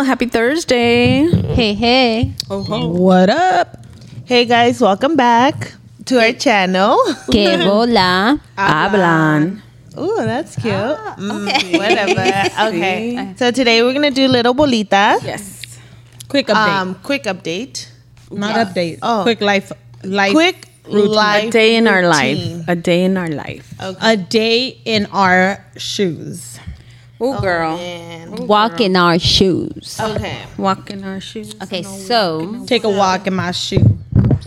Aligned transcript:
Well, 0.00 0.08
happy 0.08 0.32
Thursday. 0.32 1.28
Hey, 1.52 1.74
hey. 1.76 2.32
What 2.48 3.28
up? 3.28 3.84
Hey 4.24 4.46
guys, 4.46 4.80
welcome 4.80 5.12
back 5.14 5.74
to 6.08 6.16
our 6.16 6.32
channel. 6.32 6.96
Que 7.30 7.60
bola. 7.60 8.40
Hablan. 8.56 9.60
Ooh, 10.00 10.16
that's 10.24 10.56
cute. 10.56 10.72
Ah, 10.72 11.20
Mm, 11.20 11.76
whatever. 11.76 12.24
Okay. 12.72 13.34
So 13.36 13.50
today 13.52 13.82
we're 13.84 13.92
gonna 13.92 14.08
do 14.10 14.24
little 14.24 14.54
bolita. 14.56 15.20
Yes. 15.20 15.68
Quick 16.32 16.48
update. 16.48 16.80
Um, 16.80 16.94
quick 17.04 17.24
update. 17.24 17.92
Not 18.32 18.56
update. 18.56 19.00
Oh. 19.04 19.20
Quick 19.28 19.42
life. 19.44 19.68
Life. 20.02 20.32
Quick 20.32 20.64
life. 20.88 21.48
A 21.48 21.50
day 21.52 21.76
in 21.76 21.84
our 21.86 22.08
life. 22.08 22.40
A 22.68 22.74
day 22.74 23.04
in 23.04 23.18
our 23.20 23.28
life. 23.28 23.68
A 24.00 24.16
day 24.16 24.80
in 24.86 25.12
our 25.12 25.60
shoes. 25.76 26.56
Oh, 27.20 27.40
girl. 27.40 27.76
And 27.78 28.48
Walk 28.48 28.80
in 28.80 28.96
our 28.96 29.18
shoes. 29.18 29.98
okay. 30.00 30.38
Walk 30.56 30.90
in 30.90 31.04
our 31.04 31.20
shoes. 31.20 31.54
Okay, 31.62 31.82
so 31.82 32.64
Take 32.66 32.84
a 32.84 32.88
walk 32.88 33.26
in 33.26 33.34
my 33.34 33.50
shoe. 33.52 33.98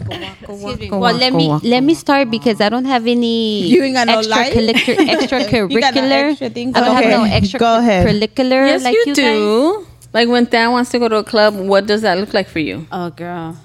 excuse 0.09 0.79
me. 0.79 0.89
Well, 0.91 1.13
let 1.15 1.33
me 1.33 1.47
let 1.63 1.83
me 1.83 1.93
start 1.93 2.29
because 2.31 2.59
I 2.61 2.69
don't 2.69 2.85
have 2.85 3.05
any 3.07 3.63
You 3.67 3.83
ain't 3.83 3.95
got 3.95 4.07
no 4.07 4.19
life? 4.21 4.53
extracurricular 4.53 5.69
You 5.71 5.79
got 5.79 5.93
no 5.95 6.01
extracurricular. 6.01 6.29
extra 6.31 6.49
things 6.49 6.75
I 6.75 6.79
don't 6.81 6.97
Okay, 6.97 7.09
have 7.11 7.19
no 7.19 7.25
extra 7.35 7.59
go 7.59 7.77
ahead. 7.79 8.07
curricular 8.07 8.67
Yes, 8.67 8.83
like 8.83 8.93
you, 8.95 9.03
you, 9.07 9.15
guys. 9.15 9.15
do. 9.15 9.87
Like 10.13 10.27
when 10.29 10.45
Dan 10.45 10.71
wants 10.71 10.91
to 10.91 10.99
go 10.99 11.07
to 11.09 11.17
a 11.17 11.23
club, 11.23 11.55
what 11.55 11.85
does 11.87 12.01
that 12.01 12.17
look 12.19 12.33
like 12.33 12.47
for 12.47 12.59
you? 12.59 12.85
Oh, 12.91 13.09
girl, 13.11 13.57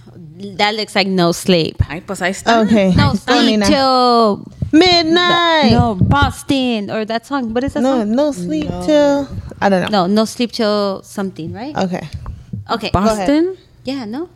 that 0.56 0.74
looks 0.74 0.94
like 0.94 1.06
no 1.08 1.32
sleep. 1.32 1.76
Ay, 1.88 2.00
pues 2.06 2.20
ahí 2.22 2.30
está. 2.30 2.60
Okay. 2.62 2.92
No 2.96 3.14
sleep 3.14 3.46
Nina. 3.60 3.66
till 3.66 4.44
midnight. 4.72 5.72
no 5.72 5.94
Boston 5.94 6.90
or 6.90 7.04
that 7.04 7.26
song. 7.26 7.52
What 7.54 7.64
is 7.64 7.74
that 7.74 7.82
No, 7.82 7.98
song? 8.00 8.10
no 8.14 8.32
sleep 8.32 8.68
till 8.84 9.28
I 9.60 9.68
don't 9.68 9.82
know. 9.90 10.06
No, 10.06 10.06
no 10.06 10.24
sleep 10.24 10.52
till 10.52 11.02
something, 11.02 11.52
right? 11.52 11.76
Okay. 11.76 12.08
Okay. 12.70 12.90
Boston? 12.92 13.56
Yeah, 13.84 14.04
no. 14.04 14.28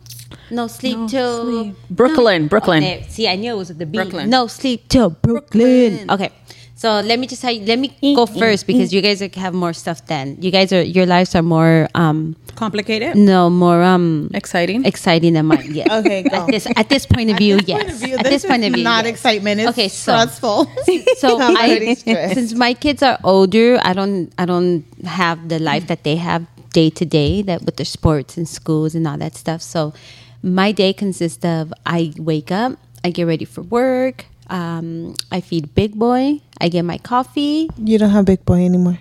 No 0.51 0.67
sleep 0.67 1.07
till 1.09 1.73
Brooklyn, 1.89 2.47
Brooklyn. 2.47 2.83
Oh, 2.83 2.87
there. 2.87 3.03
See, 3.09 3.27
I 3.27 3.35
knew 3.35 3.53
it 3.53 3.57
was 3.57 3.69
the 3.69 3.85
beat. 3.85 3.97
Brooklyn. 4.01 4.29
No 4.29 4.47
sleep 4.47 4.87
till 4.89 5.09
Brooklyn. 5.09 6.09
Okay. 6.09 6.29
So 6.75 6.99
let 7.01 7.19
me 7.19 7.27
just 7.27 7.41
tell 7.41 7.53
let 7.55 7.77
me 7.79 7.95
go 8.15 8.25
first 8.25 8.65
because 8.67 8.91
you 8.91 9.01
guys 9.01 9.19
have 9.21 9.53
more 9.53 9.73
stuff 9.73 10.05
than 10.07 10.37
you 10.41 10.51
guys 10.51 10.73
are 10.73 10.81
your 10.81 11.05
lives 11.05 11.35
are 11.35 11.43
more 11.43 11.87
um 11.95 12.35
Complicated. 12.55 13.15
no 13.15 13.49
more 13.49 13.81
um 13.83 14.29
Exciting. 14.33 14.83
exciting 14.85 15.33
than 15.33 15.45
mine. 15.47 15.69
Yes. 15.73 15.87
Okay, 16.03 16.23
go. 16.23 16.43
At 16.43 16.47
this 16.47 16.67
at 16.75 16.89
this 16.89 17.05
point 17.05 17.29
of 17.29 17.37
view, 17.37 17.59
yes. 17.65 17.77
Point 17.83 17.89
of 17.93 17.99
view, 18.01 18.15
At 18.17 18.25
this 18.25 18.45
point 18.45 18.63
of 18.65 18.73
view, 18.73 18.83
not 18.83 19.05
yes. 19.05 19.13
excitement. 19.13 19.61
It's 19.61 19.69
Okay, 19.69 19.87
so- 19.87 20.11
stressful. 20.13 20.67
So 21.17 21.39
I'm 21.41 21.55
I, 21.55 21.69
already 21.69 21.95
stressed. 21.95 22.33
since 22.35 22.53
my 22.53 22.73
kids 22.73 23.01
are 23.03 23.17
older, 23.23 23.79
I 23.81 23.93
don't 23.93 24.33
I 24.37 24.45
don't 24.45 24.83
have 25.05 25.49
the 25.49 25.59
life 25.59 25.87
that 25.87 26.03
they 26.03 26.17
have 26.17 26.45
day 26.73 26.89
to 26.89 27.05
day 27.05 27.43
that 27.43 27.61
with 27.63 27.77
their 27.77 27.85
sports 27.85 28.35
and 28.35 28.49
schools 28.49 28.93
and 28.95 29.07
all 29.07 29.17
that 29.17 29.35
stuff. 29.37 29.61
So 29.61 29.93
my 30.41 30.71
day 30.73 30.91
consists 30.91 31.45
of 31.45 31.71
I 31.85 32.11
wake 32.17 32.51
up, 32.51 32.77
I 33.05 33.11
get 33.11 33.23
ready 33.25 33.45
for 33.45 33.61
work, 33.61 34.25
um, 34.49 35.15
I 35.31 35.39
feed 35.41 35.73
big 35.73 35.95
boy, 35.97 36.41
I 36.63 36.69
get 36.69 36.83
my 36.83 36.97
coffee. 36.97 37.69
You 37.77 37.97
don't 37.97 38.09
have 38.11 38.23
big 38.23 38.45
boy 38.45 38.63
anymore. 38.63 38.97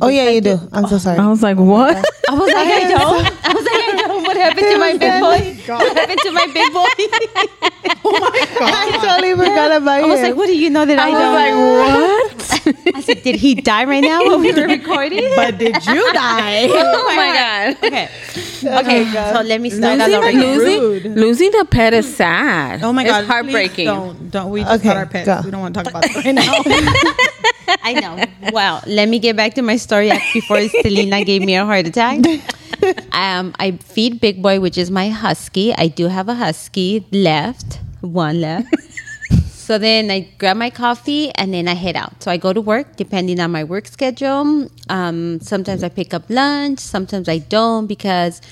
Oh 0.00 0.08
yeah, 0.08 0.30
you 0.30 0.40
do. 0.40 0.58
I'm 0.72 0.86
so 0.88 0.96
sorry. 0.96 1.18
I 1.18 1.28
was 1.28 1.42
like, 1.42 1.58
what? 1.58 1.94
I 2.30 2.32
was 2.34 2.48
like, 2.48 2.66
I 2.66 2.88
don't. 2.88 3.44
I 3.44 3.52
was 3.52 3.64
like, 3.64 3.74
I 3.74 3.92
don't. 3.94 4.03
What 4.34 4.42
happened 4.42 4.66
to 4.66 4.78
my 4.78 4.92
big 4.98 5.20
boy? 5.22 5.38
What 5.74 5.96
happened 5.96 6.20
to 6.24 6.30
my 6.32 6.46
big 6.52 6.72
boy? 6.72 6.90
oh 8.04 8.18
my 8.18 8.46
god! 8.58 8.74
I 8.74 8.98
totally 9.06 9.32
forgot 9.34 9.70
about 9.72 10.02
I 10.02 10.06
was 10.06 10.20
like, 10.20 10.34
what 10.36 10.46
do 10.46 10.56
you 10.56 10.70
know 10.70 10.84
that 10.84 10.98
I, 10.98 11.08
I 11.08 11.10
don't? 11.10 12.36
was 12.38 12.50
like, 12.66 12.74
what? 12.74 12.96
I 12.96 13.00
said, 13.00 13.22
did 13.22 13.36
he 13.36 13.54
die 13.54 13.84
right 13.84 14.02
now 14.02 14.26
when 14.26 14.40
we 14.40 14.52
were 14.52 14.66
recording? 14.78 15.30
but 15.36 15.58
did 15.58 15.84
you 15.86 16.12
die? 16.12 16.66
Oh, 16.74 17.06
oh 17.08 17.16
my 17.16 17.26
God. 17.32 17.84
Okay. 17.84 18.08
Okay. 18.64 19.04
So 19.32 19.40
let 19.42 19.60
me 19.60 19.70
start 19.70 20.00
all 20.00 20.08
Losing, 20.08 20.18
over 20.18 20.28
a, 20.28 20.32
losing, 20.32 20.80
Rude. 20.80 21.04
losing 21.16 21.54
a 21.60 21.64
pet 21.64 21.92
is 21.94 22.16
sad. 22.16 22.82
Oh 22.82 22.92
my 22.92 23.04
god! 23.04 23.20
It's 23.20 23.28
heartbreaking. 23.28 23.86
Don't 23.86 24.30
don't 24.30 24.50
we 24.50 24.62
just 24.62 24.80
Okay, 24.80 24.88
got 24.88 24.96
our 24.96 25.06
pets? 25.06 25.26
go. 25.26 25.40
We 25.44 25.50
don't 25.50 25.60
want 25.60 25.74
to 25.74 25.82
talk 25.82 25.90
about 25.90 26.02
that 26.02 26.24
right 26.24 26.34
now. 26.34 27.76
I 27.82 27.92
know. 27.94 28.24
Well, 28.52 28.82
let 28.86 29.08
me 29.08 29.18
get 29.18 29.36
back 29.36 29.54
to 29.54 29.62
my 29.62 29.76
story 29.76 30.10
before 30.32 30.60
Selena 30.82 31.24
gave 31.24 31.42
me 31.42 31.54
a 31.56 31.64
heart 31.64 31.86
attack. 31.86 32.20
Um, 33.12 33.54
I 33.58 33.72
feed 33.72 34.20
Big 34.20 34.42
Boy, 34.42 34.60
which 34.60 34.76
is 34.76 34.90
my 34.90 35.08
husky. 35.08 35.72
I 35.74 35.88
do 35.88 36.08
have 36.08 36.28
a 36.28 36.34
husky 36.34 37.06
left, 37.12 37.80
one 38.00 38.40
left. 38.40 38.68
so 39.48 39.78
then 39.78 40.10
I 40.10 40.28
grab 40.38 40.56
my 40.56 40.70
coffee 40.70 41.30
and 41.36 41.54
then 41.54 41.68
I 41.68 41.74
head 41.74 41.96
out. 41.96 42.22
So 42.22 42.30
I 42.30 42.36
go 42.36 42.52
to 42.52 42.60
work 42.60 42.96
depending 42.96 43.40
on 43.40 43.50
my 43.50 43.64
work 43.64 43.86
schedule. 43.86 44.68
Um, 44.88 45.40
sometimes 45.40 45.82
I 45.82 45.88
pick 45.88 46.12
up 46.12 46.24
lunch, 46.28 46.80
sometimes 46.80 47.28
I 47.28 47.38
don't 47.38 47.86
because 47.86 48.42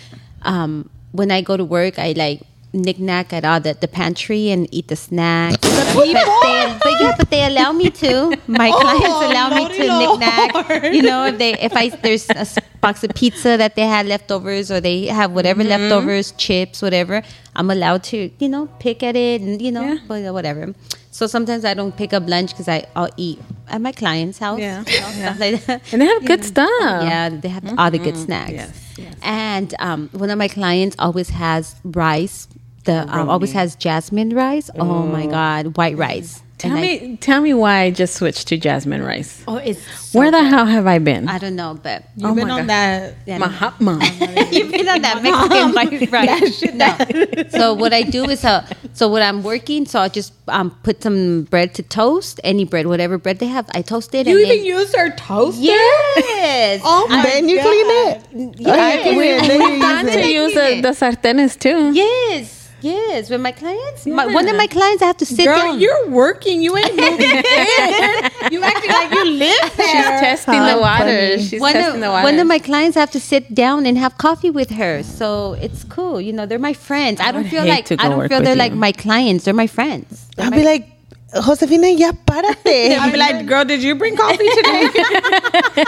um, 0.42 0.88
when 1.10 1.30
I 1.30 1.42
go 1.42 1.56
to 1.56 1.64
work, 1.64 1.98
I 1.98 2.12
like 2.12 2.42
knick-knack 2.72 3.32
at 3.32 3.44
all 3.44 3.60
the, 3.60 3.76
the 3.78 3.88
pantry 3.88 4.50
and 4.50 4.68
eat 4.72 4.88
the 4.88 4.96
snacks. 4.96 5.56
but, 5.62 6.04
they, 6.04 6.12
but 6.12 6.92
yeah, 7.00 7.14
but 7.16 7.30
they 7.30 7.46
allow 7.46 7.72
me 7.72 7.90
to. 7.90 8.36
My 8.46 8.70
oh, 8.70 8.80
clients 8.80 9.06
allow 9.30 9.48
me 9.54 9.68
to 9.76 9.98
knick-knack. 9.98 10.94
You 10.94 11.02
know, 11.02 11.26
if 11.26 11.38
they 11.38 11.58
if 11.58 11.72
I 11.74 11.88
there's 11.88 12.28
a 12.30 12.46
box 12.80 13.04
of 13.04 13.14
pizza 13.14 13.56
that 13.56 13.76
they 13.76 13.86
had 13.86 14.06
leftovers 14.06 14.70
or 14.70 14.80
they 14.80 15.06
have 15.06 15.32
whatever 15.32 15.62
mm-hmm. 15.62 15.82
leftovers, 15.82 16.32
chips, 16.32 16.82
whatever, 16.82 17.22
I'm 17.54 17.70
allowed 17.70 18.04
to, 18.04 18.30
you 18.38 18.48
know, 18.48 18.66
pick 18.78 19.02
at 19.02 19.16
it 19.16 19.40
and 19.40 19.60
you 19.60 19.72
know, 19.72 19.98
Yeah. 20.08 20.30
whatever. 20.30 20.74
So 21.12 21.26
sometimes 21.26 21.66
I 21.66 21.74
don't 21.74 21.94
pick 21.94 22.14
up 22.14 22.26
lunch 22.26 22.56
because 22.56 22.68
I'll 22.96 23.12
eat 23.18 23.38
at 23.68 23.82
my 23.82 23.92
client's 23.92 24.38
house. 24.38 24.58
Yeah. 24.58 24.78
know, 24.78 24.84
stuff 24.84 25.38
like. 25.38 25.68
And 25.92 26.00
they 26.00 26.06
have 26.06 26.24
good 26.24 26.42
stuff. 26.42 26.70
Yeah, 26.80 27.28
they 27.28 27.48
have 27.48 27.78
all 27.78 27.90
the 27.90 27.98
good 27.98 28.14
mm-hmm. 28.14 28.24
snacks. 28.24 28.52
Yes, 28.52 28.94
yes. 28.96 29.14
And 29.22 29.74
um, 29.78 30.08
one 30.12 30.30
of 30.30 30.38
my 30.38 30.48
clients 30.48 30.96
always 30.98 31.28
has 31.28 31.76
rice. 31.84 32.48
The 32.84 33.06
um, 33.08 33.28
always 33.28 33.52
has 33.52 33.76
jasmine 33.76 34.30
rice. 34.34 34.70
Oh, 34.76 35.02
my 35.06 35.26
god, 35.26 35.76
white 35.76 35.96
rice. 35.96 36.42
Tell 36.58 36.70
And 36.70 36.78
I- 36.78 36.82
me, 36.82 37.16
tell 37.16 37.40
me 37.40 37.54
why 37.54 37.80
I 37.82 37.90
just 37.90 38.14
switched 38.14 38.46
to 38.48 38.56
jasmine 38.56 39.02
rice. 39.02 39.42
oh, 39.48 39.56
it's 39.56 39.80
so 40.00 40.18
Where 40.18 40.30
the 40.30 40.38
good. 40.38 40.46
hell 40.50 40.66
have 40.66 40.86
I 40.86 40.98
been? 41.00 41.28
I 41.28 41.38
don't 41.38 41.56
know, 41.56 41.78
but 41.82 42.04
You've 42.16 42.30
Oh 42.30 42.34
been 42.36 42.50
on 42.50 42.60
God. 42.60 42.68
that. 42.68 43.14
yeah, 43.26 43.38
Mahatma. 43.38 43.98
You've 44.52 44.70
been 44.70 44.88
on 44.88 45.02
that 45.02 45.22
Mexican 45.22 45.72
white 45.78 46.10
rice. 46.12 46.62
No. 46.74 47.48
So 47.50 47.74
what 47.74 47.92
I 47.92 48.02
do 48.02 48.28
is, 48.30 48.44
uh, 48.44 48.64
so 48.94 49.08
when 49.10 49.22
I'm 49.22 49.42
working, 49.42 49.86
so 49.86 49.98
I 50.00 50.08
just 50.08 50.32
um, 50.46 50.70
put 50.84 51.02
some 51.02 51.44
bread 51.50 51.74
to 51.74 51.82
toast, 51.82 52.38
any 52.44 52.64
bread, 52.64 52.86
whatever 52.86 53.18
bread 53.18 53.38
they 53.40 53.46
have, 53.46 53.68
I 53.74 53.82
toast 53.82 54.14
it. 54.14 54.26
You 54.28 54.38
and 54.38 54.46
even 54.46 54.56
then, 54.58 54.64
used 54.66 54.94
our 54.94 55.10
toaster. 55.16 55.62
yes. 55.62 56.80
Oh 56.84 57.06
my 57.08 57.22
then 57.22 57.48
you 57.48 57.56
God. 57.56 57.66
clean 57.66 57.86
it. 58.50 58.60
Yeah. 58.60 58.72
I 58.72 59.02
clean 59.02 59.20
it. 59.20 59.48
Then 59.48 59.60
you 59.62 59.80
Time 59.80 60.06
use 60.06 60.14
to 60.14 60.20
it. 60.20 60.30
use 60.30 60.54
the, 60.54 60.80
the 60.82 60.94
sartenes 60.94 61.58
too. 61.58 61.92
Yes. 61.92 62.61
Yes. 62.82 63.30
With 63.30 63.40
my 63.40 63.52
clients, 63.52 64.06
my, 64.06 64.26
one 64.26 64.48
of 64.48 64.56
my 64.56 64.66
clients, 64.66 65.02
I 65.02 65.06
have 65.06 65.16
to 65.18 65.26
sit 65.26 65.44
Girl, 65.46 65.56
down. 65.56 65.80
you're 65.80 66.08
working. 66.10 66.62
You 66.62 66.76
ain't 66.76 66.96
moving. 66.96 67.42
You 68.52 68.62
acting 68.62 68.90
like 68.90 69.10
you 69.12 69.24
live 69.24 69.76
there. 69.76 69.86
She's 69.86 70.20
testing 70.20 70.54
the 70.54 70.58
How 70.60 70.80
waters. 70.80 71.06
funny. 71.36 71.42
She's 71.48 71.60
one 71.60 71.72
testing 71.72 71.94
of, 71.94 72.00
the 72.00 72.08
waters. 72.08 72.24
one 72.24 72.38
of 72.40 72.46
my 72.46 72.58
clients 72.58 72.96
have 72.96 73.10
to 73.12 73.20
sit 73.20 73.54
down 73.54 73.86
and 73.86 73.96
have 73.96 74.18
coffee 74.18 74.50
with 74.50 74.70
her, 74.70 75.02
so 75.04 75.54
it's 75.54 75.84
cool. 75.84 76.20
You 76.20 76.32
know, 76.32 76.44
they're 76.44 76.58
my 76.58 76.72
friends. 76.74 77.20
I, 77.20 77.30
don't 77.32 77.44
would 77.44 77.50
feel 77.50 77.64
like 77.64 77.90
I 77.92 78.08
don't 78.08 78.28
feel 78.28 78.40
they're 78.42 78.54
you. 78.54 78.58
like 78.58 78.72
my 78.74 78.92
clients. 78.92 79.44
They're 79.44 79.54
my 79.54 79.68
friends. 79.68 80.28
They're 80.36 80.44
I'll 80.46 80.50
my- 80.50 80.56
be 80.58 80.64
like, 80.64 80.88
Josefina, 81.34 81.88
ya 81.88 82.12
párate. 82.12 82.96
I'll 83.00 83.10
be 83.10 83.16
like, 83.16 83.46
girl, 83.46 83.64
did 83.64 83.82
you 83.82 83.94
bring 83.94 84.16
coffee 84.16 84.48
today? 84.54 84.88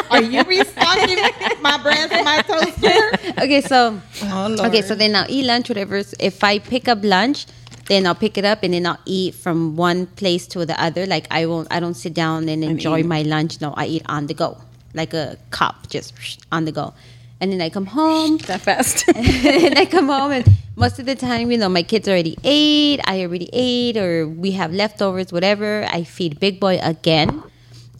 Are 0.10 0.22
you 0.22 0.42
restocking 0.42 1.18
my 1.60 1.76
bread 1.82 2.10
for 2.10 2.22
my 2.22 2.40
toaster? 2.42 3.42
okay, 3.42 3.60
so 3.60 4.00
Oh, 4.22 4.66
okay, 4.66 4.80
so 4.80 4.94
then 4.94 5.14
I'll 5.14 5.26
eat 5.28 5.44
lunch, 5.44 5.68
whatever. 5.68 6.00
If 6.18 6.42
I 6.42 6.58
pick 6.58 6.88
up 6.88 7.00
lunch, 7.02 7.46
then 7.88 8.06
I'll 8.06 8.14
pick 8.14 8.38
it 8.38 8.44
up 8.46 8.62
and 8.62 8.72
then 8.72 8.86
I'll 8.86 8.98
eat 9.04 9.34
from 9.34 9.76
one 9.76 10.06
place 10.06 10.46
to 10.48 10.64
the 10.64 10.80
other. 10.82 11.04
Like 11.06 11.26
I 11.30 11.44
won't, 11.44 11.68
I 11.70 11.78
don't 11.80 11.94
sit 11.94 12.14
down 12.14 12.48
and 12.48 12.64
enjoy 12.64 13.02
my 13.02 13.22
lunch. 13.22 13.60
No, 13.60 13.74
I 13.76 13.86
eat 13.86 14.02
on 14.06 14.26
the 14.26 14.34
go, 14.34 14.56
like 14.94 15.12
a 15.12 15.36
cop, 15.50 15.88
just 15.90 16.14
on 16.50 16.64
the 16.64 16.72
go. 16.72 16.94
And 17.40 17.52
then 17.52 17.60
I 17.60 17.68
come 17.68 17.86
home. 17.86 18.38
that 18.46 18.60
fast. 18.62 19.08
and 19.14 19.78
I 19.78 19.84
come 19.86 20.08
home 20.08 20.32
and 20.32 20.46
most 20.76 20.98
of 20.98 21.06
the 21.06 21.14
time, 21.14 21.50
you 21.50 21.58
know, 21.58 21.68
my 21.68 21.82
kids 21.82 22.08
already 22.08 22.36
ate, 22.42 23.00
I 23.04 23.22
already 23.22 23.48
ate, 23.52 23.96
or 23.96 24.26
we 24.26 24.52
have 24.52 24.72
leftovers, 24.72 25.32
whatever. 25.32 25.86
I 25.88 26.02
feed 26.04 26.40
Big 26.40 26.58
Boy 26.58 26.80
again. 26.82 27.42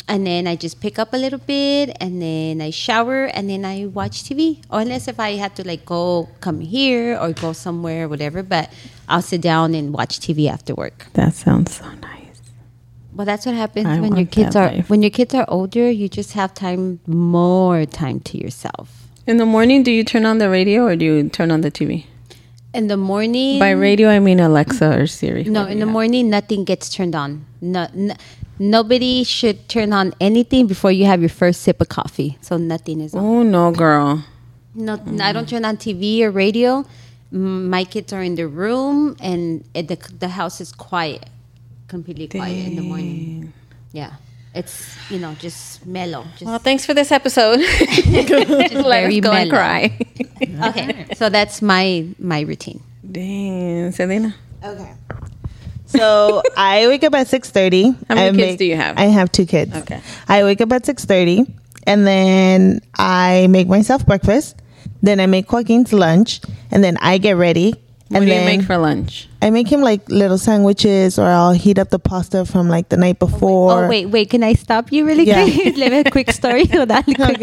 And 0.07 0.27
then 0.27 0.47
I 0.47 0.57
just 0.57 0.81
pick 0.81 0.99
up 0.99 1.15
a 1.15 1.17
little 1.17 1.39
bit 1.39 1.97
and 1.99 2.21
then 2.21 2.61
I 2.61 2.69
shower 2.71 3.25
and 3.25 3.49
then 3.49 3.65
I 3.65 3.87
watch 3.87 4.23
TV. 4.25 4.63
Or 4.71 4.81
unless 4.81 5.09
if 5.09 5.19
I 5.19 5.33
had 5.37 5.57
to 5.57 5.67
like 5.67 5.87
go 5.87 6.29
come 6.41 6.61
here 6.61 7.17
or 7.19 7.33
go 7.33 7.53
somewhere, 7.55 8.05
or 8.05 8.09
whatever, 8.09 8.43
but 8.43 8.71
I'll 9.09 9.23
sit 9.23 9.41
down 9.41 9.75
and 9.75 9.95
watch 9.95 10.21
TV 10.21 10.47
after 10.51 10.75
work. 10.75 11.07
that 11.15 11.33
sounds 11.35 11.77
so 11.77 11.91
nice. 12.03 12.43
Well, 13.15 13.25
that's 13.25 13.47
what 13.47 13.55
happens 13.55 13.87
I 13.87 14.01
when 14.01 14.17
your 14.17 14.27
kids 14.27 14.57
are 14.57 14.67
life. 14.67 14.91
when 14.91 15.01
your 15.01 15.11
kids 15.11 15.33
are 15.35 15.47
older. 15.49 15.91
You 15.91 16.09
just 16.09 16.33
have 16.33 16.53
time, 16.53 17.01
more 17.07 17.87
time 17.87 18.21
to 18.21 18.37
yourself. 18.37 19.04
In 19.27 19.39
the 19.39 19.47
morning, 19.47 19.83
do 19.83 19.91
you 19.91 20.05
turn 20.05 20.27
on 20.27 20.39
the 20.39 20.51
radio 20.51 20.85
or 20.85 20.97
do 20.97 21.05
you 21.05 21.29
turn 21.31 21.51
on 21.51 21.63
the 21.63 21.71
TV? 21.71 22.05
In 22.75 22.89
the 22.89 22.97
morning, 22.97 23.59
By 23.59 23.71
radio, 23.71 24.09
I 24.11 24.19
mean 24.19 24.41
Alexa 24.41 24.99
or 25.01 25.07
Siri. 25.07 25.45
No, 25.45 25.65
in 25.67 25.79
the 25.79 25.87
morning, 25.87 26.29
nothing 26.29 26.65
gets 26.65 26.91
turned 26.91 27.15
on. 27.15 27.47
No, 27.61 27.87
n- 27.95 28.17
nobody 28.59 29.23
should 29.25 29.69
turn 29.69 29.93
on 29.93 30.13
anything 30.21 30.67
before 30.67 30.91
you 30.91 31.07
have 31.07 31.21
your 31.21 31.29
first 31.31 31.63
sip 31.63 31.81
of 31.81 31.89
coffee. 31.89 32.37
So 32.41 32.57
nothing 32.59 33.01
is 33.01 33.15
on. 33.15 33.25
Oh 33.25 33.43
no, 33.45 33.71
girl. 33.71 34.25
No, 34.75 35.01
I 35.23 35.33
don't 35.33 35.49
turn 35.49 35.65
on 35.65 35.77
TV 35.77 36.21
or 36.23 36.31
radio. 36.33 36.85
My 37.31 37.85
kids 37.85 38.13
are 38.13 38.23
in 38.23 38.35
the 38.35 38.49
room, 38.49 39.17
and 39.21 39.65
it, 39.73 39.87
the 39.89 39.97
the 40.19 40.29
house 40.29 40.61
is 40.61 40.73
quiet, 40.73 41.27
completely 41.89 42.27
quiet 42.29 42.67
in 42.67 42.77
the 42.77 42.83
morning. 42.83 43.53
Yeah, 43.93 44.15
it's 44.55 44.97
you 45.11 45.19
know 45.19 45.35
just 45.35 45.85
mellow. 45.87 46.25
Just 46.33 46.45
Well, 46.45 46.59
thanks 46.59 46.87
for 46.87 46.95
this 46.95 47.13
episode. 47.13 47.59
just 47.61 48.09
Let 48.75 48.85
very 48.85 49.19
us 49.19 49.25
go 49.25 49.33
and 49.33 49.51
cry. 49.51 49.99
Okay, 50.45 51.07
so 51.15 51.31
that's 51.31 51.63
my 51.63 52.07
my 52.19 52.41
routine. 52.41 52.83
Dang, 53.11 53.93
Selena. 53.93 54.35
Okay. 54.63 54.93
So 55.87 56.43
I 56.57 56.87
wake 56.89 57.05
up 57.05 57.15
at 57.15 57.29
six 57.29 57.51
thirty. 57.51 57.95
How 58.09 58.15
many 58.15 58.39
kids 58.39 58.59
do 58.59 58.65
you 58.65 58.77
have? 58.77 58.99
I 58.99 59.05
have 59.05 59.33
two 59.33 59.47
kids. 59.47 59.75
Okay. 59.75 60.01
I 60.29 60.45
wake 60.45 60.61
up 60.61 60.73
at 60.73 60.85
six 60.85 61.05
thirty, 61.05 61.47
and 61.87 62.07
then 62.07 62.81
I 62.97 63.47
make 63.49 63.69
myself 63.69 64.05
breakfast. 64.05 64.57
Then 65.03 65.21
I 65.21 65.27
make 65.27 65.51
Joaquin's 65.51 65.93
lunch, 65.93 66.41
and 66.71 66.83
then 66.83 66.99
I 67.01 67.19
get 67.19 67.37
ready. 67.37 67.75
What 68.15 68.23
and 68.23 68.31
do 68.31 68.35
you 68.35 68.45
make 68.45 68.63
for 68.63 68.79
lunch? 68.79 69.29
I 69.43 69.51
make 69.51 69.67
him 69.69 69.81
like 69.83 70.09
little 70.09 70.39
sandwiches, 70.39 71.19
or 71.19 71.27
I'll 71.27 71.53
heat 71.53 71.79
up 71.79 71.91
the 71.91 71.99
pasta 71.99 72.45
from 72.47 72.69
like 72.69 72.89
the 72.89 72.97
night 72.97 73.19
before. 73.19 73.73
Oh 73.85 73.89
wait, 73.89 74.07
wait. 74.07 74.31
Can 74.31 74.43
I 74.45 74.55
stop 74.55 74.93
you 74.93 75.05
really 75.05 75.25
Yeah. 75.27 75.45
quick? 75.45 75.77
Let 75.83 75.91
me 75.93 75.99
a 75.99 76.11
quick 76.11 76.31
story. 76.33 76.67
Hold 76.73 76.91
on, 76.93 77.03
quick, 77.03 77.21
Okay. 77.21 77.39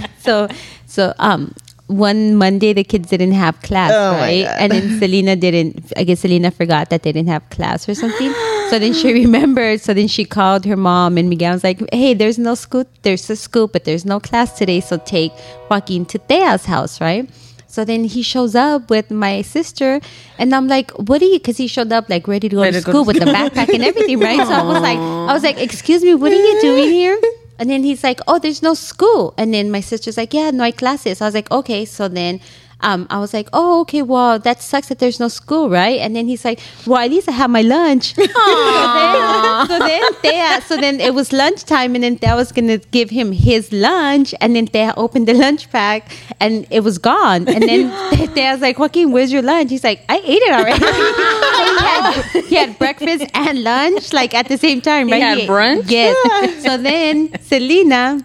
quick. 0.00 0.10
So, 0.18 0.48
so 0.86 1.12
um, 1.18 1.52
one 1.88 2.36
Monday 2.36 2.72
the 2.72 2.82
kids 2.82 3.10
didn't 3.10 3.32
have 3.32 3.60
class, 3.60 3.92
Oh, 3.94 4.12
right? 4.16 4.46
And 4.58 4.72
then 4.72 4.98
Selena 4.98 5.36
didn't. 5.36 5.92
I 5.96 6.04
guess 6.04 6.20
Selena 6.20 6.50
forgot 6.50 6.88
that 6.88 7.02
they 7.02 7.12
didn't 7.12 7.28
have 7.28 7.48
class 7.50 7.86
or 7.86 7.94
something. 7.94 8.32
so 8.70 8.78
then 8.78 8.94
she 8.94 9.12
remembered. 9.12 9.82
So 9.82 9.92
then 9.92 10.08
she 10.08 10.24
called 10.24 10.64
her 10.64 10.76
mom, 10.78 11.18
and 11.18 11.28
Miguel 11.28 11.52
was 11.52 11.62
like, 11.62 11.82
"Hey, 11.92 12.14
there's 12.14 12.38
no 12.38 12.54
school. 12.54 12.86
There's 13.02 13.28
a 13.28 13.36
school, 13.36 13.68
but 13.68 13.84
there's 13.84 14.06
no 14.06 14.18
class 14.18 14.56
today. 14.56 14.80
So 14.80 14.96
take 14.96 15.32
Joaquin 15.70 16.06
to 16.06 16.18
Thea's 16.18 16.64
house, 16.64 17.00
right?" 17.02 17.28
So 17.74 17.84
then 17.84 18.04
he 18.04 18.22
shows 18.22 18.54
up 18.54 18.88
with 18.88 19.10
my 19.10 19.42
sister, 19.42 20.00
and 20.38 20.54
I'm 20.54 20.68
like, 20.68 20.92
"What 20.92 21.20
are 21.22 21.30
you?" 21.32 21.40
Because 21.42 21.56
he 21.58 21.66
showed 21.66 21.90
up 21.92 22.08
like 22.08 22.28
ready 22.28 22.48
to 22.48 22.54
go 22.54 22.62
Ready 22.62 22.78
to 22.78 22.80
to 22.80 22.86
go 22.86 22.92
school 22.92 23.04
to 23.04 23.08
with 23.08 23.18
the 23.18 23.30
backpack 23.34 23.74
and 23.74 23.82
everything, 23.82 24.20
right? 24.20 24.38
So 24.46 24.54
I 24.54 24.62
was 24.62 24.80
like, 24.80 24.98
I 24.98 25.32
was 25.34 25.42
like, 25.42 25.58
"Excuse 25.58 26.04
me, 26.06 26.14
what 26.14 26.30
are 26.30 26.44
you 26.48 26.60
doing 26.60 26.88
here?" 26.90 27.18
And 27.58 27.68
then 27.68 27.82
he's 27.82 28.04
like, 28.06 28.20
"Oh, 28.28 28.38
there's 28.38 28.62
no 28.62 28.74
school." 28.74 29.34
And 29.36 29.52
then 29.52 29.72
my 29.74 29.80
sister's 29.80 30.16
like, 30.16 30.32
"Yeah, 30.32 30.52
no 30.54 30.62
hay 30.62 30.70
classes." 30.70 31.20
I 31.20 31.26
was 31.26 31.34
like, 31.34 31.50
"Okay." 31.50 31.84
So 31.84 32.06
then. 32.06 32.38
Um, 32.80 33.06
I 33.08 33.18
was 33.18 33.32
like, 33.32 33.48
oh, 33.52 33.80
okay, 33.82 34.02
well, 34.02 34.38
that 34.38 34.60
sucks 34.60 34.88
that 34.88 34.98
there's 34.98 35.18
no 35.18 35.28
school, 35.28 35.70
right? 35.70 35.98
And 36.00 36.14
then 36.14 36.26
he's 36.28 36.44
like, 36.44 36.60
well, 36.86 36.98
at 37.02 37.10
least 37.10 37.28
I 37.28 37.32
have 37.32 37.48
my 37.50 37.62
lunch. 37.62 38.14
so 38.14 38.22
then, 38.24 39.66
so 39.68 39.78
then, 39.78 40.14
Thea, 40.14 40.60
so 40.66 40.76
then 40.76 41.00
it 41.00 41.14
was 41.14 41.32
lunchtime, 41.32 41.94
and 41.94 42.04
then 42.04 42.18
Thea 42.18 42.34
was 42.36 42.52
gonna 42.52 42.78
give 42.78 43.08
him 43.10 43.32
his 43.32 43.72
lunch, 43.72 44.34
and 44.40 44.54
then 44.54 44.66
Thea 44.66 44.92
opened 44.96 45.28
the 45.28 45.34
lunch 45.34 45.70
pack, 45.70 46.12
and 46.40 46.66
it 46.70 46.80
was 46.80 46.98
gone. 46.98 47.48
And 47.48 47.62
then 47.62 47.90
Thea's 48.34 48.60
like, 48.60 48.78
Joaquin, 48.78 49.12
where's 49.12 49.32
your 49.32 49.42
lunch? 49.42 49.70
He's 49.70 49.84
like, 49.84 50.02
I 50.08 50.18
ate 50.18 50.42
it 50.42 50.52
already. 50.52 50.80
So 50.80 50.92
he, 51.64 51.78
had, 51.78 52.44
he 52.50 52.56
had 52.56 52.78
breakfast 52.78 53.24
and 53.34 53.62
lunch 53.62 54.12
like 54.12 54.34
at 54.34 54.48
the 54.48 54.58
same 54.58 54.80
time, 54.80 55.08
He 55.08 55.14
right? 55.14 55.38
had 55.40 55.48
brunch? 55.48 55.90
Yes. 55.90 56.62
so 56.62 56.76
then 56.76 57.30
Selena. 57.40 58.20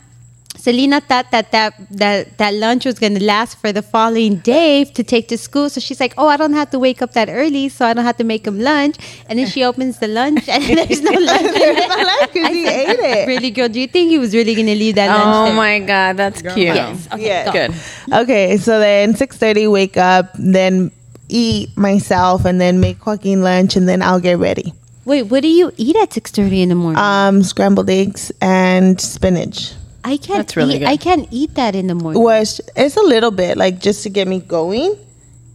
Selena 0.59 0.99
thought 0.99 1.31
that 1.31 1.51
that, 1.53 1.73
that 1.91 2.37
that 2.37 2.53
lunch 2.53 2.83
was 2.85 2.99
going 2.99 3.15
to 3.15 3.23
last 3.23 3.57
for 3.61 3.71
the 3.71 3.81
following 3.81 4.35
day 4.37 4.83
to 4.83 5.03
take 5.03 5.27
to 5.29 5.37
school. 5.37 5.69
So 5.69 5.79
she's 5.79 5.99
like, 6.01 6.13
"Oh, 6.17 6.27
I 6.27 6.35
don't 6.35 6.53
have 6.53 6.69
to 6.71 6.79
wake 6.79 7.01
up 7.01 7.13
that 7.13 7.29
early, 7.29 7.69
so 7.69 7.85
I 7.85 7.93
don't 7.93 8.03
have 8.03 8.17
to 8.17 8.25
make 8.25 8.45
him 8.45 8.59
lunch." 8.59 8.97
And 9.29 9.39
then 9.39 9.47
she 9.47 9.63
opens 9.63 9.99
the 9.99 10.07
lunch, 10.09 10.47
and 10.49 10.63
there's 10.77 11.01
no 11.01 11.11
lunch. 11.11 11.55
Because 12.33 12.49
he 12.53 12.67
ate 12.67 12.99
it. 12.99 13.27
Really, 13.27 13.51
girl, 13.51 13.69
do 13.69 13.79
you 13.79 13.87
think 13.87 14.11
he 14.11 14.19
was 14.19 14.33
really 14.35 14.53
going 14.53 14.67
to 14.67 14.75
leave 14.75 14.95
that 14.95 15.07
lunch 15.07 15.35
Oh 15.35 15.45
there? 15.45 15.53
my 15.55 15.79
God, 15.79 16.17
that's 16.17 16.41
cute. 16.41 16.57
Yes. 16.57 17.07
Okay, 17.13 17.25
Yeah. 17.25 17.45
go. 17.45 17.51
Good. 17.53 17.75
Okay, 18.23 18.57
so 18.57 18.79
then 18.79 19.15
six 19.15 19.37
thirty, 19.37 19.65
wake 19.67 19.97
up, 19.97 20.29
then 20.37 20.91
eat 21.29 21.75
myself, 21.77 22.43
and 22.45 22.59
then 22.59 22.79
make 22.79 23.03
Joaquin 23.05 23.41
lunch, 23.41 23.75
and 23.75 23.87
then 23.87 24.01
I'll 24.01 24.19
get 24.19 24.37
ready. 24.37 24.73
Wait, 25.05 25.23
what 25.23 25.41
do 25.41 25.47
you 25.47 25.71
eat 25.77 25.95
at 25.95 26.11
six 26.13 26.31
thirty 26.31 26.61
in 26.61 26.69
the 26.69 26.75
morning? 26.75 27.01
Um, 27.01 27.41
scrambled 27.43 27.89
eggs 27.89 28.31
and 28.41 28.99
spinach. 28.99 29.73
I 30.03 30.17
can't. 30.17 30.37
that's 30.39 30.55
really 30.55 30.75
eat, 30.75 30.79
good. 30.79 30.87
I 30.87 30.97
can't 30.97 31.27
eat 31.31 31.55
that 31.55 31.75
in 31.75 31.87
the 31.87 31.95
morning. 31.95 32.21
was 32.21 32.61
it's 32.75 32.95
a 32.97 33.01
little 33.01 33.31
bit 33.31 33.57
like 33.57 33.79
just 33.79 34.03
to 34.03 34.09
get 34.09 34.27
me 34.27 34.39
going 34.39 34.95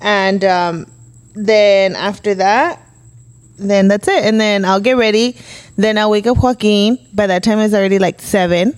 and 0.01 0.45
um 0.45 0.87
then 1.35 1.97
after 1.97 2.35
that 2.35 2.81
then 3.59 3.89
that's 3.89 4.09
it 4.09 4.25
and 4.25 4.41
then 4.41 4.65
i'll 4.65 4.81
get 4.81 4.97
ready 4.97 5.37
then 5.77 5.97
i'll 5.97 6.11
wake 6.11 6.27
up 6.27 6.37
joaquin 6.43 6.99
by 7.15 7.27
that 7.27 7.43
time 7.43 7.59
it's 7.59 7.73
already 7.75 7.99
like 7.99 8.21
seven 8.21 8.73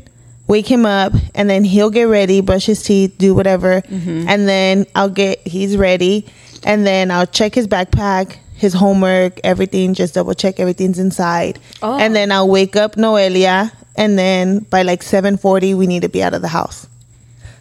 wake 0.46 0.70
him 0.70 0.86
up 0.86 1.12
and 1.34 1.50
then 1.50 1.64
he'll 1.64 1.90
get 1.90 2.04
ready 2.04 2.40
brush 2.40 2.66
his 2.66 2.82
teeth 2.82 3.16
do 3.18 3.34
whatever 3.34 3.82
and 3.90 4.46
then 4.48 4.86
i'll 4.94 5.08
get 5.10 5.40
he's 5.46 5.76
ready 5.76 6.26
and 6.62 6.86
then 6.86 7.10
i'll 7.10 7.26
check 7.26 7.54
his 7.54 7.66
backpack 7.66 8.36
his 8.54 8.72
homework 8.74 9.40
everything 9.44 9.92
just 9.94 10.14
double 10.14 10.34
check 10.34 10.60
everything's 10.60 10.98
inside 10.98 11.58
Oh. 11.82 11.98
and 11.98 12.14
then 12.14 12.30
i'll 12.30 12.48
wake 12.48 12.76
up 12.76 12.94
noelia 12.96 13.72
and 13.96 14.18
then 14.18 14.60
by 14.60 14.82
like 14.82 15.02
7.40 15.02 15.74
we 15.76 15.86
need 15.86 16.02
to 16.02 16.08
be 16.08 16.22
out 16.22 16.34
of 16.34 16.42
the 16.42 16.48
house 16.48 16.86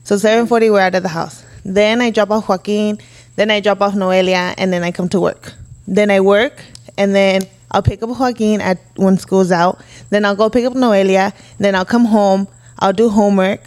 so 0.05 0.17
7:40 0.17 0.71
we're 0.71 0.81
out 0.81 0.93
of 0.93 1.01
the 1.01 1.09
house. 1.09 1.43
Then 1.65 1.99
I 1.99 2.11
drop 2.11 2.29
off 2.29 2.47
Joaquin, 2.47 2.99
then 3.37 3.49
I 3.49 3.59
drop 3.59 3.81
off 3.81 3.95
Noelia 3.95 4.53
and 4.55 4.71
then 4.71 4.83
I 4.83 4.91
come 4.91 5.09
to 5.09 5.19
work. 5.19 5.53
Then 5.87 6.11
I 6.11 6.19
work 6.19 6.61
and 6.95 7.15
then 7.15 7.41
I'll 7.71 7.81
pick 7.81 8.03
up 8.03 8.09
Joaquin 8.09 8.61
at 8.61 8.77
when 8.97 9.17
school's 9.17 9.51
out. 9.51 9.81
Then 10.11 10.23
I'll 10.23 10.35
go 10.35 10.47
pick 10.51 10.63
up 10.63 10.73
Noelia, 10.73 11.33
then 11.57 11.73
I'll 11.73 11.85
come 11.85 12.05
home, 12.05 12.47
I'll 12.77 12.93
do 12.93 13.09
homework 13.09 13.61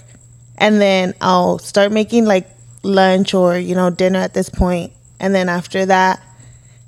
and 0.58 0.80
then 0.80 1.12
I'll 1.20 1.58
start 1.58 1.90
making 1.90 2.24
like 2.24 2.48
lunch 2.84 3.34
or 3.34 3.58
you 3.58 3.74
know 3.74 3.90
dinner 3.90 4.20
at 4.20 4.32
this 4.32 4.48
point. 4.48 4.92
And 5.18 5.34
then 5.34 5.48
after 5.48 5.86
that 5.86 6.22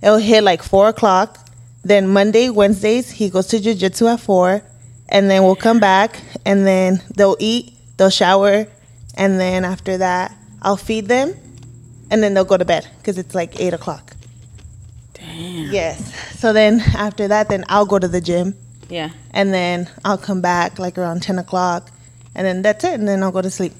it'll 0.01 0.19
hit 0.19 0.45
like 0.45 0.63
four 0.63 0.89
o'clock. 0.89 1.39
Then 1.83 2.07
Monday, 2.07 2.51
Wednesdays, 2.51 3.11
he 3.11 3.31
goes 3.31 3.49
to 3.49 3.59
jujitsu 3.59 4.13
at 4.15 4.21
four, 4.21 4.63
and 5.11 5.31
then 5.31 5.43
we'll 5.45 5.57
come 5.57 5.81
back, 5.81 6.21
and 6.47 6.67
then 6.67 7.03
they'll 7.17 7.37
eat, 7.39 7.75
they'll 7.97 8.11
shower, 8.11 8.67
and 9.17 9.39
then 9.41 9.65
after 9.65 9.99
that, 9.99 10.35
I'll 10.63 10.77
feed 10.77 11.07
them, 11.09 11.35
and 12.11 12.23
then 12.23 12.35
they'll 12.35 12.45
go 12.45 12.57
to 12.57 12.65
bed 12.65 12.87
because 12.99 13.19
it's 13.19 13.35
like 13.35 13.61
eight 13.61 13.75
o'clock. 13.75 14.15
Damn. 15.15 15.71
Yes. 15.73 16.15
So 16.39 16.53
then 16.53 16.81
after 16.81 17.29
that, 17.29 17.49
then 17.49 17.65
I'll 17.69 17.87
go 17.87 17.99
to 17.99 18.09
the 18.09 18.21
gym, 18.21 18.55
Yeah. 18.89 19.11
and 19.33 19.53
then 19.53 19.89
I'll 20.05 20.19
come 20.19 20.41
back 20.41 20.79
like 20.79 20.97
around 20.99 21.23
ten 21.23 21.39
o'clock, 21.39 21.91
and 22.35 22.47
then 22.47 22.63
that's 22.63 22.85
it, 22.85 22.95
and 22.95 23.07
then 23.09 23.23
I'll 23.23 23.33
go 23.33 23.43
to 23.43 23.51
sleep. 23.51 23.73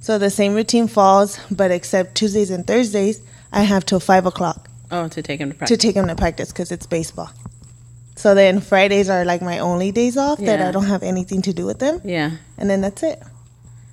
So 0.00 0.18
the 0.18 0.30
same 0.30 0.54
routine 0.54 0.86
falls, 0.88 1.38
but 1.50 1.70
except 1.70 2.14
Tuesdays 2.16 2.50
and 2.50 2.66
Thursdays, 2.66 3.20
I 3.52 3.62
have 3.62 3.86
till 3.86 4.00
five 4.00 4.26
o'clock 4.26 4.68
Oh, 4.90 5.08
to 5.08 5.22
take 5.22 5.40
him 5.40 5.50
to 5.50 5.56
practice. 5.56 5.78
to 5.78 5.80
take 5.86 5.96
him 5.96 6.06
to 6.08 6.14
practice 6.14 6.48
because 6.52 6.70
it's 6.72 6.86
baseball. 6.86 7.30
So 8.24 8.34
then 8.34 8.60
Fridays 8.64 9.10
are 9.10 9.22
like 9.26 9.42
my 9.42 9.58
only 9.58 9.92
days 9.92 10.16
off 10.16 10.38
that 10.40 10.58
I 10.58 10.70
don't 10.72 10.86
have 10.88 11.02
anything 11.02 11.42
to 11.42 11.52
do 11.52 11.66
with 11.66 11.78
them, 11.78 12.00
yeah. 12.04 12.30
and 12.56 12.70
then 12.70 12.80
that's 12.80 13.02
it. 13.02 13.20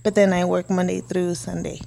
But 0.03 0.15
then 0.15 0.31
I 0.31 0.45
work 0.45 0.69
Monday 0.69 1.01
through 1.01 1.35
Sunday. 1.35 1.81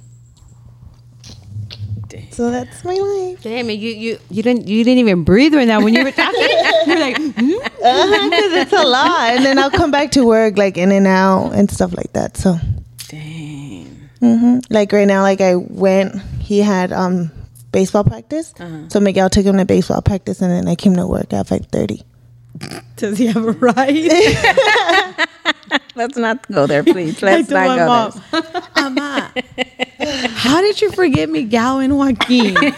Dang. 2.07 2.29
So 2.29 2.51
that's 2.51 2.85
my 2.85 2.93
life. 2.93 3.41
Damn 3.41 3.71
it! 3.71 3.79
You 3.81 3.89
you 3.89 4.19
you 4.29 4.43
didn't 4.43 4.67
you 4.67 4.83
didn't 4.83 4.99
even 4.99 5.23
breathe 5.23 5.55
right 5.55 5.67
now 5.67 5.81
when 5.81 5.95
you 5.95 6.03
were 6.03 6.11
talking. 6.11 6.39
You're 6.85 6.99
like, 6.99 7.17
hmm? 7.17 7.33
Uh-huh, 7.33 8.29
'cause 8.29 8.53
it's 8.61 8.73
a 8.73 8.83
lot, 8.85 9.31
and 9.33 9.43
then 9.43 9.57
I'll 9.57 9.71
come 9.71 9.89
back 9.89 10.11
to 10.11 10.23
work 10.23 10.55
like 10.55 10.77
in 10.77 10.91
and 10.91 11.07
out 11.07 11.49
and 11.57 11.65
stuff 11.71 11.97
like 11.97 12.13
that. 12.13 12.37
So, 12.37 12.59
Dang. 13.09 13.89
hmm 14.21 14.59
like 14.69 14.91
right 14.93 15.07
now, 15.07 15.23
like 15.23 15.41
I 15.41 15.55
went, 15.55 16.21
he 16.39 16.59
had 16.59 16.93
um 16.93 17.31
baseball 17.71 18.03
practice, 18.03 18.53
Uh-huh. 18.59 18.87
so 18.89 18.99
Miguel 18.99 19.31
took 19.31 19.45
him 19.49 19.57
to 19.57 19.65
baseball 19.65 20.03
practice, 20.03 20.43
and 20.43 20.51
then 20.51 20.67
I 20.67 20.75
came 20.75 20.95
to 20.95 21.07
work 21.07 21.33
at 21.33 21.47
five 21.47 21.65
thirty. 21.71 22.03
Does 22.95 23.17
he 23.17 23.27
have 23.27 23.45
a 23.45 23.51
right? 23.51 25.27
Let's 25.95 26.17
not 26.17 26.47
go 26.51 26.67
there, 26.67 26.83
please. 26.83 27.21
Let's 27.21 27.49
not 27.49 27.77
told 27.77 28.23
go 28.23 28.31
my 28.31 28.61
Ama, 28.75 29.33
how 30.29 30.61
did 30.61 30.81
you 30.81 30.91
forget 30.91 31.29
Miguel 31.29 31.79
and 31.79 31.97
Joaquin? 31.97 32.57
I 32.61 32.71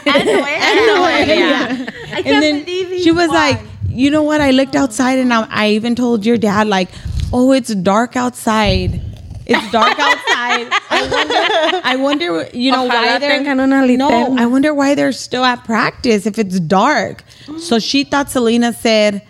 and 2.26 2.44
then 2.44 2.66
she 2.66 3.12
was 3.12 3.30
like, 3.30 3.60
you 3.90 4.12
know 4.12 4.24
what? 4.24 4.42
I 4.42 4.52
looked 4.52 4.76
outside 4.76 5.20
and 5.20 5.34
I, 5.34 5.48
I 5.50 5.70
even 5.70 5.96
told 5.96 6.26
your 6.26 6.38
dad, 6.38 6.68
like, 6.68 6.90
oh, 7.34 7.52
it's 7.52 7.74
dark 7.74 8.16
outside. 8.16 9.02
It's 9.46 9.72
dark 9.72 9.98
outside. 9.98 10.68
I 10.90 11.08
wonder, 11.10 11.82
I 11.88 11.96
wonder 11.96 12.50
you 12.54 12.72
know, 12.72 12.84
why 12.84 13.18
they're 13.18 13.44
no. 13.98 14.36
I 14.38 14.46
wonder 14.46 14.74
why 14.74 14.94
they're 14.94 15.12
still 15.12 15.46
at 15.46 15.64
practice 15.64 16.26
if 16.26 16.38
it's 16.38 16.60
dark. 16.60 17.24
So 17.60 17.80
she 17.80 18.04
thought 18.04 18.30
Selena 18.30 18.74
said 18.74 19.26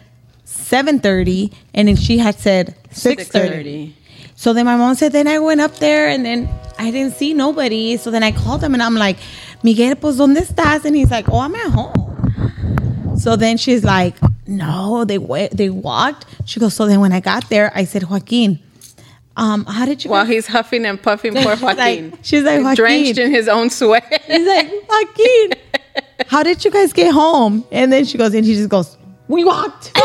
seven 0.67 0.99
thirty, 0.99 1.51
and 1.73 1.87
then 1.87 1.95
she 1.95 2.17
had 2.17 2.39
said 2.39 2.75
six 2.91 3.27
thirty. 3.29 3.87
6:30. 3.89 3.93
So 4.39 4.53
then 4.53 4.65
my 4.65 4.75
mom 4.75 4.93
said, 4.93 5.13
then 5.13 5.27
I 5.27 5.39
went 5.39 5.61
up 5.61 5.77
there 5.77 6.07
and 6.09 6.23
then 6.23 6.47
I 6.77 6.91
didn't 6.91 7.15
see 7.15 7.33
nobody. 7.33 7.97
So 7.97 8.11
then 8.11 8.21
I 8.21 8.31
called 8.31 8.63
him 8.63 8.75
and 8.75 8.83
I'm 8.83 8.93
like, 8.93 9.17
Miguel, 9.63 9.95
pues, 9.95 10.17
¿dónde 10.17 10.37
estás? 10.37 10.85
And 10.85 10.95
he's 10.95 11.09
like, 11.09 11.27
oh, 11.27 11.39
I'm 11.39 11.55
at 11.55 11.71
home. 11.71 13.15
So 13.17 13.35
then 13.35 13.57
she's 13.57 13.83
like, 13.83 14.15
no, 14.45 15.03
they 15.05 15.17
went 15.17 15.57
they 15.57 15.69
walked. 15.71 16.25
She 16.45 16.59
goes, 16.59 16.75
so 16.75 16.85
then 16.85 16.99
when 16.99 17.13
I 17.13 17.19
got 17.19 17.49
there, 17.49 17.71
I 17.73 17.85
said, 17.85 18.03
Joaquin, 18.03 18.59
um, 19.35 19.65
how 19.65 19.85
did 19.87 20.05
you? 20.05 20.11
While 20.11 20.25
he's 20.25 20.45
huffing 20.45 20.85
and 20.85 21.01
puffing, 21.01 21.33
poor 21.43 21.55
She's 21.55 21.61
like- 21.63 21.77
Joaquin. 21.77 22.19
she's 22.21 22.43
like, 22.43 22.59
Joaquin. 22.61 22.75
drenched 22.75 23.17
in 23.17 23.31
his 23.31 23.47
own 23.47 23.71
sweat. 23.71 24.03
He's 24.27 24.45
like, 24.47 24.71
Joaquin, 24.87 25.53
how 26.27 26.43
did 26.43 26.63
you 26.63 26.69
guys 26.69 26.93
get 26.93 27.11
home? 27.11 27.65
And 27.71 27.91
then 27.91 28.05
she 28.05 28.19
goes, 28.19 28.35
and 28.35 28.45
he 28.45 28.53
just 28.53 28.69
goes, 28.69 28.96
we 29.27 29.43
walked. 29.43 29.91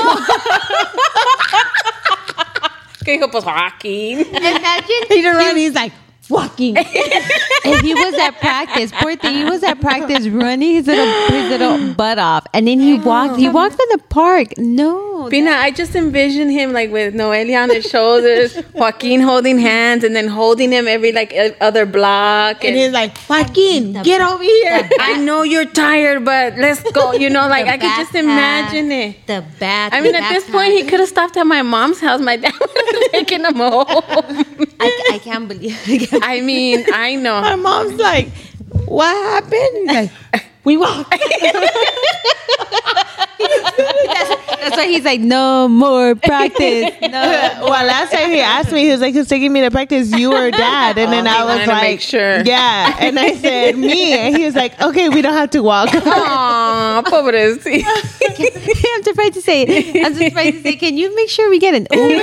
Que 3.05 3.19
dijo, 3.19 3.29
pues 3.33 3.45
Joaquin. 3.45 4.21
Imagine 4.21 4.85
he 5.09 5.23
turned 5.23 5.37
around 5.37 5.49
and 5.49 5.59
he's 5.59 5.75
like, 5.75 5.93
walking. 6.33 6.75
if 6.79 7.81
he 7.83 7.95
was 7.95 8.15
at 8.15 8.41
practice, 8.41 8.91
poor 9.01 9.17
thing, 9.17 9.35
he 9.35 9.45
was 9.45 9.63
at 9.63 9.81
practice 9.81 10.27
running 10.29 10.73
his 10.75 10.87
little 10.87 11.07
his 11.29 11.51
little 11.51 11.95
butt 11.95 12.19
off, 12.19 12.47
and 12.55 12.67
then 12.67 12.81
he 12.81 12.95
walked. 12.99 13.37
He 13.39 13.49
walked 13.49 13.79
in 13.79 13.89
the 13.99 14.03
park. 14.09 14.49
No, 14.59 15.29
Pina, 15.31 15.51
I 15.53 15.71
just 15.71 15.95
envision 15.95 16.51
him 16.51 16.73
like 16.73 16.91
with 16.91 17.15
Noelia 17.15 17.63
on 17.63 17.71
his 17.71 17.85
shoulders, 17.85 18.57
Joaquin 18.75 19.21
holding 19.21 19.59
hands, 19.59 20.03
and 20.05 20.17
then 20.17 20.29
holding 20.29 20.73
him 20.73 20.89
every 20.89 21.13
like 21.13 21.33
other 21.61 21.87
block. 21.87 22.65
And 22.65 22.71
And, 22.73 22.77
he's 22.77 22.93
like, 22.93 23.17
Joaquin, 23.29 23.93
get 24.03 24.21
over 24.21 24.43
here. 24.43 24.89
I 24.99 25.19
know 25.19 25.43
you're 25.43 25.67
tired, 25.67 26.25
but 26.25 26.57
let's 26.57 26.83
go. 26.93 27.13
You 27.13 27.31
know, 27.31 27.47
like 27.49 27.67
The 27.67 27.73
I 27.73 27.79
could 27.79 27.97
just 28.03 28.15
imagine 28.15 28.89
pad, 28.89 29.15
it. 29.15 29.27
The 29.27 29.45
bath. 29.61 29.93
I 29.95 30.01
mean, 30.01 30.15
at 30.15 30.29
this 30.33 30.45
bath 30.45 30.53
point, 30.53 30.73
he 30.73 30.83
could 30.85 31.01
have 31.01 31.09
stopped 31.09 31.37
at 31.37 31.45
my 31.47 31.63
mom's 31.63 32.01
house. 32.01 32.21
My 32.21 32.37
dad 32.37 32.53
would 32.61 32.71
have 32.71 33.11
taken 33.13 33.45
him 33.45 33.55
home. 33.57 33.85
I, 34.81 35.11
I 35.13 35.19
can't 35.23 35.47
believe. 35.49 35.79
I 35.87 35.99
can't- 35.99 36.22
I 36.25 36.41
mean, 36.41 36.87
I 36.93 37.17
know. 37.17 37.41
My 37.41 37.57
mom's 37.57 37.99
like, 37.99 38.29
what 38.87 39.13
happened? 39.13 39.87
Like, 39.87 40.11
we 40.65 40.77
walked. 40.77 41.13
That's 43.39 44.77
why 44.77 44.87
he's 44.87 45.05
like, 45.05 45.21
no 45.21 45.69
more 45.69 46.15
practice. 46.15 46.91
No. 47.13 47.21
well, 47.69 47.87
last 47.87 48.11
time 48.13 48.31
he 48.31 48.41
asked 48.41 48.73
me, 48.73 48.85
he 48.85 48.91
was 48.91 49.01
like, 49.03 49.13
"Who's 49.13 49.29
taking 49.29 49.53
me 49.53 49.61
to 49.61 49.71
practice? 49.71 50.11
You 50.13 50.33
or 50.35 50.51
dad?" 50.51 50.97
And 50.97 51.13
then 51.13 51.27
Oh, 51.27 51.31
he 51.31 51.37
I 51.37 51.45
was 51.59 51.67
like, 51.69 51.83
make 51.83 52.01
sure. 52.01 52.41
"Yeah." 52.43 52.97
And 53.01 53.19
I 53.19 53.35
said, 53.45 53.77
"Me." 53.77 54.15
And 54.15 54.35
he 54.35 54.45
was 54.47 54.55
like, 54.55 54.81
"Okay, 54.81 55.11
we 55.11 55.21
don't 55.21 55.35
have 55.35 55.51
to 55.51 55.63
walk." 55.63 55.91
Aw, 55.93 57.03
pobrecito. 57.05 57.85
I'm 58.97 59.03
surprised 59.03 59.35
to 59.35 59.43
say. 59.43 60.03
I'm 60.03 60.15
surprised 60.15 60.57
to 60.57 60.63
say. 60.63 60.77
Can 60.77 60.97
you 60.97 61.15
make 61.15 61.29
sure 61.29 61.51
we 61.51 61.59
get 61.59 61.75
an 61.75 61.87
Uber? 61.93 62.23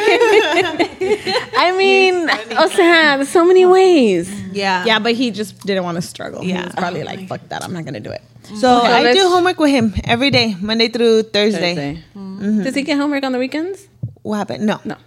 I 1.57 1.73
mean, 1.77 2.27
o 2.57 2.67
sea, 2.69 3.17
there's 3.17 3.29
so 3.29 3.45
many 3.45 3.65
ways. 3.67 4.27
yeah. 4.51 4.85
Yeah, 4.85 4.97
but 4.99 5.13
he 5.13 5.29
just 5.29 5.59
didn't 5.67 5.83
want 5.83 5.97
to 5.97 6.01
struggle. 6.01 6.41
He 6.41 6.49
Yeah. 6.51 6.65
was 6.65 6.73
probably 6.75 7.03
oh 7.03 7.05
like, 7.05 7.27
fuck 7.27 7.41
that, 7.49 7.63
I'm 7.63 7.73
not 7.73 7.83
going 7.83 7.93
to 7.95 7.99
do 7.99 8.11
it. 8.11 8.21
So 8.55 8.69
I 8.81 9.13
do 9.13 9.27
homework 9.29 9.59
with 9.59 9.69
him 9.71 9.93
every 10.03 10.31
day, 10.31 10.55
Monday 10.59 10.87
through 10.87 11.23
Thursday. 11.23 11.75
Thursday. 12.15 12.63
Does 12.63 12.75
he 12.75 12.83
get 12.83 12.97
homework 12.97 13.23
on 13.23 13.31
the 13.31 13.39
weekends? 13.39 13.87
What 14.23 14.37
happened? 14.37 14.65
No. 14.65 14.79
No. 14.83 14.97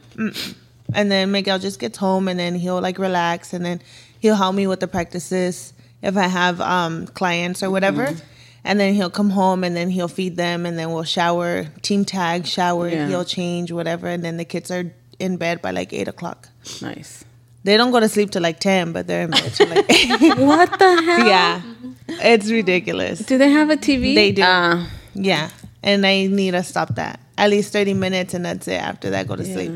And 0.94 1.10
then 1.10 1.32
Miguel 1.32 1.58
just 1.58 1.78
gets 1.80 1.98
home 1.98 2.28
and 2.28 2.38
then 2.38 2.54
he'll 2.54 2.80
like 2.80 2.98
relax 2.98 3.52
and 3.52 3.64
then 3.64 3.80
he'll 4.20 4.34
help 4.36 4.54
me 4.54 4.66
with 4.66 4.80
the 4.80 4.88
practices 4.88 5.72
if 6.02 6.16
I 6.16 6.26
have 6.28 6.60
um, 6.60 7.06
clients 7.06 7.62
or 7.62 7.70
whatever. 7.70 8.06
Mm-hmm. 8.06 8.26
And 8.64 8.78
then 8.78 8.94
he'll 8.94 9.10
come 9.10 9.30
home 9.30 9.64
and 9.64 9.74
then 9.74 9.90
he'll 9.90 10.06
feed 10.08 10.36
them 10.36 10.66
and 10.66 10.78
then 10.78 10.92
we'll 10.92 11.02
shower, 11.04 11.64
team 11.82 12.04
tag, 12.04 12.46
shower, 12.46 12.88
Yeah. 12.88 13.08
he'll 13.08 13.24
change, 13.24 13.72
whatever. 13.72 14.06
And 14.06 14.22
then 14.24 14.36
the 14.36 14.44
kids 14.44 14.70
are 14.70 14.92
in 15.18 15.36
bed 15.36 15.60
by 15.62 15.70
like 15.72 15.92
eight 15.92 16.06
o'clock. 16.08 16.48
Nice. 16.80 17.24
They 17.64 17.76
don't 17.76 17.90
go 17.90 17.98
to 18.00 18.08
sleep 18.08 18.30
till 18.30 18.42
like 18.42 18.60
10, 18.60 18.92
but 18.92 19.06
they're 19.06 19.22
in 19.22 19.30
bed 19.30 19.52
till 19.54 19.68
like 19.68 19.86
eight. 20.22 20.38
What 20.38 20.78
the 20.78 21.02
hell? 21.02 21.26
yeah. 21.26 21.62
It's 22.08 22.50
ridiculous. 22.50 23.20
Do 23.20 23.38
they 23.38 23.50
have 23.50 23.70
a 23.70 23.76
TV? 23.76 24.14
They 24.14 24.32
do. 24.32 24.42
Ah, 24.44 24.88
Yeah. 25.14 25.50
And 25.82 26.06
I 26.06 26.26
need 26.26 26.52
to 26.52 26.62
stop 26.62 26.94
that. 26.94 27.18
At 27.36 27.50
least 27.50 27.72
30 27.72 27.94
minutes 27.94 28.34
and 28.34 28.44
that's 28.44 28.68
it. 28.68 28.80
After 28.80 29.10
that, 29.10 29.26
go 29.26 29.34
to 29.36 29.44
sleep. 29.44 29.72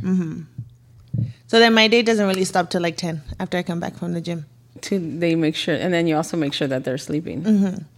hmm 0.00 0.42
So 1.48 1.58
then 1.58 1.74
my 1.74 1.88
day 1.88 2.02
doesn't 2.02 2.26
really 2.26 2.44
stop 2.44 2.70
till 2.70 2.80
like 2.82 2.96
10 2.96 3.22
after 3.40 3.58
I 3.58 3.62
come 3.62 3.80
back 3.80 3.96
from 3.96 4.12
the 4.12 4.20
gym. 4.20 4.44
to 4.82 4.98
they 4.98 5.34
make 5.34 5.56
sure, 5.56 5.74
and 5.74 5.92
then 5.92 6.06
you 6.06 6.16
also 6.16 6.36
make 6.36 6.52
sure 6.52 6.68
that 6.68 6.84
they're 6.84 6.98
sleeping. 6.98 7.42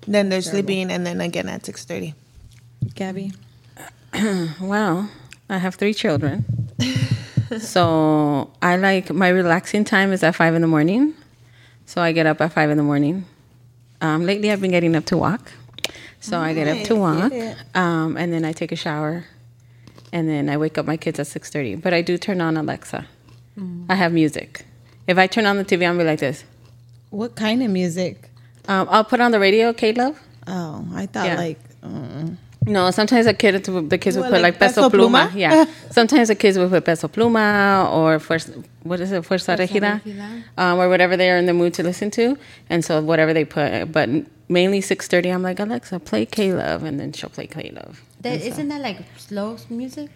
Then 0.06 0.28
they're 0.30 0.40
sleeping 0.42 0.90
and 0.90 1.04
then 1.04 1.20
again 1.20 1.48
at 1.48 1.62
6.30. 1.64 2.14
Gabby. 2.94 3.32
Wow, 4.60 5.08
I 5.50 5.58
have 5.58 5.74
three 5.74 5.92
children, 5.92 6.44
so 7.60 8.50
I 8.62 8.76
like 8.76 9.12
my 9.12 9.28
relaxing 9.28 9.84
time 9.84 10.12
is 10.12 10.22
at 10.22 10.34
five 10.34 10.54
in 10.54 10.62
the 10.62 10.68
morning. 10.68 11.14
So 11.86 12.00
I 12.00 12.12
get 12.12 12.26
up 12.26 12.40
at 12.40 12.52
five 12.52 12.70
in 12.70 12.76
the 12.76 12.82
morning. 12.82 13.24
Um, 14.00 14.24
lately, 14.26 14.50
I've 14.52 14.60
been 14.60 14.70
getting 14.70 14.94
up 14.94 15.04
to 15.06 15.16
walk, 15.16 15.52
so 16.20 16.38
I 16.38 16.54
get 16.54 16.68
up 16.68 16.84
to 16.86 16.94
walk, 16.96 17.32
um, 17.74 18.16
and 18.16 18.32
then 18.32 18.44
I 18.44 18.52
take 18.52 18.70
a 18.72 18.76
shower, 18.76 19.24
and 20.12 20.28
then 20.28 20.48
I 20.48 20.56
wake 20.56 20.78
up 20.78 20.86
my 20.86 20.96
kids 20.96 21.18
at 21.18 21.26
six 21.26 21.50
thirty. 21.50 21.74
But 21.74 21.92
I 21.94 22.02
do 22.02 22.16
turn 22.18 22.40
on 22.40 22.56
Alexa. 22.56 23.06
I 23.88 23.94
have 23.96 24.12
music. 24.12 24.64
If 25.08 25.18
I 25.18 25.26
turn 25.26 25.46
on 25.46 25.56
the 25.56 25.64
TV, 25.64 25.84
I'll 25.84 25.98
be 25.98 26.04
like 26.04 26.20
this. 26.20 26.44
What 27.10 27.34
kind 27.34 27.60
of 27.62 27.70
music? 27.70 28.30
Um, 28.68 28.86
I'll 28.90 29.02
put 29.04 29.20
on 29.20 29.32
the 29.32 29.40
radio, 29.40 29.72
K 29.72 29.92
Love. 29.92 30.20
Oh, 30.46 30.86
I 30.94 31.06
thought 31.06 31.26
Yeah. 31.26 31.36
like, 31.36 31.58
uh, 31.82 32.28
No, 32.68 32.90
sometimes 32.90 33.26
the 33.26 33.34
kids 33.34 33.66
the 33.66 33.98
kids 33.98 34.16
will 34.16 34.24
What, 34.24 34.32
put 34.32 34.42
like 34.42 34.54
like 34.54 34.58
peso, 34.58 34.88
pluma. 34.88 35.28
Pluma? 35.28 35.34
Yeah, 35.34 35.64
sometimes 35.90 36.28
the 36.28 36.34
kids 36.34 36.58
will 36.58 36.68
put 36.68 36.84
peso 36.84 37.08
pluma 37.08 37.90
or 37.92 38.18
fuerza, 38.18 38.64
what 38.82 39.00
is 39.00 39.12
it, 39.12 39.22
fuerza 39.24 39.56
regida, 39.56 40.00
um, 40.56 40.78
or 40.78 40.88
whatever 40.88 41.16
they 41.16 41.30
are 41.30 41.36
in 41.36 41.46
the 41.46 41.54
mood 41.54 41.74
to 41.74 41.82
listen 41.82 42.10
to, 42.12 42.36
and 42.70 42.84
so 42.84 43.00
whatever 43.02 43.32
they 43.32 43.44
put. 43.44 43.90
But 43.92 44.08
mainly 44.48 44.80
six 44.80 45.08
thirty, 45.08 45.30
I'm 45.30 45.42
like 45.42 45.58
Alexa, 45.60 46.00
play 46.00 46.26
K 46.26 46.52
Love, 46.52 46.84
and 46.84 46.98
then 47.00 47.12
she'll 47.12 47.30
play 47.30 47.46
K 47.46 47.70
Love. 47.74 48.02
That, 48.20 48.40
isn't 48.40 48.68
that 48.68 48.80
like 48.80 48.98
slow 49.16 49.56
music? 49.70 50.10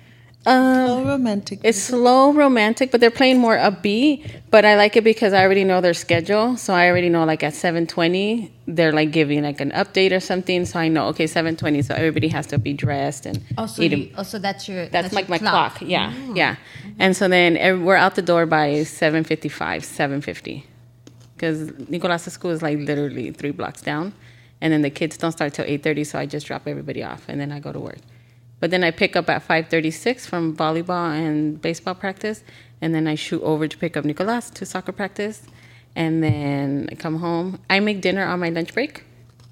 Um, 0.45 0.87
So 0.87 1.05
romantic. 1.05 1.61
it's 1.63 1.81
slow, 1.81 2.33
romantic, 2.33 2.91
but 2.91 3.01
they're 3.01 3.13
playing 3.13 3.39
more 3.39 3.57
upbeat. 3.57 4.29
But 4.51 4.65
I 4.65 4.77
like 4.77 4.97
it 4.97 5.05
because 5.05 5.33
I 5.33 5.43
already 5.45 5.63
know 5.63 5.81
their 5.81 5.95
schedule, 5.95 6.57
so 6.57 6.75
I 6.75 6.89
already 6.89 7.09
know 7.09 7.25
like 7.25 7.43
at 7.45 7.55
seven 7.55 7.87
twenty 7.87 8.53
they're 8.67 8.93
like 8.93 9.13
giving 9.13 9.43
like 9.43 9.61
an 9.61 9.71
update 9.71 10.11
or 10.13 10.21
something. 10.21 10.65
So 10.67 10.81
I 10.81 10.89
know 10.89 11.07
okay, 11.09 11.29
seven 11.29 11.55
twenty, 11.57 11.81
so 11.83 11.95
everybody 11.95 12.29
has 12.29 12.47
to 12.49 12.59
be 12.59 12.73
dressed 12.73 13.25
and 13.27 13.41
Also, 13.57 13.83
eat 13.83 13.93
you, 13.93 14.11
also 14.17 14.39
that's 14.41 14.69
your 14.69 14.89
That's, 14.89 15.13
like 15.13 15.29
your 15.29 15.39
my 15.39 15.39
clock. 15.39 15.81
Yeah, 15.81 16.13
yeah. 16.35 16.57
And 16.99 17.17
so 17.17 17.29
then 17.29 17.85
we're 17.85 17.97
out 17.97 18.17
the 18.17 18.23
door 18.23 18.45
by 18.45 18.83
seven 18.83 19.23
fifty 19.23 19.49
five, 19.49 19.85
seven 19.85 20.21
fifty, 20.21 20.67
because 21.37 21.71
Nicolas' 21.89 22.33
school 22.33 22.51
is 22.51 22.63
like 22.63 22.79
literally 22.79 23.31
three 23.31 23.53
blocks 23.53 23.81
down, 23.81 24.13
and 24.61 24.73
then 24.73 24.83
the 24.83 24.91
kids 24.91 25.17
don't 25.17 25.33
start 25.33 25.55
till 25.55 25.65
eight 25.67 25.83
thirty. 25.85 26.03
So 26.03 26.19
I 26.19 26.27
just 26.27 26.47
drop 26.49 26.67
everybody 26.67 27.03
off, 27.05 27.29
and 27.29 27.41
then 27.41 27.53
I 27.53 27.61
go 27.61 27.73
to 27.73 27.79
work. 27.81 27.99
But 28.63 28.71
then 28.71 28.85
I 28.85 28.93
pick 28.93 29.17
up 29.17 29.29
at 29.29 29.43
five 29.43 29.67
thirty 29.71 29.91
six 29.91 30.25
from 30.25 30.57
volleyball 30.57 31.11
and 31.11 31.61
baseball 31.61 31.97
practice, 31.97 32.45
and 32.81 32.95
then 32.95 33.09
I 33.09 33.17
shoot 33.17 33.43
over 33.43 33.67
to 33.67 33.77
pick 33.77 33.97
up 33.97 34.05
Nicolas 34.05 34.51
to 34.51 34.65
soccer 34.65 34.93
practice, 34.93 35.43
and 35.97 36.23
then 36.23 36.87
I 36.93 36.95
come 36.95 37.19
home. 37.19 37.59
I 37.69 37.81
make 37.81 38.01
dinner 38.01 38.25
on 38.25 38.39
my 38.39 38.51
lunch 38.51 38.73
break, 38.73 39.03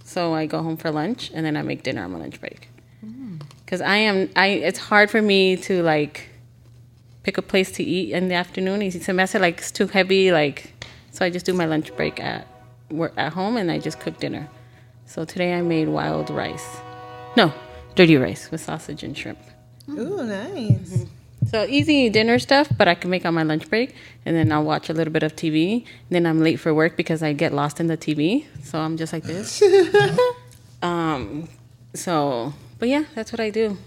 so 0.05 0.33
I 0.33 0.47
go 0.47 0.63
home 0.63 0.77
for 0.77 0.93
lunch, 0.93 1.33
and 1.35 1.45
then 1.45 1.57
I 1.57 1.63
make 1.63 1.83
dinner 1.83 2.05
on 2.05 2.13
my 2.13 2.21
lunch 2.21 2.41
break 2.41 2.69
mm. 3.05 3.43
because 3.65 3.81
I 3.81 3.97
am 3.97 4.31
I 4.37 4.47
it's 4.47 4.79
hard 4.79 5.11
for 5.11 5.21
me 5.21 5.57
to 5.57 5.83
like 5.83 6.29
pick 7.25 7.37
a 7.37 7.43
place 7.43 7.73
to 7.73 7.83
eat 7.83 8.13
in 8.13 8.29
the 8.29 8.37
afternoon. 8.37 8.81
It's 8.81 9.05
se 9.05 9.13
me 9.13 9.23
hace 9.25 9.35
like 9.41 9.59
it's 9.59 9.73
too 9.73 9.89
heavy 9.89 10.31
like 10.31 10.73
so 11.11 11.25
I 11.25 11.31
just 11.31 11.47
do 11.47 11.53
my 11.53 11.67
lunch 11.67 11.93
break 11.97 12.21
at 12.21 12.47
work 12.93 13.15
at 13.17 13.33
home 13.33 13.57
and 13.57 13.73
I 13.73 13.81
just 13.81 13.99
cook 13.99 14.21
dinner. 14.21 14.49
So 15.07 15.25
today 15.25 15.55
I 15.55 15.63
made 15.63 15.89
wild 15.89 16.31
rice. 16.31 16.69
No, 17.37 17.53
dirty 17.95 18.17
rice 18.17 18.51
with 18.51 18.61
sausage 18.61 19.03
and 19.03 19.17
shrimp. 19.17 19.39
Ooh, 19.89 19.95
mm-hmm. 19.95 20.29
nice. 20.29 20.91
Mm-hmm. 20.91 21.05
So 21.47 21.65
easy 21.65 22.11
dinner 22.11 22.39
stuff, 22.39 22.71
but 22.77 22.87
I 22.87 22.95
can 22.95 23.11
make 23.11 23.25
on 23.25 23.35
my 23.35 23.43
lunch 23.43 23.69
break, 23.69 23.95
and 24.25 24.37
then 24.37 24.53
I'll 24.53 24.63
watch 24.63 24.91
a 24.91 24.93
little 24.93 25.13
bit 25.13 25.23
of 25.23 25.35
TV. 25.35 25.85
Then 26.11 26.27
I'm 26.27 26.41
late 26.41 26.61
for 26.61 26.73
work 26.73 26.97
because 26.97 27.23
I 27.23 27.33
get 27.33 27.53
lost 27.53 27.81
in 27.81 27.87
the 27.87 27.97
TV. 27.97 28.47
So 28.63 28.79
I'm 28.79 28.97
just 28.97 29.13
like 29.13 29.25
this. 29.25 29.63
um, 30.83 31.49
so, 31.95 32.53
but 32.79 32.89
yeah, 32.89 33.05
that's 33.15 33.33
what 33.33 33.41
I 33.41 33.51
do. 33.51 33.79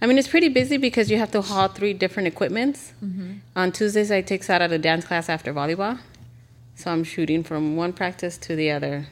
I 0.00 0.06
mean, 0.06 0.16
it's 0.16 0.28
pretty 0.28 0.48
busy 0.48 0.78
because 0.78 1.10
you 1.10 1.18
have 1.18 1.30
to 1.32 1.42
haul 1.42 1.68
three 1.68 1.92
different 1.92 2.28
equipments. 2.28 2.92
Mm-hmm. 3.04 3.34
On 3.56 3.72
Tuesdays, 3.72 4.10
I 4.10 4.22
take 4.22 4.42
Sarah 4.42 4.68
to 4.68 4.78
dance 4.78 5.04
class 5.04 5.28
after 5.28 5.52
volleyball. 5.52 5.98
So 6.76 6.90
I'm 6.90 7.04
shooting 7.04 7.44
from 7.44 7.76
one 7.76 7.92
practice 7.92 8.38
to 8.38 8.56
the 8.56 8.70
other, 8.70 9.06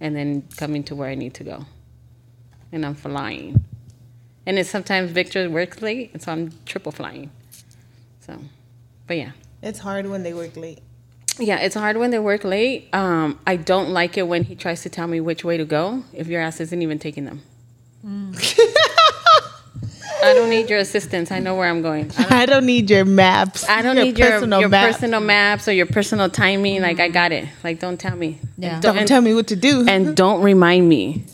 and 0.00 0.14
then 0.14 0.42
coming 0.56 0.84
to 0.84 0.94
where 0.94 1.08
I 1.08 1.14
need 1.14 1.34
to 1.34 1.44
go. 1.44 1.64
And 2.70 2.84
I'm 2.84 2.94
flying. 2.94 3.64
And 4.46 4.58
it's 4.58 4.70
sometimes 4.70 5.10
Victor 5.12 5.48
works 5.50 5.82
late, 5.82 6.10
and 6.12 6.22
so 6.22 6.32
I'm 6.32 6.52
triple 6.66 6.92
flying. 6.92 7.30
So, 8.20 8.38
but 9.06 9.16
yeah. 9.16 9.32
It's 9.62 9.78
hard 9.78 10.06
when 10.08 10.22
they 10.22 10.32
work 10.32 10.56
late. 10.56 10.80
Yeah, 11.38 11.58
it's 11.58 11.74
hard 11.74 11.96
when 11.96 12.10
they 12.10 12.18
work 12.18 12.44
late. 12.44 12.88
Um, 12.94 13.38
I 13.46 13.56
don't 13.56 13.90
like 13.90 14.16
it 14.18 14.26
when 14.26 14.44
he 14.44 14.54
tries 14.54 14.82
to 14.82 14.88
tell 14.90 15.06
me 15.06 15.20
which 15.20 15.44
way 15.44 15.56
to 15.56 15.64
go 15.64 16.04
if 16.12 16.26
your 16.28 16.40
ass 16.40 16.60
isn't 16.60 16.82
even 16.82 16.98
taking 16.98 17.24
them. 17.24 17.42
I 20.22 20.34
don't 20.34 20.50
need 20.50 20.68
your 20.68 20.78
assistance. 20.78 21.30
I 21.30 21.38
know 21.38 21.54
where 21.56 21.68
I'm 21.68 21.80
going. 21.80 22.10
I 22.18 22.22
don't, 22.22 22.32
I 22.32 22.46
don't 22.46 22.66
need 22.66 22.90
your 22.90 23.04
maps. 23.06 23.66
I 23.68 23.80
don't 23.80 23.96
need 23.96 24.18
your 24.18 24.30
personal 24.32 24.60
your 24.60 24.68
map. 24.68 24.92
personal 24.92 25.20
maps 25.20 25.66
or 25.66 25.72
your 25.72 25.86
personal 25.86 26.28
timing. 26.28 26.82
Like 26.82 27.00
I 27.00 27.08
got 27.08 27.32
it. 27.32 27.48
Like 27.64 27.78
don't 27.80 27.98
tell 27.98 28.16
me. 28.16 28.38
Yeah. 28.58 28.74
And 28.74 28.82
Don't 28.82 28.98
and- 28.98 29.08
tell 29.08 29.22
me 29.22 29.32
what 29.34 29.46
to 29.48 29.56
do. 29.56 29.86
and 29.88 30.14
don't 30.16 30.42
remind 30.42 30.88
me. 30.88 31.24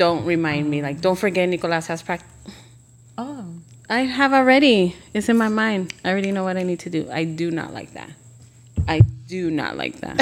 Don't 0.00 0.24
remind 0.24 0.70
me. 0.70 0.80
Like 0.80 1.02
don't 1.02 1.18
forget 1.18 1.46
Nicolas 1.46 1.86
has 1.88 2.00
practice. 2.02 2.26
Oh, 3.18 3.44
I 3.90 4.00
have 4.08 4.32
already. 4.32 4.96
It's 5.12 5.28
in 5.28 5.36
my 5.36 5.48
mind. 5.48 5.92
I 6.02 6.08
already 6.08 6.32
know 6.32 6.42
what 6.42 6.56
I 6.56 6.62
need 6.62 6.80
to 6.80 6.90
do. 6.90 7.06
I 7.12 7.24
do 7.24 7.50
not 7.50 7.74
like 7.74 7.92
that. 7.92 8.08
I 8.88 9.02
do 9.28 9.50
not 9.50 9.76
like 9.76 10.00
that. 10.00 10.16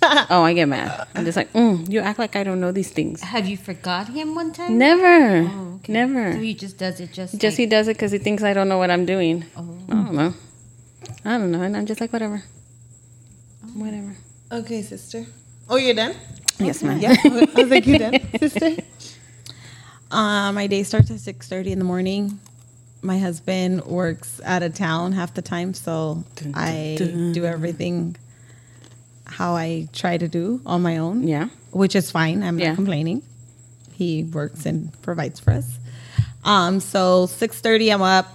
oh, 0.30 0.42
I 0.42 0.54
get 0.54 0.66
mad. 0.66 1.06
I'm 1.14 1.26
just 1.26 1.36
like, 1.36 1.52
mm, 1.52 1.92
you 1.92 2.00
act 2.00 2.18
like 2.18 2.36
I 2.36 2.42
don't 2.42 2.58
know 2.58 2.72
these 2.72 2.90
things. 2.90 3.20
Have 3.20 3.46
you 3.46 3.58
forgot 3.58 4.08
him 4.08 4.34
one 4.34 4.50
time? 4.50 4.78
Never, 4.78 5.46
Oh, 5.46 5.74
okay. 5.84 5.92
never. 5.92 6.32
So 6.32 6.38
he 6.38 6.54
just 6.54 6.78
does 6.78 6.98
it 6.98 7.12
just. 7.12 7.38
Just 7.38 7.58
he 7.58 7.64
like, 7.64 7.70
does 7.70 7.88
it 7.88 7.96
because 8.00 8.12
he 8.12 8.18
thinks 8.18 8.42
I 8.42 8.54
don't 8.54 8.70
know 8.70 8.78
what 8.78 8.90
I'm 8.90 9.04
doing. 9.04 9.44
Oh. 9.58 9.76
I 9.90 9.92
don't 9.92 10.14
know. 10.14 10.34
I 11.26 11.36
don't 11.36 11.52
know, 11.52 11.60
and 11.60 11.76
I'm 11.76 11.84
just 11.84 12.00
like 12.00 12.14
whatever, 12.14 12.42
whatever. 13.74 14.16
Okay, 14.50 14.80
sister. 14.80 15.26
Oh, 15.72 15.76
you're 15.76 15.94
done? 15.94 16.14
Yes, 16.58 16.82
ma'am. 16.82 17.00
Yeah. 17.00 17.14
I 17.24 17.28
was 17.56 17.70
like, 17.70 17.86
you 17.86 17.98
done, 17.98 18.18
sister? 18.38 18.76
Uh, 20.10 20.52
my 20.52 20.66
day 20.66 20.82
starts 20.82 21.10
at 21.10 21.18
six 21.20 21.48
thirty 21.48 21.72
in 21.72 21.78
the 21.78 21.86
morning. 21.86 22.38
My 23.00 23.18
husband 23.18 23.82
works 23.86 24.42
out 24.44 24.62
of 24.62 24.74
town 24.74 25.12
half 25.12 25.32
the 25.32 25.40
time, 25.40 25.72
so 25.72 26.22
Dun, 26.36 26.52
dun, 26.52 26.62
I 26.62 26.96
dun. 26.98 27.32
do 27.32 27.46
everything 27.46 28.16
how 29.24 29.54
I 29.54 29.88
try 29.94 30.18
to 30.18 30.28
do 30.28 30.60
on 30.66 30.82
my 30.82 30.98
own. 30.98 31.26
Yeah. 31.26 31.48
which 31.70 31.96
is 31.96 32.10
fine. 32.10 32.42
I'm 32.42 32.58
Yeah. 32.58 32.68
not 32.68 32.74
complaining. 32.76 33.22
He 33.94 34.24
works 34.24 34.66
and 34.66 34.92
provides 35.00 35.40
for 35.40 35.52
us. 35.52 35.78
Um, 36.44 36.80
so 36.80 37.24
six 37.24 37.60
thirty, 37.60 37.88
I'm 37.90 38.02
up. 38.02 38.26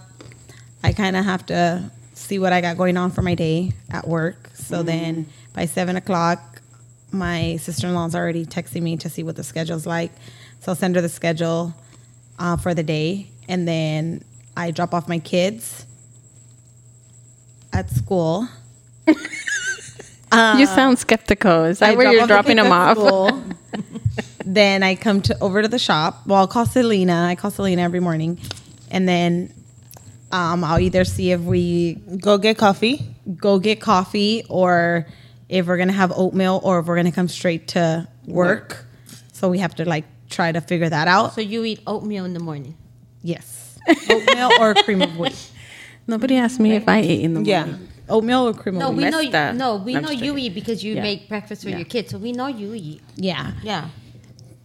I 0.83 0.93
kind 0.93 1.15
of 1.15 1.25
have 1.25 1.45
to 1.45 1.91
see 2.15 2.39
what 2.39 2.53
I 2.53 2.61
got 2.61 2.75
going 2.75 2.97
on 2.97 3.11
for 3.11 3.21
my 3.21 3.35
day 3.35 3.73
at 3.91 4.07
work. 4.07 4.49
So 4.55 4.81
then 4.81 5.27
by 5.53 5.67
seven 5.67 5.95
o'clock, 5.95 6.56
my 7.11 7.57
sister 7.57 7.87
in 7.87 7.93
law's 7.93 8.15
already 8.15 8.45
texting 8.45 8.81
me 8.81 8.97
to 8.97 9.09
see 9.09 9.23
what 9.23 9.35
the 9.35 9.43
schedule's 9.43 9.85
like. 9.85 10.11
So 10.59 10.71
I'll 10.71 10.75
send 10.75 10.95
her 10.95 11.01
the 11.01 11.09
schedule 11.09 11.73
uh, 12.39 12.57
for 12.57 12.73
the 12.73 12.83
day, 12.83 13.29
and 13.47 13.67
then 13.67 14.23
I 14.55 14.71
drop 14.71 14.93
off 14.93 15.07
my 15.07 15.19
kids 15.19 15.85
at 17.73 17.89
school. 17.89 18.47
you 19.07 20.65
sound 20.65 20.99
skeptical. 20.99 21.65
Is 21.65 21.79
that 21.79 21.91
I 21.91 21.95
where 21.95 22.05
drop 22.05 22.13
you're 22.13 22.21
off 22.23 22.27
the 22.27 22.33
dropping 22.33 22.57
them 22.57 22.71
off? 22.71 23.57
then 24.45 24.83
I 24.83 24.95
come 24.95 25.21
to 25.23 25.39
over 25.39 25.61
to 25.61 25.67
the 25.67 25.79
shop. 25.79 26.25
Well, 26.25 26.39
I'll 26.39 26.47
call 26.47 26.65
Selena. 26.65 27.25
I 27.29 27.35
call 27.35 27.51
Selena 27.51 27.81
every 27.83 27.99
morning, 27.99 28.39
and 28.91 29.07
then 29.07 29.53
um, 30.31 30.63
I'll 30.63 30.79
either 30.79 31.05
see 31.05 31.31
if 31.31 31.41
we 31.41 31.95
Go 32.19 32.37
get 32.37 32.57
coffee. 32.57 33.05
go 33.37 33.59
get 33.59 33.79
coffee 33.79 34.43
or 34.49 35.05
if 35.49 35.65
we're 35.67 35.77
gonna 35.77 35.93
have 35.93 36.11
oatmeal 36.15 36.59
or 36.63 36.79
if 36.79 36.85
we're 36.85 36.95
gonna 36.95 37.11
come 37.11 37.27
straight 37.27 37.67
to 37.69 38.07
work. 38.25 38.85
So 39.33 39.49
we 39.49 39.59
have 39.59 39.75
to 39.75 39.85
like 39.87 40.05
try 40.29 40.51
to 40.51 40.61
figure 40.61 40.89
that 40.89 41.07
out. 41.07 41.33
So 41.33 41.41
you 41.41 41.63
eat 41.63 41.79
oatmeal 41.87 42.25
in 42.25 42.33
the 42.33 42.39
morning. 42.39 42.75
Yes, 43.21 43.77
oatmeal 44.09 44.51
or 44.59 44.73
cream 44.75 45.01
of 45.01 45.17
wheat. 45.17 45.51
Nobody 46.07 46.37
asked 46.37 46.59
me 46.59 46.75
if 46.75 46.87
I 46.87 47.01
eat 47.01 47.21
in 47.23 47.33
the 47.33 47.39
morning. 47.41 47.47
Yeah. 47.71 47.77
Oatmeal 48.09 48.47
or 48.47 48.53
cream 48.53 48.77
No, 48.77 48.89
of 48.89 48.95
we 48.95 49.03
wheat. 49.03 49.09
know. 49.11 49.17
messed 49.17 49.31
You, 49.31 49.37
up. 49.37 49.55
no, 49.55 49.75
we 49.75 49.95
I'm 49.95 50.03
know 50.03 50.11
you 50.11 50.37
eat 50.37 50.53
because 50.53 50.81
you 50.83 50.95
Yeah. 50.95 51.01
make 51.01 51.27
breakfast 51.27 51.63
for 51.63 51.69
Yeah. 51.69 51.77
your 51.77 51.85
kids. 51.85 52.11
So 52.11 52.17
we 52.17 52.31
know 52.31 52.47
you 52.47 52.73
eat. 52.73 53.01
Yeah. 53.17 53.51
Yeah, 53.61 53.89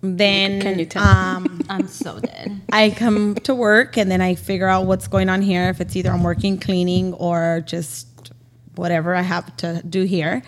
Then 0.01 0.61
Can 0.62 0.79
you 0.79 0.85
tell? 0.87 1.03
um, 1.03 1.61
I'm 1.69 1.89
so 1.89 2.19
dead. 2.21 2.61
I 2.73 2.91
come 2.91 3.35
to 3.37 3.55
work 3.55 3.97
and 3.97 4.11
then 4.11 4.21
I 4.21 4.35
figure 4.37 4.69
out 4.69 4.87
what's 4.87 5.09
going 5.09 5.29
on 5.29 5.43
here. 5.43 5.69
If 5.71 5.81
it's 5.81 5.95
either 5.97 6.11
I'm 6.11 6.23
working, 6.23 6.59
cleaning, 6.59 7.15
or 7.15 7.62
just 7.67 8.07
whatever 8.77 9.15
I 9.15 9.23
have 9.23 9.57
to 9.59 9.83
do 9.89 10.05
here. 10.05 10.43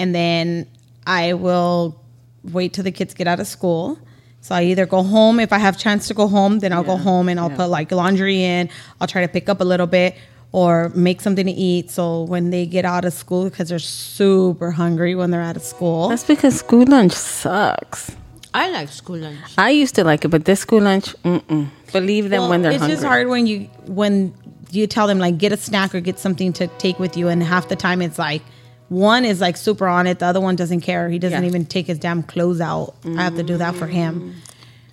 And 0.00 0.14
then 0.14 0.66
I 1.06 1.34
will 1.34 2.00
wait 2.42 2.72
till 2.72 2.84
the 2.84 2.90
kids 2.90 3.12
get 3.14 3.26
out 3.28 3.38
of 3.38 3.46
school. 3.46 3.98
So 4.40 4.54
I 4.54 4.62
either 4.64 4.86
go 4.86 5.02
home 5.02 5.38
if 5.38 5.52
I 5.52 5.58
have 5.58 5.76
chance 5.76 6.08
to 6.08 6.14
go 6.14 6.26
home, 6.26 6.60
then 6.60 6.72
I'll 6.72 6.82
go 6.82 6.96
home 6.96 7.28
and 7.28 7.38
I'll 7.38 7.50
yeah. 7.50 7.56
put 7.56 7.68
like 7.68 7.92
laundry 7.92 8.42
in. 8.42 8.70
I'll 8.98 9.06
try 9.06 9.20
to 9.20 9.28
pick 9.28 9.50
up 9.50 9.60
a 9.60 9.64
little 9.64 9.86
bit 9.86 10.16
or 10.52 10.88
make 10.94 11.20
something 11.20 11.44
to 11.44 11.52
eat. 11.52 11.90
So 11.90 12.22
when 12.22 12.48
they 12.48 12.64
get 12.64 12.86
out 12.86 13.04
of 13.04 13.12
school, 13.12 13.44
because 13.44 13.68
they're 13.68 13.78
super 13.78 14.70
hungry 14.70 15.14
when 15.14 15.30
they're 15.30 15.42
out 15.42 15.56
of 15.56 15.62
school. 15.62 16.08
That's 16.08 16.24
because 16.24 16.58
school 16.58 16.86
lunch 16.86 17.12
sucks. 17.12 18.16
I 18.54 18.70
like 18.70 18.88
school 18.88 19.18
lunch. 19.18 19.38
I 19.58 19.70
used 19.70 19.94
to 19.96 20.04
like 20.04 20.24
it, 20.24 20.28
but 20.28 20.46
this 20.46 20.60
school 20.60 20.80
lunch, 20.80 21.14
mm-mm. 21.22 21.68
believe 21.92 22.30
them 22.30 22.40
Well, 22.40 22.50
when 22.50 22.62
they're 22.62 22.72
it's 22.72 22.80
hungry. 22.80 22.96
just 22.96 23.06
hard 23.06 23.28
when 23.28 23.46
you 23.46 23.68
when 23.86 24.34
you 24.70 24.86
tell 24.86 25.06
them 25.06 25.18
like 25.18 25.36
get 25.38 25.52
a 25.52 25.56
snack 25.58 25.94
or 25.94 26.00
get 26.00 26.18
something 26.18 26.52
to 26.54 26.66
take 26.78 26.98
with 26.98 27.16
you, 27.18 27.28
and 27.28 27.42
half 27.42 27.68
the 27.68 27.76
time 27.76 28.00
it's 28.00 28.18
like 28.18 28.42
one 28.90 29.24
is 29.24 29.40
like 29.40 29.56
super 29.56 29.86
on 29.88 30.06
it, 30.06 30.18
the 30.18 30.26
other 30.26 30.40
one 30.40 30.56
doesn't 30.56 30.82
care. 30.82 31.08
He 31.08 31.18
doesn't 31.18 31.42
Yeah. 31.42 31.48
even 31.48 31.64
take 31.64 31.86
his 31.86 31.98
damn 31.98 32.22
clothes 32.22 32.60
out. 32.60 32.96
I 33.06 33.22
have 33.22 33.36
to 33.36 33.42
do 33.42 33.56
that 33.56 33.74
for 33.76 33.86
him. 33.86 34.34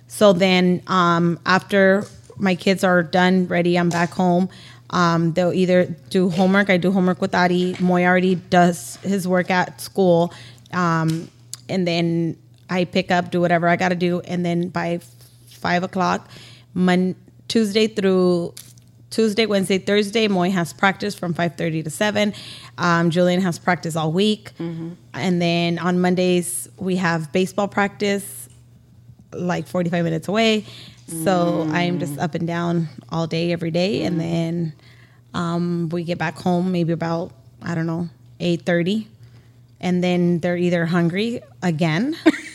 So 0.06 0.32
then 0.32 0.82
um, 0.86 1.38
after 1.44 2.04
my 2.38 2.54
kids 2.54 2.84
are 2.84 3.02
done, 3.02 3.46
ready, 3.48 3.76
I'm 3.76 3.88
back 3.90 4.10
home. 4.12 4.48
Um, 4.90 5.32
they'll 5.32 5.52
either 5.52 5.84
do 6.10 6.30
homework. 6.30 6.70
I 6.70 6.76
do 6.78 6.90
homework 6.92 7.20
with 7.20 7.34
Adi. 7.34 7.76
Moy 7.80 8.04
already 8.06 8.36
does 8.36 8.96
his 9.02 9.26
work 9.28 9.50
at 9.50 9.80
school. 9.80 10.32
Um, 10.72 11.28
and 11.68 11.86
then 11.86 12.38
I 12.70 12.84
pick 12.84 13.10
up, 13.10 13.30
do 13.32 13.40
whatever 13.40 13.68
I 13.68 13.76
got 13.76 13.88
to 13.90 13.96
do. 13.96 14.20
And 14.20 14.46
then 14.46 14.68
by 14.68 15.00
five 15.50 15.82
o'clock, 15.82 16.30
Mon- 16.72 17.16
Tuesday 17.48 17.88
through 17.88 18.54
Tuesday, 19.10 19.46
Wednesday, 19.46 19.78
Thursday, 19.78 20.28
Moy 20.28 20.50
has 20.50 20.72
practice 20.72 21.14
from 21.14 21.32
5.30 21.32 21.84
to 21.84 21.90
7. 21.90 22.34
Um, 22.76 23.10
Julian 23.10 23.40
has 23.40 23.58
practice 23.58 23.96
all 23.96 24.12
week. 24.12 24.50
And 25.14 25.40
then 25.40 25.78
on 25.78 25.98
Mondays, 26.00 26.68
we 26.76 26.96
have 26.96 27.32
baseball 27.32 27.68
practice 27.68 28.48
like 29.32 29.66
45 29.66 30.04
minutes 30.04 30.28
away. 30.28 30.64
So 31.24 31.66
I'm 31.72 31.98
just 32.00 32.18
up 32.18 32.34
and 32.34 32.46
down 32.46 32.88
all 33.08 33.26
day, 33.26 33.50
every 33.52 33.70
day. 33.70 34.02
And 34.02 34.20
then 34.20 34.72
um, 35.32 35.88
we 35.90 36.04
get 36.04 36.18
back 36.18 36.36
home 36.36 36.70
maybe 36.70 36.92
about, 36.92 37.32
I 37.62 37.74
don't 37.74 37.86
know, 37.86 38.10
8.30. 38.40 39.06
And 39.80 40.04
then 40.04 40.40
they're 40.40 40.56
either 40.58 40.84
hungry 40.84 41.40
again 41.62 42.14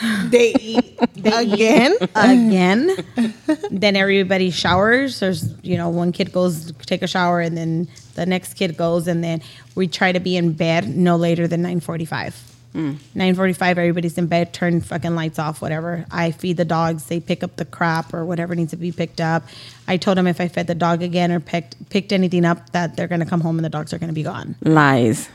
They 0.30 0.54
eat 0.58 0.98
again. 1.24 1.96
again. 2.14 2.96
then 3.70 3.96
everybody 3.96 4.50
showers. 4.50 5.20
There's, 5.20 5.52
you 5.62 5.76
know, 5.76 5.88
one 5.88 6.12
kid 6.12 6.32
goes 6.32 6.66
to 6.66 6.72
take 6.86 7.02
a 7.02 7.06
shower 7.06 7.40
and 7.40 7.56
then 7.56 7.88
the 8.14 8.26
next 8.26 8.54
kid 8.54 8.76
goes 8.76 9.08
and 9.08 9.22
then 9.22 9.42
we 9.74 9.88
try 9.88 10.12
to 10.12 10.20
be 10.20 10.36
in 10.36 10.52
bed 10.52 10.88
no 10.88 11.16
later 11.16 11.46
than 11.46 11.62
9:45. 11.62 12.34
9:45 12.72 13.56
hmm. 13.56 13.64
everybody's 13.64 14.16
in 14.16 14.26
bed, 14.26 14.52
turn 14.52 14.80
fucking 14.80 15.14
lights 15.14 15.38
off, 15.38 15.60
whatever. 15.60 16.06
I 16.10 16.30
feed 16.30 16.56
the 16.56 16.64
dogs, 16.64 17.06
they 17.06 17.18
pick 17.18 17.42
up 17.42 17.56
the 17.56 17.64
crap 17.64 18.14
or 18.14 18.24
whatever 18.24 18.54
needs 18.54 18.70
to 18.70 18.76
be 18.76 18.92
picked 18.92 19.20
up. 19.20 19.42
I 19.88 19.96
told 19.96 20.18
them 20.18 20.26
if 20.26 20.40
I 20.40 20.48
fed 20.48 20.68
the 20.68 20.74
dog 20.74 21.02
again 21.02 21.32
or 21.32 21.40
picked 21.40 21.90
picked 21.90 22.12
anything 22.12 22.44
up 22.44 22.70
that 22.70 22.96
they're 22.96 23.08
going 23.08 23.20
to 23.20 23.26
come 23.26 23.40
home 23.40 23.58
and 23.58 23.64
the 23.64 23.70
dogs 23.70 23.92
are 23.92 23.98
going 23.98 24.08
to 24.08 24.14
be 24.14 24.22
gone. 24.22 24.54
Lies. 24.62 25.28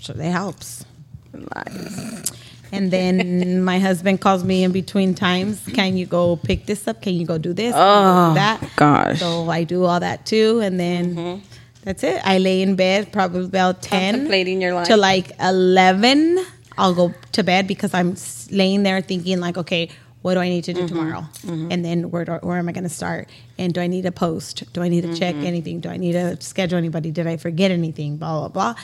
So 0.00 0.12
that 0.12 0.30
helps. 0.30 0.84
Lies. 1.32 2.32
And 2.72 2.90
then 2.90 3.62
my 3.70 3.78
husband 3.78 4.20
calls 4.20 4.44
me 4.44 4.64
in 4.64 4.72
between 4.72 5.14
times. 5.14 5.60
Can 5.74 5.96
you 5.96 6.06
go 6.06 6.36
pick 6.36 6.66
this 6.66 6.86
up? 6.88 7.02
Can 7.02 7.14
you 7.14 7.26
go 7.26 7.38
do 7.38 7.52
this? 7.52 7.72
Go 7.74 7.78
do 7.78 7.84
Oh, 7.84 8.34
that. 8.34 8.70
gosh. 8.76 9.18
So 9.20 9.50
I 9.50 9.64
do 9.64 9.84
all 9.84 10.00
that 10.00 10.26
too, 10.26 10.60
and 10.60 10.78
then 10.78 11.14
mm-hmm. 11.16 11.44
that's 11.84 12.02
it. 12.02 12.20
I 12.24 12.38
lay 12.38 12.62
in 12.62 12.76
bed 12.76 13.12
probably 13.12 13.44
about 13.44 13.82
ten 13.82 14.14
Contemplating 14.14 14.60
your 14.62 14.74
life. 14.74 14.86
to 14.88 14.96
like 14.96 15.32
eleven. 15.40 16.44
I'll 16.78 16.94
go 16.94 17.12
to 17.32 17.42
bed 17.42 17.66
because 17.66 17.92
I'm 17.92 18.16
laying 18.50 18.84
there 18.84 19.00
thinking 19.02 19.38
like, 19.40 19.58
okay, 19.58 19.90
what 20.22 20.34
do 20.34 20.40
I 20.40 20.48
need 20.48 20.64
to 20.64 20.72
do 20.72 20.80
mm-hmm. 20.80 20.88
tomorrow? 20.88 21.20
Mm-hmm. 21.44 21.68
And 21.72 21.84
then 21.84 22.10
where 22.10 22.24
do, 22.24 22.32
where 22.42 22.56
am 22.58 22.68
I 22.68 22.72
going 22.72 22.84
to 22.84 22.90
start? 22.90 23.28
And 23.58 23.72
do 23.74 23.80
I 23.80 23.86
need 23.86 24.02
to 24.02 24.12
post? 24.12 24.70
Do 24.72 24.82
I 24.82 24.88
need 24.88 25.02
to 25.02 25.14
check 25.14 25.34
anything? 25.34 25.80
Do 25.80 25.88
I 25.90 25.96
need 25.96 26.12
to 26.12 26.40
schedule 26.40 26.78
anybody? 26.78 27.10
Did 27.10 27.26
I 27.26 27.36
forget 27.36 27.70
anything? 27.70 28.16
Blah 28.16 28.38
blah 28.40 28.48
blah. 28.48 28.74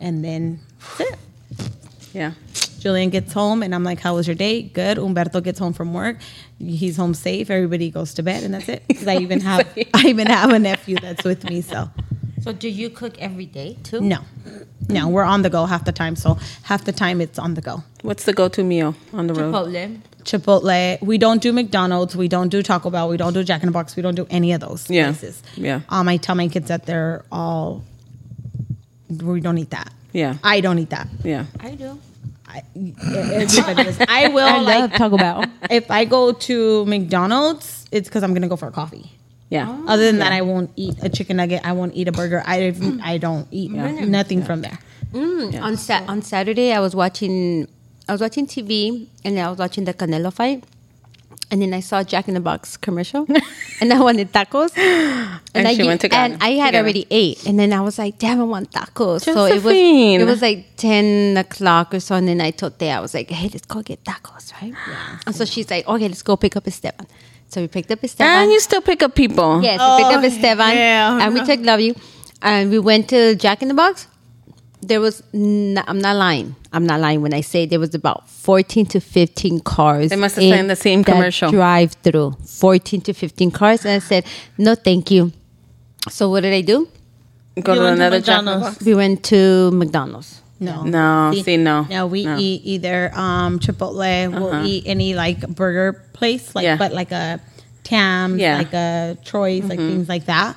And 0.00 0.24
then 0.24 0.60
that's 0.98 1.12
it. 1.12 1.18
Yeah. 2.12 2.32
Julian 2.84 3.08
gets 3.08 3.32
home 3.32 3.62
and 3.62 3.74
I'm 3.74 3.82
like, 3.82 3.98
How 3.98 4.14
was 4.14 4.26
your 4.26 4.36
day? 4.36 4.60
Good. 4.60 4.98
Umberto 4.98 5.40
gets 5.40 5.58
home 5.58 5.72
from 5.72 5.94
work. 5.94 6.18
He's 6.58 6.98
home 6.98 7.14
safe. 7.14 7.48
Everybody 7.50 7.90
goes 7.90 8.12
to 8.14 8.22
bed 8.22 8.42
and 8.44 8.52
that's 8.52 8.68
it. 8.68 8.82
Because 8.86 9.08
I 9.08 9.16
even 9.16 9.40
have 9.40 9.66
I 9.94 10.02
even 10.08 10.26
have 10.26 10.50
a 10.52 10.58
nephew 10.58 10.96
that's 11.00 11.24
with 11.24 11.44
me. 11.44 11.62
So 11.62 11.88
So 12.42 12.52
do 12.52 12.68
you 12.68 12.90
cook 12.90 13.18
every 13.18 13.46
day 13.46 13.78
too? 13.84 14.00
no. 14.02 14.18
No, 14.86 15.08
we're 15.08 15.22
on 15.24 15.40
the 15.40 15.48
go 15.48 15.64
half 15.64 15.86
the 15.86 15.92
time. 15.92 16.14
So 16.14 16.36
half 16.64 16.84
the 16.84 16.92
time 16.92 17.22
it's 17.22 17.38
on 17.38 17.54
the 17.54 17.62
go. 17.62 17.82
What's 18.02 18.24
the 18.24 18.34
go-to 18.34 18.62
meal 18.62 18.94
on 19.14 19.28
the 19.28 19.32
road? 19.32 19.54
Chipotle. 19.54 20.00
Chipotle. 20.24 21.00
We 21.00 21.16
don't 21.16 21.40
do 21.40 21.54
McDonald's. 21.54 22.14
We 22.14 22.28
don't 22.28 22.50
do 22.50 22.62
Taco 22.62 22.90
Bell. 22.90 23.08
We 23.08 23.16
don't 23.16 23.32
do 23.32 23.42
Jack 23.42 23.62
in 23.62 23.68
the 23.68 23.72
Box. 23.72 23.96
We 23.96 24.02
don't 24.02 24.14
do 24.14 24.26
any 24.28 24.52
of 24.52 24.60
those 24.60 24.90
Yeah. 24.90 25.06
places. 25.06 25.42
Yeah. 25.56 25.80
Um, 25.88 26.06
I 26.06 26.18
tell 26.18 26.34
my 26.34 26.48
kids 26.48 26.68
that 26.68 26.84
they're 26.84 27.24
all 27.32 27.82
we 29.08 29.40
don't 29.40 29.56
eat 29.56 29.70
that. 29.70 29.90
Yeah. 30.12 30.34
I 30.44 30.60
don't 30.60 30.78
eat 30.78 30.90
that. 30.90 31.08
Yeah. 31.24 31.46
I 31.60 31.70
do. 31.76 31.98
I, 32.54 32.62
everybody 32.76 33.88
is. 33.88 33.98
I 34.08 34.28
will 34.28 34.46
I 34.46 34.58
like 34.60 34.78
love 34.80 34.92
Taco 34.92 35.16
Bell. 35.18 35.44
if 35.70 35.90
I 35.90 36.04
go 36.04 36.32
to 36.32 36.84
McDonald's, 36.86 37.86
it's 37.90 38.08
because 38.08 38.22
I'm 38.22 38.32
gonna 38.34 38.48
go 38.48 38.56
for 38.56 38.68
a 38.68 38.72
coffee. 38.72 39.10
Yeah. 39.50 39.68
Other 39.86 40.04
than 40.06 40.18
that, 40.18 40.32
I 40.32 40.42
won't 40.42 40.70
eat 40.76 40.96
a 41.02 41.08
chicken 41.08 41.36
nugget. 41.36 41.60
I 41.64 41.72
won't 41.72 41.94
eat 41.94 42.08
a 42.08 42.12
burger. 42.12 42.42
I 42.46 42.74
I 43.02 43.18
don't 43.18 43.46
eat 43.50 43.70
nothing 43.72 44.42
from 44.42 44.62
there. 44.62 44.78
Mm, 45.12 45.60
On 45.62 45.76
sa- 45.76 46.04
on 46.08 46.22
Saturday, 46.22 46.72
I 46.72 46.80
was 46.80 46.94
watching 46.96 47.68
I 48.08 48.12
was 48.12 48.20
watching 48.20 48.46
TV 48.46 49.06
and 49.24 49.38
I 49.38 49.48
was 49.50 49.58
watching 49.58 49.84
the 49.84 49.94
Canelo 49.94 50.32
fight, 50.32 50.64
and 51.50 51.60
then 51.62 51.72
I 51.74 51.80
saw 51.80 52.02
Jack 52.02 52.26
in 52.28 52.34
the 52.34 52.40
Box 52.40 52.76
commercial, 52.76 53.26
and 53.80 53.92
I 53.92 54.00
wanted 54.00 54.32
tacos. 54.32 54.72
And, 55.56 55.66
And 55.66 55.68
I, 55.68 55.74
she 55.76 55.84
went 55.84 56.00
to 56.00 56.12
and 56.12 56.42
I 56.42 56.50
had 56.58 56.66
together. 56.74 56.78
already 56.78 57.06
ate, 57.10 57.46
and 57.46 57.56
then 57.60 57.72
I 57.72 57.80
was 57.80 57.96
like, 57.96 58.18
"Damn, 58.18 58.40
I 58.40 58.44
want 58.44 58.72
tacos." 58.72 59.22
So 59.22 59.44
it 59.44 59.62
was 59.62 59.72
it 59.72 60.24
was 60.26 60.42
like 60.42 60.66
ten 60.76 61.36
o'clock 61.36 61.94
or 61.94 62.00
so, 62.00 62.16
and 62.16 62.26
then 62.26 62.40
I 62.40 62.50
told 62.50 62.76
Thea, 62.78 62.96
I 62.98 63.00
was 63.00 63.14
like, 63.14 63.30
"Hey, 63.30 63.48
let's 63.52 63.64
go 63.66 63.80
get 63.82 64.02
tacos, 64.02 64.50
right?" 64.60 64.74
And 65.26 65.34
so 65.36 65.44
she's 65.44 65.70
like, 65.70 65.86
"Okay, 65.86 66.08
let's 66.08 66.22
go 66.22 66.36
pick 66.36 66.56
up 66.56 66.66
Esteban." 66.66 67.06
So 67.46 67.60
we 67.60 67.68
picked 67.68 67.90
up 67.92 68.02
Esteban. 68.02 68.42
And 68.42 68.50
you 68.50 68.58
still 68.58 68.80
pick 68.82 69.00
up 69.04 69.14
people. 69.14 69.62
Yes, 69.62 69.78
we 69.78 70.02
picked 70.02 70.16
up 70.16 70.22
Oh, 70.24 70.26
Esteban 70.26 70.74
hell 70.76 71.20
and 71.20 71.34
we 71.34 71.44
took 71.44 71.60
Love 71.60 71.80
You 71.80 71.94
and 72.42 72.70
we 72.70 72.80
went 72.80 73.08
to 73.10 73.36
Jack 73.36 73.62
in 73.62 73.68
the 73.68 73.74
Box. 73.74 74.08
There 74.86 75.00
was, 75.00 75.22
n- 75.32 75.82
I'm 75.86 75.98
not 76.00 76.16
lying. 76.16 76.54
I'm 76.72 76.86
not 76.86 77.00
lying 77.00 77.22
when 77.22 77.32
I 77.32 77.40
say 77.40 77.66
there 77.66 77.80
was 77.80 77.94
about 77.94 78.28
14 78.28 78.86
to 78.86 79.00
15 79.00 79.60
cars. 79.60 80.10
They 80.10 80.16
must 80.16 80.34
have 80.36 80.44
in 80.44 80.52
seen 80.56 80.66
the 80.66 80.76
same 80.76 81.04
commercial. 81.04 81.50
Drive 81.50 81.92
through 82.02 82.32
14 82.46 83.00
to 83.02 83.12
15 83.14 83.50
cars. 83.50 83.84
And 83.84 83.94
I 83.94 83.98
said, 83.98 84.24
no, 84.58 84.74
thank 84.74 85.10
you. 85.10 85.32
So 86.10 86.28
what 86.30 86.40
did 86.40 86.52
I 86.52 86.60
do? 86.60 86.88
Go 87.62 87.72
You 87.72 87.78
to 87.78 87.84
went 87.84 87.96
another 87.96 88.20
Jack 88.20 88.44
McDonald's. 88.44 88.74
Box. 88.76 88.84
We 88.84 88.94
went 88.94 89.24
to 89.26 89.70
McDonald's. 89.70 90.40
No. 90.60 90.82
No, 90.82 91.32
see, 91.42 91.56
no. 91.56 91.82
No, 91.90 92.06
we 92.06 92.24
No. 92.24 92.36
eat 92.38 92.62
either 92.64 93.10
um, 93.14 93.58
Chipotle. 93.58 94.30
We'll 94.32 94.64
eat 94.66 94.84
any 94.86 95.14
like 95.14 95.40
burger 95.48 95.92
place, 96.12 96.54
like 96.54 96.64
Yeah. 96.64 96.76
but 96.76 96.92
like 96.92 97.10
a 97.12 97.40
Tams, 97.82 98.38
Yeah. 98.40 98.58
like 98.58 98.72
a 98.72 99.16
Troy's, 99.24 99.64
like 99.64 99.78
things 99.78 100.08
like 100.08 100.26
that. 100.26 100.56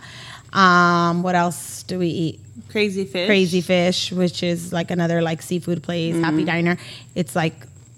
Um, 0.54 1.24
what 1.24 1.36
else 1.36 1.84
do 1.84 2.00
we 2.00 2.08
eat? 2.08 2.40
Crazy 2.78 3.06
fish. 3.06 3.28
Crazy 3.28 3.62
Fish, 3.62 4.12
which 4.12 4.44
is 4.44 4.72
like 4.72 4.92
another 4.92 5.20
like 5.30 5.42
seafood 5.42 5.82
place, 5.82 6.16
Happy 6.28 6.44
Diner. 6.46 6.78
It's 7.16 7.36
like 7.36 7.56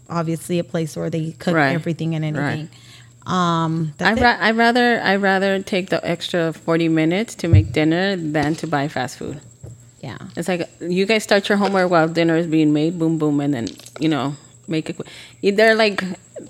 obviously 0.09 0.57
a 0.59 0.63
place 0.63 0.95
where 0.95 1.09
they 1.09 1.31
cook 1.43 1.53
Right. 1.55 1.73
everything 1.79 2.15
and 2.15 2.23
Right. 2.23 2.51
anything. 2.51 2.69
Um, 3.27 3.93
I 3.99 4.15
that's 4.15 4.21
ra- 4.21 4.37
I 4.47 4.51
rather 4.51 5.01
I 5.01 5.15
rather 5.17 5.59
take 5.61 5.89
the 5.89 5.99
extra 6.13 6.53
forty 6.53 6.87
minutes 6.87 7.35
to 7.41 7.47
make 7.49 7.73
dinner 7.73 8.15
than 8.15 8.55
to 8.61 8.67
buy 8.67 8.87
fast 8.87 9.17
food. 9.17 9.37
yeah. 10.01 10.17
It's 10.37 10.47
like 10.47 10.61
you 10.79 11.05
guys 11.05 11.23
start 11.23 11.49
your 11.49 11.57
homework 11.57 11.91
while 11.91 12.07
dinner 12.07 12.37
is 12.37 12.47
being 12.47 12.71
made, 12.71 12.97
boom 12.97 13.17
boom, 13.19 13.41
and 13.41 13.53
then 13.53 13.67
you 13.99 14.07
know 14.07 14.35
make 14.67 14.89
it. 14.89 14.95
quick. 14.95 15.09
They're 15.57 15.75
like 15.75 16.01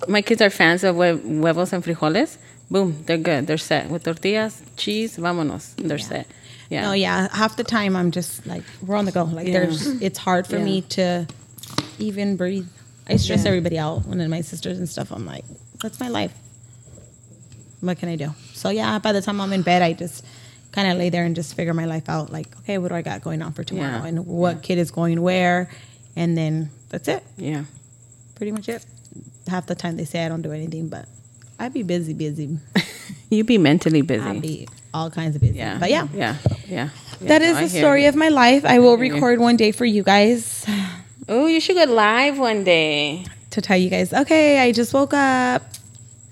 my 0.07 0.21
kids 0.21 0.41
are 0.45 0.51
fans 0.51 0.83
of 0.83 0.95
hue- 1.01 1.17
huevos 1.41 1.73
and 1.73 1.83
frijoles. 1.83 2.37
Boom, 2.71 2.89
they're 3.07 3.17
good. 3.17 3.47
They're 3.47 3.57
set 3.71 3.89
with 3.89 4.03
tortillas, 4.03 4.61
cheese, 4.77 5.17
vámonos. 5.17 5.73
They're 5.77 5.97
set. 6.11 6.27
Yeah. 6.69 6.83
No, 6.83 6.91
yeah. 6.93 7.27
Half 7.35 7.57
the 7.57 7.63
time 7.63 7.95
I'm 7.95 8.11
just 8.11 8.45
like 8.45 8.63
we're 8.85 8.95
on 8.95 9.05
the 9.05 9.11
go. 9.11 9.23
Like 9.23 9.47
Yeah. 9.47 9.53
there's 9.53 9.87
it's 10.01 10.17
hard 10.19 10.45
for 10.47 10.57
Yeah. 10.57 10.63
me 10.63 10.81
to 10.81 11.27
even 11.97 12.37
breathe. 12.37 12.67
I 13.07 13.15
stress 13.17 13.45
everybody 13.45 13.79
out 13.79 14.05
when 14.05 14.27
my 14.29 14.41
sisters 14.41 14.77
and 14.77 14.87
stuff. 14.87 15.11
I'm 15.11 15.25
like, 15.25 15.43
that's 15.81 15.99
my 15.99 16.09
life. 16.09 16.31
What 17.81 17.97
can 17.97 18.09
I 18.09 18.15
do? 18.15 18.33
So 18.53 18.69
yeah, 18.69 18.99
by 18.99 19.13
the 19.13 19.21
time 19.21 19.41
I'm 19.41 19.51
in 19.53 19.61
bed, 19.63 19.81
I 19.81 19.93
just 19.93 20.23
kind 20.71 20.91
of 20.91 20.97
lay 20.97 21.09
there 21.09 21.23
and 21.25 21.35
just 21.35 21.55
figure 21.55 21.73
my 21.73 21.85
life 21.85 22.07
out. 22.07 22.31
Like, 22.31 22.55
okay, 22.59 22.77
what 22.77 22.89
do 22.89 22.95
I 22.95 23.01
got 23.01 23.21
going 23.21 23.41
on 23.41 23.53
for 23.53 23.63
tomorrow, 23.63 24.03
Yeah. 24.03 24.05
and 24.05 24.27
what 24.27 24.61
kid 24.61 24.77
is 24.77 24.91
going 24.91 25.21
where, 25.21 25.69
and 26.15 26.37
then 26.37 26.69
that's 26.89 27.07
it. 27.07 27.23
Yeah. 27.37 27.63
Pretty 28.35 28.51
much 28.51 28.69
it. 28.69 28.85
Half 29.47 29.65
the 29.65 29.73
time 29.75 29.97
they 29.97 30.05
say 30.05 30.23
I 30.25 30.29
don't 30.29 30.43
do 30.43 30.51
anything, 30.51 30.89
but 30.89 31.07
I 31.57 31.69
be 31.69 31.81
busy, 31.83 32.13
busy. 32.13 32.57
You 33.31 33.43
be 33.43 33.57
mentally 33.59 34.01
busy. 34.01 34.23
I 34.23 34.39
be 34.39 34.67
all 34.93 35.09
kinds 35.09 35.35
of 35.35 35.41
busy. 35.41 35.57
yeah. 35.57 35.77
But 35.79 35.89
yeah, 35.89 36.07
Yeah. 36.13 36.35
Yeah. 36.67 36.89
that 37.21 37.41
is 37.41 37.55
I 37.57 37.63
the 37.63 37.69
story 37.69 38.03
you. 38.03 38.09
of 38.09 38.15
my 38.15 38.29
life. 38.29 38.65
I 38.65 38.79
will 38.79 38.95
hear 38.97 39.05
you. 39.05 39.13
record 39.13 39.39
one 39.39 39.57
day 39.57 39.71
for 39.71 39.85
you 39.85 40.03
guys 40.03 40.65
Oh, 41.27 41.45
you 41.45 41.59
should 41.59 41.75
go 41.75 41.85
live 41.85 42.39
one 42.39 42.63
day. 42.63 43.25
to 43.51 43.61
tell 43.61 43.77
you 43.77 43.89
guys, 43.89 44.13
okay, 44.13 44.59
I 44.59 44.71
just 44.71 44.93
woke 44.93 45.13
up. 45.13 45.61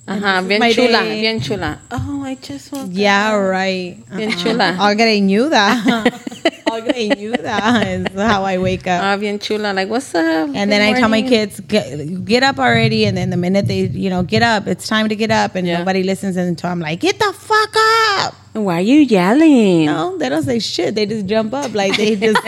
Ajá, 0.08 0.40
is 0.42 0.48
bien 0.48 0.62
chula, 0.74 1.02
day. 1.04 1.22
bien 1.22 1.40
chula. 1.42 1.80
Oh, 1.92 2.24
I 2.24 2.36
just 2.36 2.72
woke 2.72 2.88
Yeah, 2.92 3.36
right. 3.36 3.98
Bien 4.16 4.32
chula. 4.32 4.78
I 4.80 5.20
knew 5.20 5.50
that. 5.50 5.84
I 6.72 7.10
knew 7.18 7.32
that 7.36 7.88
is 7.88 8.08
how 8.16 8.44
I 8.44 8.58
wake 8.58 8.88
up. 8.88 9.04
Ah, 9.04 9.18
bien 9.18 9.38
chula. 9.40 9.74
Like, 9.74 9.90
what's 9.90 10.16
up? 10.16 10.50
and 10.56 10.72
then 10.72 10.80
Good 10.82 10.96
I 10.98 11.00
tell 11.00 11.10
my 11.10 11.22
kids, 11.22 11.60
get, 11.60 12.24
get 12.24 12.44
up 12.44 12.58
already. 12.60 13.06
And 13.06 13.18
then 13.18 13.30
the 13.32 13.38
minute 13.38 13.68
they, 13.68 13.88
you 13.88 14.10
know, 14.10 14.24
get 14.24 14.42
up, 14.44 14.68
it's 14.68 14.88
time 14.88 15.10
to 15.10 15.16
get 15.16 15.30
up. 15.32 15.56
And 15.56 15.68
Yeah. 15.68 15.80
nobody 15.80 16.04
listens 16.04 16.38
until 16.38 16.70
I'm 16.70 16.80
like, 16.80 17.00
get 17.02 17.20
the 17.20 17.34
fuck 17.34 17.74
up. 18.20 18.36
Why 18.64 18.78
are 18.78 18.82
you 18.82 19.00
yelling? 19.00 19.86
No, 19.86 20.18
they 20.18 20.30
don't 20.30 20.44
say 20.44 20.60
shit. 20.60 20.96
They 20.96 21.06
just 21.06 21.26
jump 21.26 21.54
up 21.54 21.74
like 21.74 21.96
they 21.98 22.16
just 22.16 22.40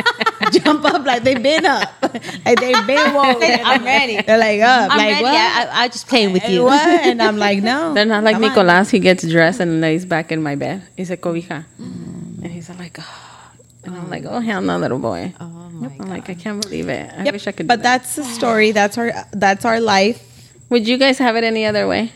jump 0.63 0.86
up 0.86 1.06
like 1.06 1.24
they've 1.24 1.41
been 1.41 1.65
up. 1.65 1.89
Like 2.45 2.60
they've 2.60 2.88
been 2.88 3.13
woke. 3.13 3.38
I'm 3.43 3.84
ready. 3.86 4.19
They're 4.26 4.39
like 4.39 4.62
up. 4.62 4.91
I'm 4.91 4.98
like 4.98 5.10
ready. 5.12 5.24
what? 5.24 5.36
I, 5.36 5.84
I, 5.84 5.88
just 5.88 6.08
playing 6.08 6.34
with 6.34 6.48
you. 6.50 6.63
what? 6.63 6.82
And 6.82 7.22
I'm 7.22 7.38
like, 7.38 7.62
no. 7.62 7.93
They're 7.93 8.06
not 8.06 8.24
like 8.24 8.34
Come 8.36 8.43
on. 8.45 8.50
Nicolas. 8.50 8.89
He 8.89 8.98
gets 9.00 9.28
dressed 9.28 9.60
and 9.60 9.80
lays 9.80 10.06
back 10.06 10.32
in 10.32 10.41
my 10.41 10.56
bed. 10.56 10.82
He's 10.98 11.12
a 11.12 11.17
cobija. 11.17 11.65
Mm. 11.80 12.41
And 12.43 12.48
he's 12.48 12.67
like, 12.69 12.98
oh. 13.00 13.52
And 13.84 13.95
I'm 13.95 14.10
like, 14.10 14.26
oh, 14.26 14.39
hell 14.39 14.62
no, 14.62 14.78
little 14.80 14.98
boy. 15.00 15.34
Oh 15.39 15.45
my 15.45 15.88
I'm 16.00 16.10
like, 16.10 16.30
I 16.30 16.34
can't 16.34 16.62
believe 16.62 16.89
it. 16.89 17.12
I 17.15 17.26
Yep. 17.26 17.34
wish 17.34 17.48
I 17.48 17.52
could. 17.52 17.67
But 17.67 17.78
do 17.78 17.84
that. 17.84 18.00
that's 18.02 18.15
the 18.15 18.24
story. 18.24 18.72
That's 18.72 18.98
our 18.98 19.12
that's 19.32 19.65
our 19.65 19.80
life. 19.80 20.26
Would 20.69 20.88
you 20.88 20.98
guys 20.98 21.19
have 21.19 21.36
it 21.36 21.43
any 21.43 21.65
other 21.65 21.88
way? 21.88 22.12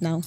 No. 0.00 0.22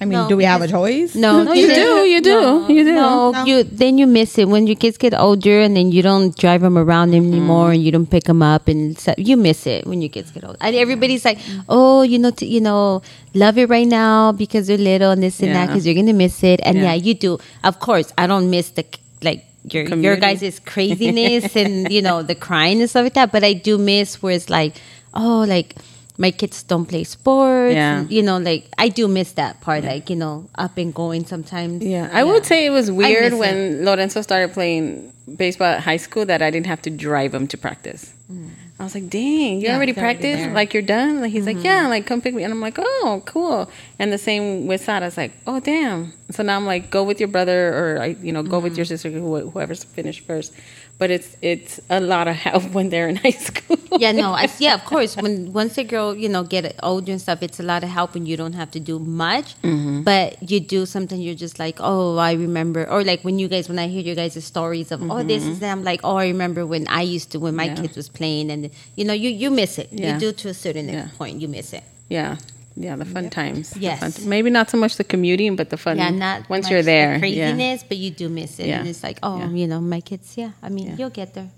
I 0.00 0.04
mean, 0.04 0.12
No, 0.12 0.28
do 0.28 0.36
we 0.36 0.44
have 0.44 0.62
a 0.62 0.68
choice? 0.68 1.16
No, 1.16 1.42
No, 1.42 1.52
you 1.60 1.66
do. 1.66 2.06
You 2.06 2.20
do. 2.20 2.30
No, 2.30 2.68
You 2.68 2.84
do. 2.84 2.94
No, 2.94 3.32
No. 3.32 3.44
you 3.44 3.64
then 3.64 3.98
you 3.98 4.06
miss 4.06 4.38
it 4.38 4.46
when 4.48 4.66
your 4.66 4.76
kids 4.76 4.96
get 4.96 5.12
older, 5.12 5.60
and 5.60 5.76
then 5.76 5.90
you 5.90 6.02
don't 6.02 6.36
drive 6.36 6.60
them 6.60 6.78
around 6.78 7.10
mm-hmm. 7.10 7.26
anymore, 7.32 7.72
and 7.72 7.82
you 7.82 7.90
don't 7.90 8.06
pick 8.06 8.24
them 8.24 8.40
up, 8.42 8.68
and 8.68 8.96
so, 8.98 9.12
you 9.18 9.36
miss 9.36 9.66
it 9.66 9.86
when 9.86 10.00
your 10.00 10.08
kids 10.08 10.30
get 10.30 10.44
older. 10.44 10.58
And 10.60 10.76
everybody's 10.76 11.24
like, 11.24 11.38
mm-hmm. 11.38 11.60
"Oh, 11.68 12.02
you 12.02 12.18
know, 12.18 12.30
t- 12.30 12.46
you 12.46 12.60
know, 12.60 13.02
love 13.34 13.58
it 13.58 13.68
right 13.68 13.88
now 13.88 14.30
because 14.30 14.68
they're 14.68 14.78
little 14.78 15.10
and 15.10 15.22
this 15.22 15.40
and 15.40 15.54
that 15.54 15.66
because 15.66 15.84
you're 15.84 15.96
gonna 15.96 16.12
miss 16.12 16.44
it." 16.44 16.60
And 16.62 16.78
Yeah. 16.78 16.94
yeah. 16.94 16.94
you 16.94 17.14
do. 17.14 17.38
Of 17.64 17.80
course, 17.80 18.12
I 18.16 18.26
don't 18.28 18.50
miss 18.50 18.70
the 18.70 18.84
like 19.22 19.44
your 19.66 19.82
your 19.82 19.90
Community. 19.90 20.20
guys' 20.20 20.60
craziness 20.64 21.56
and 21.56 21.90
you 21.90 22.02
know 22.02 22.22
the 22.22 22.36
crying 22.36 22.80
and 22.80 22.88
stuff 22.88 23.02
like 23.02 23.14
that. 23.14 23.32
But 23.32 23.42
I 23.42 23.52
do 23.52 23.78
miss 23.78 24.22
where 24.22 24.34
it's 24.34 24.48
like, 24.48 24.76
oh, 25.12 25.42
like. 25.42 25.74
My 26.18 26.30
kids 26.30 26.62
don't 26.64 26.84
play 26.84 27.04
sports. 27.04 27.74
Yeah. 27.74 28.04
you 28.08 28.22
know, 28.22 28.38
like 28.38 28.66
I 28.76 28.88
do 28.88 29.08
miss 29.08 29.32
that 29.32 29.60
part, 29.60 29.84
like, 29.84 30.10
you 30.10 30.16
know, 30.16 30.50
up 30.56 30.76
and 30.76 30.92
going 30.92 31.24
sometimes. 31.24 31.84
Yeah, 31.84 32.10
I 32.12 32.24
would 32.24 32.44
say 32.44 32.66
it 32.66 32.70
was 32.70 32.90
weird 32.90 33.34
when 33.34 33.84
Lorenzo 33.84 34.20
started 34.22 34.52
playing 34.52 35.12
baseball 35.36 35.68
at 35.68 35.80
high 35.80 35.96
school 35.96 36.26
that 36.26 36.42
I 36.42 36.50
didn't 36.50 36.66
have 36.66 36.82
to 36.82 36.90
drive 36.90 37.34
him 37.34 37.46
to 37.48 37.56
practice. 37.56 38.12
Mm. 38.30 38.50
I 38.80 38.84
was 38.84 38.94
like, 38.94 39.10
"Dang, 39.10 39.60
you 39.60 39.68
already 39.70 39.90
it's 39.90 39.98
already 39.98 40.14
practiced? 40.20 40.38
there. 40.38 40.54
Like 40.54 40.72
you're 40.72 40.84
done?" 40.84 41.20
Like 41.20 41.32
he's 41.32 41.46
like, 41.46 41.56
mm-hmm. 41.56 41.64
"Yeah, 41.64 41.88
like 41.88 42.06
come 42.06 42.20
pick 42.20 42.32
me." 42.32 42.44
And 42.44 42.52
I'm 42.52 42.60
like, 42.60 42.76
"Oh, 42.78 43.22
cool." 43.26 43.68
And 43.98 44.12
the 44.12 44.18
same 44.18 44.68
with 44.68 44.82
Sada's 44.84 45.16
like, 45.16 45.32
"Oh, 45.48 45.58
damn." 45.58 46.12
So 46.30 46.44
now 46.44 46.56
I'm 46.56 46.64
like, 46.64 46.88
"Go 46.90 47.02
with 47.02 47.18
your 47.18 47.28
brother, 47.28 47.74
or 47.74 48.00
I, 48.00 48.06
you 48.22 48.32
know, 48.32 48.44
go 48.44 48.60
with 48.60 48.72
mm-hmm. 48.72 48.78
your 48.78 48.84
sister, 48.84 49.10
whoever's 49.10 49.82
finished 49.82 50.24
first. 50.26 50.54
But 50.98 51.12
it's 51.12 51.36
it's 51.42 51.80
a 51.88 52.00
lot 52.00 52.26
of 52.26 52.34
help 52.34 52.64
when 52.76 52.88
they're 52.90 53.08
in 53.08 53.16
high 53.16 53.30
school. 53.30 53.76
yeah, 53.98 54.10
no, 54.10 54.32
I, 54.32 54.48
yeah, 54.58 54.74
of 54.74 54.84
course. 54.84 55.16
When 55.16 55.52
once 55.52 55.78
a 55.78 55.84
girl, 55.84 56.12
you 56.16 56.28
know, 56.28 56.42
get 56.42 56.74
older 56.82 57.12
and 57.12 57.20
stuff, 57.20 57.40
it's 57.40 57.60
a 57.60 57.62
lot 57.62 57.84
of 57.84 57.88
help, 57.90 58.16
and 58.16 58.26
you 58.26 58.36
don't 58.36 58.54
have 58.54 58.72
to 58.72 58.80
do 58.80 58.98
much. 58.98 59.54
Mm-hmm. 59.62 60.02
But 60.02 60.50
you 60.50 60.58
do 60.58 60.86
something, 60.86 61.20
you're 61.20 61.36
just 61.46 61.60
like, 61.60 61.76
oh, 61.78 62.16
I 62.16 62.32
remember, 62.32 62.84
or 62.90 63.04
like 63.04 63.22
when 63.22 63.38
you 63.38 63.46
guys, 63.46 63.68
when 63.68 63.78
I 63.78 63.86
hear 63.86 64.02
you 64.02 64.16
guys' 64.16 64.44
stories 64.44 64.90
of, 64.90 65.00
oh, 65.08 65.22
this 65.22 65.46
is 65.46 65.60
them. 65.60 65.84
Like, 65.84 66.00
oh, 66.02 66.16
I 66.16 66.26
remember 66.26 66.66
when 66.66 66.88
I 66.88 67.02
used 67.02 67.30
to, 67.32 67.38
when 67.38 67.54
my 67.54 67.68
Mm-hmm. 67.68 67.76
Yeah. 67.76 67.82
kids 67.82 67.96
was 67.96 68.08
playing, 68.08 68.50
and 68.50 68.70
you 68.96 69.04
know, 69.04 69.14
you 69.14 69.30
you 69.30 69.50
miss 69.52 69.78
it. 69.78 69.88
Yeah. 69.92 70.14
You 70.14 70.20
do 70.20 70.32
to 70.32 70.48
a 70.48 70.54
certain 70.54 70.88
Yeah. 70.88 71.08
point, 71.16 71.40
you 71.40 71.46
miss 71.46 71.72
it. 71.72 71.84
Yeah, 72.08 72.38
yeah, 72.78 72.96
the 72.96 73.04
fun 73.04 73.28
times. 73.30 73.70
the 73.70 73.80
Yes. 73.80 74.00
fun 74.00 74.12
t- 74.12 74.26
maybe 74.26 74.50
not 74.50 74.70
so 74.70 74.76
much 74.78 74.96
the 74.96 75.04
commuting, 75.04 75.56
but 75.56 75.70
the 75.70 75.76
fun. 75.76 75.96
Yeah, 75.98 76.10
not 76.10 76.48
once 76.48 76.64
much 76.64 76.70
you're 76.72 76.82
the 76.82 76.86
there. 76.86 77.12
yeah. 77.14 77.18
craziness, 77.18 77.84
but 77.88 77.96
you 77.98 78.10
do 78.10 78.28
miss 78.28 78.58
it, 78.58 78.66
Yeah. 78.66 78.78
and 78.80 78.88
it's 78.88 79.02
like, 79.02 79.18
oh, 79.22 79.38
Yeah. 79.38 79.50
you 79.50 79.66
know, 79.66 79.80
my 79.80 80.00
kids, 80.00 80.34
yeah. 80.36 80.50
I 80.62 80.68
mean, 80.68 80.86
Yeah. 80.88 80.96
you'll 80.98 81.10
get 81.20 81.34
there. 81.34 81.50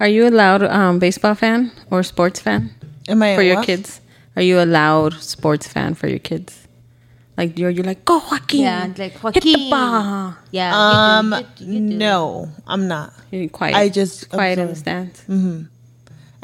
Are 0.00 0.08
you 0.08 0.26
a 0.26 0.30
loud 0.32 0.62
um, 0.62 0.98
baseball 0.98 1.34
fan 1.34 1.70
or 1.90 2.02
sports 2.02 2.40
fan 2.40 2.70
Am 3.08 3.22
I 3.22 3.34
for 3.34 3.42
a 3.42 3.44
your 3.46 3.56
what? 3.56 3.66
kids? 3.66 4.00
Are 4.36 4.42
you 4.42 4.60
a 4.60 4.64
loud 4.66 5.14
sports 5.20 5.66
fan 5.68 5.94
for 5.94 6.08
your 6.08 6.18
kids? 6.18 6.58
Like 7.36 7.58
you're 7.58 7.70
you're 7.70 7.84
like 7.84 8.04
go 8.04 8.18
Joaquin, 8.30 8.60
Yeah, 8.60 8.88
like 8.98 9.16
hit 9.34 9.42
the 9.44 9.68
ball. 9.70 10.34
Yeah. 10.50 10.72
Um, 10.76 11.32
you 11.32 11.40
do, 11.40 11.64
you, 11.64 11.72
you 11.72 11.88
do. 11.90 11.96
no, 11.96 12.48
I'm 12.66 12.88
not. 12.88 13.12
You're 13.30 13.48
quiet. 13.48 13.74
I 13.74 13.88
just 13.88 14.28
quiet 14.28 14.58
in 14.58 14.66
the 14.66 14.72
observe. 14.72 15.16
stands. 15.16 15.68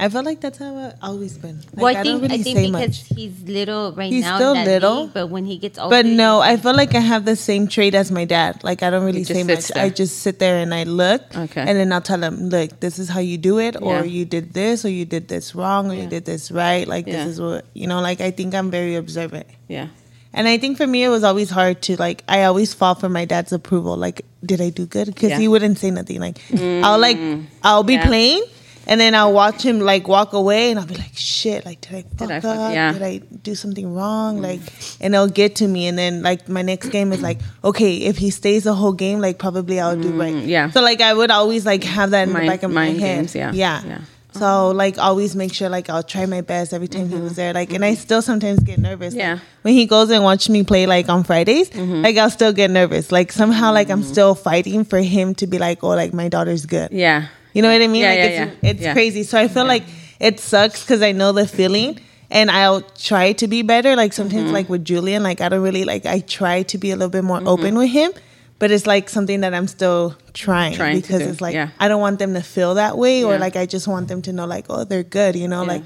I 0.00 0.08
feel 0.08 0.22
like 0.22 0.40
that's 0.40 0.58
how 0.58 0.76
I've 0.76 0.94
always 1.02 1.36
been. 1.36 1.56
Like, 1.58 1.76
Well, 1.82 1.96
I 1.96 2.00
I, 2.00 2.02
think 2.04 2.20
don't 2.22 2.30
I 2.32 2.38
think 2.38 2.56
say 2.56 2.66
because 2.70 3.10
much. 3.10 3.18
he's 3.18 3.42
little 3.42 3.92
right 3.94 4.12
He's 4.12 4.22
now, 4.22 4.36
still 4.36 4.54
that 4.54 4.64
little. 4.66 5.02
league, 5.02 5.14
but 5.14 5.26
when 5.28 5.44
he 5.44 5.58
gets 5.58 5.76
older, 5.76 5.90
But 5.96 6.06
no, 6.06 6.40
I 6.40 6.56
feel 6.56 6.74
like 6.74 6.94
I 6.94 7.00
have 7.00 7.24
the 7.24 7.34
same 7.34 7.66
trait 7.66 7.94
as 7.96 8.12
my 8.12 8.24
dad. 8.24 8.62
Like 8.62 8.84
I 8.84 8.90
don't 8.90 9.04
really 9.04 9.24
say 9.24 9.42
much. 9.42 9.68
there. 9.68 9.82
I 9.84 9.88
just 9.88 10.20
sit 10.20 10.38
there 10.38 10.58
and 10.58 10.72
I 10.72 10.84
look. 10.84 11.22
Okay. 11.36 11.60
And 11.60 11.76
then 11.76 11.92
I'll 11.92 12.00
tell 12.00 12.22
him, 12.22 12.48
look, 12.48 12.78
this 12.78 13.00
is 13.00 13.08
how 13.08 13.18
you 13.20 13.38
do 13.38 13.58
it, 13.58 13.74
or 13.82 13.94
Yeah. 13.96 14.02
you 14.04 14.24
did 14.24 14.52
this, 14.54 14.84
or 14.84 14.88
you 14.90 15.04
did 15.04 15.26
this 15.26 15.54
wrong, 15.56 15.90
or 15.90 15.94
Yeah. 15.94 16.02
you 16.02 16.08
did 16.08 16.24
this 16.26 16.52
right. 16.52 16.86
Like 16.86 17.06
Yeah. 17.08 17.24
this 17.24 17.34
is 17.34 17.40
what 17.40 17.64
you 17.74 17.88
know. 17.88 18.00
Like 18.00 18.20
I 18.20 18.30
think 18.30 18.54
I'm 18.54 18.70
very 18.70 18.94
observant. 18.94 19.46
Yeah, 19.66 19.88
And 20.32 20.46
I 20.46 20.58
think 20.58 20.76
for 20.76 20.86
me, 20.86 21.02
it 21.02 21.08
was 21.08 21.24
always 21.24 21.50
hard 21.50 21.82
to 21.82 21.96
like. 21.96 22.22
I 22.28 22.44
always 22.44 22.72
fall 22.72 22.94
for 22.94 23.08
my 23.08 23.24
dad's 23.24 23.50
approval. 23.52 23.96
Like, 23.96 24.22
did 24.46 24.60
I 24.60 24.70
do 24.70 24.86
good? 24.86 25.06
Because 25.06 25.30
Yeah. 25.30 25.38
he 25.40 25.48
wouldn't 25.48 25.78
say 25.78 25.90
nothing. 25.90 26.20
Like, 26.20 26.38
I'll 26.86 27.00
like, 27.00 27.18
I'll 27.64 27.82
be 27.82 27.94
Yeah. 27.94 28.06
playing, 28.06 28.44
And 28.88 28.98
then 28.98 29.14
I'll 29.14 29.34
watch 29.34 29.62
him 29.62 29.80
like 29.80 30.08
walk 30.08 30.32
away, 30.32 30.70
and 30.70 30.80
I'll 30.80 30.86
be 30.86 30.94
like, 30.94 31.14
"Shit! 31.14 31.66
Like, 31.66 31.82
did 31.82 31.92
I 31.94 32.02
fuck 32.16 32.30
I 32.30 32.40
fuck- 32.40 32.56
up? 32.58 32.72
yeah. 32.72 32.92
Did 32.94 33.02
I 33.02 33.18
do 33.18 33.54
something 33.54 33.94
wrong? 33.94 34.40
Like, 34.40 34.60
and 35.00 35.14
it'll 35.14 35.28
get 35.28 35.56
to 35.56 35.68
me. 35.68 35.86
And 35.88 35.98
then 35.98 36.22
like 36.22 36.48
my 36.48 36.62
next 36.62 36.88
game 36.88 37.12
is 37.12 37.20
like, 37.20 37.38
okay, 37.62 37.96
if 37.98 38.16
he 38.16 38.30
stays 38.30 38.64
the 38.64 38.72
whole 38.74 38.92
game, 38.94 39.20
like 39.20 39.38
probably 39.38 39.78
I'll 39.78 39.94
do 40.00 40.10
right. 40.18 40.32
Mm, 40.34 40.46
yeah. 40.48 40.70
So 40.70 40.80
like 40.80 41.02
I 41.02 41.12
would 41.12 41.30
always 41.30 41.66
like 41.66 41.84
have 41.84 42.10
that 42.12 42.28
in 42.28 42.32
Mind- 42.32 42.46
the 42.48 42.52
back 42.52 42.62
of 42.62 42.70
my 42.72 42.86
head. 42.86 42.98
games, 42.98 43.34
yeah. 43.34 43.52
Yeah. 43.52 43.82
Yeah. 43.84 44.00
So 44.32 44.70
like 44.70 44.98
always 44.98 45.34
make 45.34 45.52
sure 45.52 45.68
like 45.68 45.90
I'll 45.90 46.02
try 46.02 46.24
my 46.26 46.42
best 46.42 46.72
every 46.72 46.86
time 46.88 47.08
he 47.08 47.16
was 47.16 47.34
there. 47.36 47.52
Like, 47.52 47.72
and 47.72 47.84
I 47.84 47.94
still 47.94 48.22
sometimes 48.22 48.60
get 48.60 48.78
nervous. 48.78 49.12
Mm-hmm. 49.12 49.20
Yeah. 49.20 49.34
Mm-hmm. 49.36 49.44
when 49.62 49.74
he 49.74 49.84
goes 49.86 50.10
and 50.10 50.22
watch 50.24 50.48
me 50.48 50.62
play 50.62 50.86
like 50.86 51.08
on 51.08 51.24
Fridays, 51.24 51.74
like 51.74 52.16
I'll 52.16 52.30
still 52.30 52.52
get 52.52 52.70
nervous. 52.70 53.10
Like 53.12 53.32
somehow 53.32 53.72
like 53.72 53.90
I'm 53.90 54.02
still 54.02 54.34
fighting 54.34 54.84
for 54.84 54.98
him 55.00 55.34
to 55.36 55.46
be 55.46 55.58
like, 55.58 55.82
oh, 55.84 55.88
like 55.88 56.14
my 56.14 56.28
daughter's 56.28 56.64
good. 56.66 56.90
Yeah. 56.92 57.26
You 57.58 57.62
know 57.62 57.72
what 57.72 57.82
I 57.82 57.88
mean? 57.88 58.02
Yeah, 58.02 58.08
like 58.10 58.18
yeah, 58.18 58.24
it's, 58.24 58.62
yeah. 58.62 58.70
it's 58.70 58.82
Yeah. 58.82 58.92
crazy. 58.92 59.22
So 59.24 59.36
I 59.36 59.48
feel 59.48 59.64
like 59.66 59.82
it 60.20 60.38
sucks 60.38 60.82
because 60.84 61.02
I 61.02 61.10
know 61.12 61.32
the 61.32 61.46
feeling 61.46 61.98
and 62.30 62.50
I'll 62.50 62.82
try 63.10 63.32
to 63.32 63.48
be 63.48 63.62
better. 63.62 63.96
Like 63.96 64.12
sometimes 64.12 64.44
Mm-hmm. 64.44 64.52
like 64.58 64.68
with 64.68 64.84
Julian, 64.84 65.22
like 65.24 65.40
I 65.40 65.48
don't 65.48 65.62
really 65.62 65.84
like 65.84 66.06
I 66.06 66.20
try 66.20 66.62
to 66.72 66.78
be 66.78 66.90
a 66.92 66.96
little 66.96 67.10
bit 67.18 67.24
more 67.24 67.42
open 67.54 67.76
with 67.76 67.90
him. 67.90 68.12
But 68.60 68.70
it's 68.70 68.86
like 68.86 69.08
something 69.08 69.40
that 69.42 69.54
I'm 69.54 69.68
still 69.68 70.16
trying, 70.34 70.74
Trying 70.74 71.00
because 71.00 71.22
it's 71.22 71.40
like. 71.40 71.56
I 71.78 71.86
don't 71.88 72.00
want 72.00 72.18
them 72.18 72.34
to 72.34 72.42
feel 72.42 72.74
that 72.74 72.96
way 72.98 73.22
or 73.24 73.38
like 73.38 73.56
I 73.56 73.66
just 73.66 73.86
want 73.88 74.06
them 74.08 74.20
to 74.22 74.32
know 74.32 74.46
like 74.46 74.66
oh 74.68 74.84
they're 74.84 75.02
good, 75.20 75.34
you 75.36 75.48
know, 75.48 75.62
like 75.64 75.82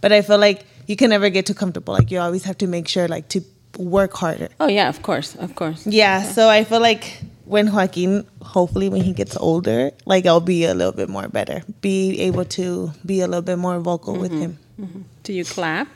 but 0.00 0.10
I 0.12 0.22
feel 0.22 0.38
like 0.38 0.58
you 0.90 0.96
can 0.96 1.10
never 1.10 1.30
get 1.30 1.46
too 1.46 1.54
comfortable. 1.54 1.94
Like 1.94 2.10
you 2.12 2.18
always 2.18 2.44
have 2.44 2.58
to 2.58 2.66
make 2.66 2.86
sure 2.88 3.06
like 3.16 3.28
to 3.34 3.40
work 3.78 4.12
harder. 4.22 4.48
Oh 4.58 4.68
yeah, 4.78 4.88
of 4.88 5.02
course, 5.02 5.36
of 5.36 5.54
course. 5.54 5.86
Yeah, 5.86 6.22
so 6.22 6.48
I 6.48 6.64
feel 6.64 6.80
like 6.80 7.04
when 7.52 7.70
Joaquin, 7.72 8.26
hopefully 8.40 8.88
when 8.88 9.02
he 9.02 9.12
gets 9.12 9.36
older, 9.36 9.92
like 10.06 10.24
I'll 10.26 10.40
be 10.40 10.64
a 10.64 10.74
little 10.74 10.92
bit 10.92 11.10
more 11.10 11.28
better, 11.28 11.62
be 11.82 12.18
able 12.22 12.46
to 12.56 12.90
be 13.04 13.20
a 13.20 13.26
little 13.26 13.42
bit 13.42 13.58
more 13.58 13.78
vocal 13.78 14.16
with 14.16 14.32
mm-hmm. 14.32 14.40
him. 14.40 14.58
Mm-hmm. 14.80 15.00
Do 15.22 15.32
you 15.34 15.44
clap? 15.44 15.88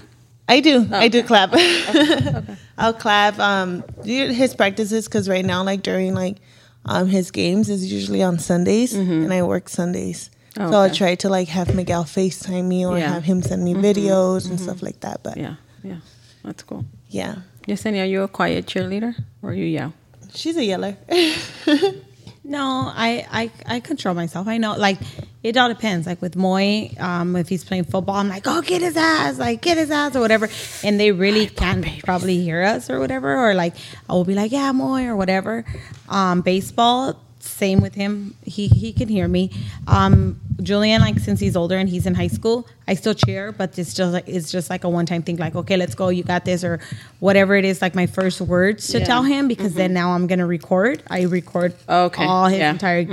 I 0.49 0.61
do, 0.61 0.87
oh, 0.92 0.97
I 0.97 1.09
do 1.09 1.21
Okay. 1.21 1.27
clap. 1.27 1.51
I'll 2.79 2.92
clap. 2.92 3.38
Um, 3.40 3.83
his 4.05 4.55
practices 4.55 5.07
because 5.09 5.29
right 5.29 5.45
now, 5.45 5.64
like 5.64 5.83
during 5.83 6.14
like 6.14 6.37
um 6.85 7.09
his 7.09 7.31
games 7.31 7.69
is 7.69 7.90
usually 7.90 8.23
on 8.23 8.38
Sundays, 8.38 8.92
mm-hmm. 8.95 9.25
and 9.25 9.33
I 9.33 9.42
work 9.42 9.69
Sundays. 9.69 10.31
Oh, 10.59 10.71
So 10.71 10.77
I'll 10.79 10.95
try 10.95 11.14
to 11.16 11.29
like 11.29 11.49
have 11.49 11.75
Miguel 11.75 12.05
FaceTime 12.05 12.64
me 12.69 12.87
or 12.87 12.99
Yeah. 12.99 13.12
have 13.14 13.25
him 13.25 13.42
send 13.42 13.64
me 13.64 13.75
videos 13.75 14.49
and 14.49 14.61
stuff 14.61 14.83
like 14.83 15.01
that. 15.01 15.23
But 15.23 15.37
yeah, 15.37 15.57
Yeah, 15.83 15.90
yeah. 15.90 16.01
That's 16.45 16.62
cool. 16.62 16.85
yeah. 17.09 17.37
Yesenia, 17.66 18.03
are 18.03 18.07
you 18.07 18.23
a 18.23 18.29
quiet 18.29 18.66
cheerleader 18.66 19.16
or 19.42 19.53
you 19.53 19.64
yell? 19.64 19.92
She's 20.37 20.57
a 20.57 20.64
yeller. 20.64 20.96
No, 22.49 22.92
I, 22.94 23.27
I 23.66 23.77
I 23.77 23.81
control 23.81 24.14
myself. 24.14 24.46
I 24.46 24.59
know, 24.59 24.77
like 24.77 24.99
it 25.42 25.57
all 25.57 25.68
depends. 25.68 26.07
Like 26.07 26.22
with 26.22 26.37
Moy, 26.37 26.92
um, 27.01 27.35
if 27.35 27.49
he's 27.49 27.64
playing 27.64 27.85
football, 27.85 28.14
I'm 28.14 28.29
like, 28.29 28.44
oh, 28.46 28.62
get 28.62 28.83
his 28.83 28.96
ass, 28.96 29.37
like 29.37 29.62
get 29.62 29.77
his 29.77 29.90
ass 29.90 30.14
or 30.14 30.20
whatever. 30.20 30.49
And 30.85 31.01
they 31.01 31.11
really 31.11 31.49
can't 31.49 31.85
probably 32.05 32.40
hear 32.40 32.62
us 32.62 32.88
or 32.88 33.01
whatever, 33.01 33.37
or 33.37 33.55
like 33.55 33.75
I 34.09 34.12
will 34.12 34.25
be 34.25 34.37
like, 34.37 34.53
yeah, 34.53 34.70
Moy 34.70 35.07
or 35.07 35.16
whatever. 35.16 35.64
Um, 36.09 36.42
baseball, 36.42 37.20
same 37.46 37.80
with 37.80 37.94
him. 37.94 38.35
He 38.44 38.68
he 38.68 38.92
can 38.92 39.09
hear 39.09 39.28
me. 39.28 39.50
Um, 39.87 40.40
Julian, 40.62 41.00
like 41.02 41.18
since 41.18 41.38
he's 41.38 41.54
older 41.56 41.76
and 41.76 41.88
he's 41.88 42.06
in 42.06 42.14
high 42.14 42.26
school, 42.28 42.66
I 42.88 42.94
still 42.94 43.14
cheer, 43.14 43.52
but 43.52 43.78
it's 43.78 43.92
just 43.94 44.12
like 44.12 44.26
it's 44.28 44.50
just 44.50 44.70
like 44.70 44.85
a 44.85 44.88
one 44.88 45.06
time 45.06 45.22
thing. 45.22 45.37
Like, 45.37 45.54
okay, 45.54 45.76
let's 45.76 45.94
go, 45.94 46.09
you 46.09 46.22
got 46.22 46.44
this, 46.44 46.64
or 46.64 46.80
whatever 47.20 47.54
it 47.54 47.64
is. 47.64 47.80
Like 47.82 47.94
my 47.94 48.06
first 48.06 48.40
words 48.40 48.88
to 48.88 48.98
Yeah. 48.98 49.04
tell 49.04 49.22
him 49.22 49.48
because 49.48 49.74
then 49.74 49.92
now 49.92 50.12
I'm 50.12 50.26
gonna 50.26 50.46
record. 50.46 51.02
I 51.09 51.22
record 51.22 51.74
Okay, 51.88 52.24
all 52.24 52.46
his 52.46 52.59
yeah. 52.59 52.70
entire 52.70 53.06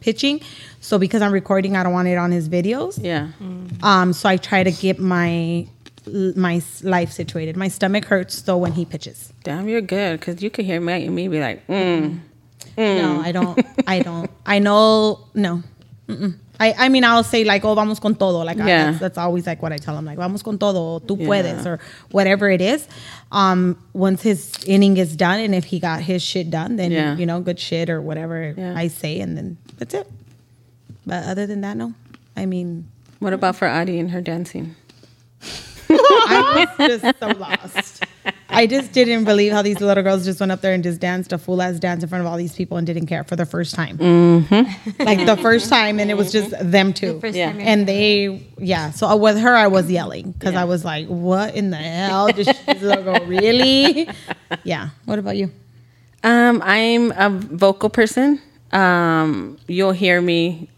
pitching. 0.00 0.40
So 0.80 0.98
because 0.98 1.20
I'm 1.22 1.32
recording, 1.32 1.76
I 1.76 1.82
don't 1.82 1.92
want 1.92 2.08
it 2.08 2.16
on 2.18 2.30
his 2.30 2.48
videos. 2.48 2.98
Yeah. 3.02 3.28
Um, 3.82 4.12
so 4.12 4.28
I 4.28 4.36
try 4.36 4.62
to 4.62 4.70
get 4.70 4.98
my 4.98 5.66
my 6.36 6.62
life 6.82 7.10
situated. 7.10 7.56
My 7.56 7.68
stomach 7.68 8.04
hurts 8.04 8.42
though 8.42 8.58
when 8.58 8.72
he 8.72 8.84
pitches. 8.84 9.32
Damn, 9.42 9.68
you're 9.68 9.80
good 9.80 10.20
because 10.20 10.42
you 10.42 10.50
can 10.50 10.64
hear 10.66 10.80
me, 10.80 11.08
me 11.08 11.28
be 11.28 11.40
like, 11.40 11.66
mm. 11.66 12.20
No, 12.76 13.20
I 13.20 13.32
don't. 13.32 13.58
I 13.86 14.00
don't. 14.00 14.30
I 14.46 14.58
know. 14.58 15.26
No. 15.34 15.62
Mm-mm. 16.08 16.36
I, 16.60 16.72
I 16.78 16.88
mean, 16.88 17.02
I'll 17.02 17.24
say 17.24 17.42
like, 17.44 17.64
oh, 17.64 17.74
vamos 17.74 17.98
con 17.98 18.14
todo. 18.14 18.44
Like, 18.44 18.60
I- 18.60 18.64
that's, 18.66 18.98
that's 19.00 19.18
always 19.18 19.46
like 19.46 19.60
what 19.62 19.72
I 19.72 19.76
tell 19.78 19.96
him. 19.98 20.04
Like, 20.04 20.18
vamos 20.18 20.42
con 20.42 20.58
todo. 20.58 21.00
Tú 21.00 21.18
Yeah. 21.18 21.26
puedes, 21.26 21.66
or 21.66 21.80
whatever 22.12 22.48
it 22.48 22.60
is. 22.60 22.86
Um, 23.32 23.76
once 23.92 24.22
his 24.22 24.52
inning 24.66 24.96
is 24.96 25.16
done, 25.16 25.40
and 25.40 25.54
if 25.54 25.64
he 25.64 25.80
got 25.80 26.00
his 26.02 26.22
shit 26.22 26.50
done, 26.50 26.76
then 26.76 26.92
Yeah. 26.92 27.16
you 27.16 27.26
know, 27.26 27.40
good 27.40 27.58
shit 27.58 27.90
or 27.90 28.00
whatever 28.00 28.54
Yeah. 28.56 28.74
I 28.76 28.86
say, 28.88 29.18
and 29.20 29.36
then 29.36 29.56
that's 29.78 29.94
it. 29.94 30.06
But 31.06 31.24
other 31.24 31.46
than 31.46 31.62
that, 31.62 31.76
no. 31.76 31.92
I 32.36 32.46
mean, 32.46 32.86
What 33.18 33.32
about 33.32 33.56
for 33.56 33.66
Adi 33.66 33.98
and 33.98 34.10
her 34.12 34.20
dancing? 34.20 34.76
I 35.90 36.66
was 36.78 36.88
just 37.02 37.18
so 37.20 37.26
lost. 37.28 38.04
I 38.48 38.66
just 38.66 38.92
didn't 38.92 39.24
believe 39.24 39.52
how 39.52 39.62
these 39.62 39.80
little 39.80 40.02
girls 40.02 40.24
just 40.24 40.38
went 40.40 40.52
up 40.52 40.60
there 40.60 40.72
and 40.72 40.82
just 40.82 41.00
danced 41.00 41.32
a 41.32 41.38
full 41.38 41.60
ass 41.60 41.78
dance 41.78 42.02
in 42.02 42.08
front 42.08 42.24
of 42.24 42.30
all 42.30 42.36
these 42.38 42.54
people 42.54 42.76
and 42.76 42.86
didn't 42.86 43.06
care 43.06 43.24
for 43.24 43.36
the 43.36 43.44
first 43.46 43.74
time. 43.74 43.98
Like 44.98 45.26
the 45.26 45.38
first 45.42 45.68
time, 45.68 45.98
and 45.98 46.10
it 46.10 46.16
was 46.16 46.30
just 46.32 46.54
them 46.60 46.92
two. 46.92 47.20
first 47.20 47.36
Yeah. 47.36 47.50
time 47.52 47.60
And 47.60 47.86
they, 47.86 48.46
yeah. 48.58 48.90
So 48.92 49.06
uh, 49.08 49.16
with 49.16 49.38
her, 49.38 49.54
I 49.54 49.66
was 49.66 49.90
yelling 49.90 50.32
because 50.32 50.54
Yeah. 50.54 50.62
I 50.62 50.64
was 50.64 50.84
like, 50.84 51.06
"What 51.08 51.54
in 51.54 51.70
the 51.70 51.76
hell? 51.76 52.28
Did 52.28 52.46
this 52.46 52.82
little 52.82 53.02
girl 53.04 53.24
really?" 53.26 54.08
Yeah. 54.64 54.90
What 55.04 55.18
about 55.18 55.36
you? 55.36 55.50
Um, 56.22 56.62
I'm 56.64 57.10
a 57.12 57.28
vocal 57.30 57.90
person. 57.90 58.40
Um, 58.72 59.58
you'll 59.66 59.92
hear 59.92 60.20
me 60.22 60.68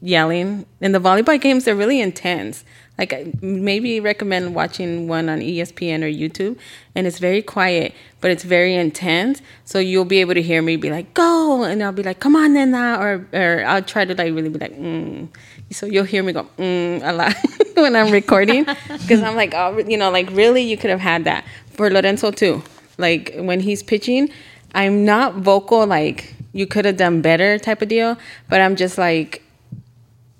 yelling 0.00 0.64
in 0.80 0.92
the 0.92 0.98
volleyball 1.00 1.40
games. 1.40 1.64
They're 1.64 1.76
really 1.76 2.00
intense. 2.00 2.64
Like 2.98 3.12
I- 3.12 3.32
maybe 3.40 4.00
recommend 4.00 4.54
watching 4.54 5.06
one 5.08 5.28
on 5.28 5.40
ESPN 5.40 6.02
or 6.02 6.10
YouTube, 6.10 6.58
and 6.94 7.06
it's 7.06 7.18
very 7.18 7.42
quiet, 7.42 7.94
but 8.20 8.30
it's 8.30 8.42
very 8.42 8.74
intense. 8.74 9.40
So 9.64 9.78
you'll 9.78 10.04
be 10.04 10.20
able 10.20 10.34
to 10.34 10.42
hear 10.42 10.60
me 10.62 10.76
be 10.76 10.90
like, 10.90 11.14
"Go!" 11.14 11.62
and 11.62 11.82
I'll 11.82 11.92
be 11.92 12.02
like, 12.02 12.18
"Come 12.20 12.34
on, 12.36 12.54
Nena," 12.54 12.98
or 13.00 13.26
or 13.32 13.64
I'll 13.64 13.82
try 13.82 14.04
to 14.04 14.14
like 14.14 14.34
really 14.34 14.48
be 14.48 14.58
like, 14.58 14.76
mm. 14.76 15.28
So 15.70 15.86
you'll 15.86 16.04
hear 16.04 16.22
me 16.22 16.32
go 16.32 16.44
mm, 16.58 17.00
a 17.02 17.12
lot 17.12 17.34
when 17.74 17.94
I'm 17.94 18.10
recording 18.10 18.64
because 18.88 19.22
I'm 19.22 19.36
like, 19.36 19.54
oh, 19.54 19.78
you 19.78 19.96
know, 19.96 20.10
like 20.10 20.30
really, 20.30 20.62
you 20.62 20.76
could 20.76 20.90
have 20.90 21.00
had 21.00 21.24
that 21.24 21.44
for 21.72 21.90
Lorenzo 21.90 22.30
too. 22.30 22.62
Like 22.96 23.34
when 23.36 23.60
he's 23.60 23.82
pitching, 23.82 24.30
I'm 24.74 25.04
not 25.04 25.34
vocal 25.34 25.86
like 25.86 26.34
you 26.52 26.66
could 26.66 26.84
have 26.84 26.96
done 26.96 27.20
better 27.20 27.58
type 27.58 27.82
of 27.82 27.88
deal, 27.88 28.16
but 28.48 28.60
I'm 28.60 28.76
just 28.76 28.98
like 28.98 29.42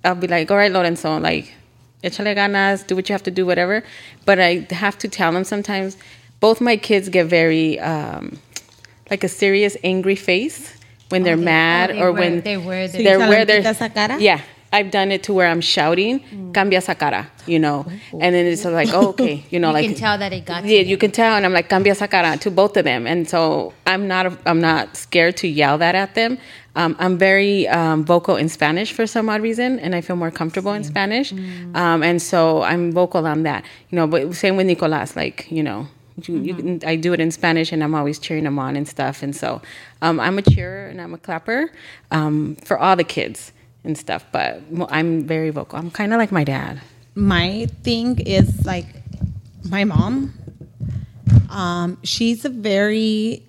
I'll 0.04 0.14
be 0.14 0.26
like, 0.26 0.50
all 0.50 0.56
right, 0.56 0.72
Lorenzo, 0.72 1.18
like 1.18 1.52
échale 2.02 2.34
ganas, 2.34 2.86
do 2.86 2.94
what 2.96 3.08
you 3.08 3.12
have 3.12 3.22
to 3.24 3.30
do, 3.30 3.44
whatever. 3.46 3.82
But 4.24 4.38
I 4.38 4.66
have 4.70 4.98
to 4.98 5.08
tell 5.08 5.32
them 5.32 5.44
sometimes. 5.44 5.96
Both 6.40 6.60
my 6.60 6.76
kids 6.76 7.08
get 7.08 7.26
very 7.26 7.78
um, 7.80 8.38
like 9.10 9.24
a 9.24 9.28
serious 9.28 9.76
angry 9.82 10.14
face 10.14 10.74
when 11.08 11.22
they're 11.24 11.36
mad 11.36 11.90
oh, 11.90 11.94
they 11.94 12.00
or 12.02 12.12
wear- 12.12 12.20
when 12.22 12.40
they 12.42 12.56
wear 12.56 12.86
their- 12.86 12.98
So 13.00 13.02
they're 13.02 13.18
tell 13.18 13.28
where 13.28 13.44
them, 13.44 13.62
they're 13.62 13.74
"Quita 13.74 13.84
esa 13.84 13.88
cara"? 13.90 14.20
yeah. 14.20 14.40
I've 14.72 14.90
done 14.90 15.10
it 15.12 15.22
to 15.24 15.32
where 15.32 15.48
I'm 15.48 15.62
shouting, 15.62 16.20
cambia 16.52 16.78
esa 16.78 16.94
cara, 16.94 17.30
you 17.46 17.58
know, 17.58 17.86
and 18.12 18.34
then 18.34 18.46
it's 18.46 18.64
like, 18.64 18.90
oh, 18.92 19.08
okay, 19.08 19.44
you 19.50 19.58
know, 19.58 19.68
You 19.68 19.74
like 19.74 19.84
you 19.84 19.90
can 19.90 19.98
tell 19.98 20.18
that 20.18 20.32
it 20.32 20.44
got 20.44 20.64
yeah, 20.64 20.80
you 20.80 20.98
can 20.98 21.10
tell, 21.10 21.36
and 21.36 21.46
I'm 21.46 21.52
like 21.54 21.68
cambia 21.70 21.92
esa 21.92 22.06
cara 22.06 22.36
to 22.38 22.50
both 22.50 22.76
of 22.76 22.84
them, 22.84 23.06
and 23.06 23.28
so 23.28 23.72
I'm 23.86 24.06
not 24.06 24.38
I'm 24.46 24.60
not 24.60 24.96
scared 24.96 25.36
to 25.38 25.48
yell 25.48 25.78
that 25.78 25.94
at 25.94 26.14
them. 26.14 26.38
Um, 26.76 26.96
I'm 26.98 27.16
very 27.18 27.66
um, 27.68 28.04
vocal 28.04 28.36
in 28.36 28.48
Spanish 28.48 28.92
for 28.92 29.06
some 29.06 29.28
odd 29.28 29.40
reason, 29.40 29.80
and 29.80 29.94
I 29.94 30.00
feel 30.00 30.16
more 30.16 30.30
comfortable 30.30 30.72
in 30.74 30.84
Spanish, 30.84 31.32
um, 31.74 32.02
and 32.02 32.20
so 32.20 32.62
I'm 32.62 32.92
vocal 32.92 33.26
on 33.26 33.42
that. 33.44 33.64
You 33.90 33.96
know, 33.96 34.06
but 34.06 34.34
same 34.34 34.56
with 34.56 34.66
Nicolas, 34.66 35.16
like 35.16 35.50
you 35.50 35.62
know. 35.62 35.88
You, 36.24 36.38
you 36.38 36.54
can, 36.54 36.80
I 36.84 36.96
do 36.96 37.12
it 37.12 37.20
in 37.20 37.30
Spanish, 37.30 37.70
and 37.70 37.82
I'm 37.82 37.94
always 37.94 38.18
cheering 38.18 38.42
them 38.42 38.58
on 38.58 38.74
and 38.74 38.88
stuff. 38.88 39.22
And 39.22 39.36
so, 39.36 39.62
um, 40.02 40.18
I'm 40.18 40.36
a 40.36 40.42
cheerer 40.42 40.88
and 40.88 41.00
I'm 41.00 41.14
a 41.14 41.18
clapper 41.18 41.70
um, 42.10 42.56
for 42.64 42.76
all 42.76 42.96
the 42.96 43.04
kids 43.04 43.52
and 43.88 43.98
stuff. 43.98 44.24
But 44.30 44.62
I'm 44.90 45.24
very 45.26 45.50
vocal. 45.50 45.78
I'm 45.80 45.90
kind 45.90 46.12
of 46.12 46.18
like 46.18 46.30
my 46.30 46.44
dad. 46.44 46.80
My 47.16 47.66
thing 47.82 48.20
is 48.20 48.64
like 48.64 48.86
my 49.68 49.82
mom. 49.82 50.34
Um, 51.50 51.98
she's 52.04 52.44
a 52.44 52.48
very 52.50 53.42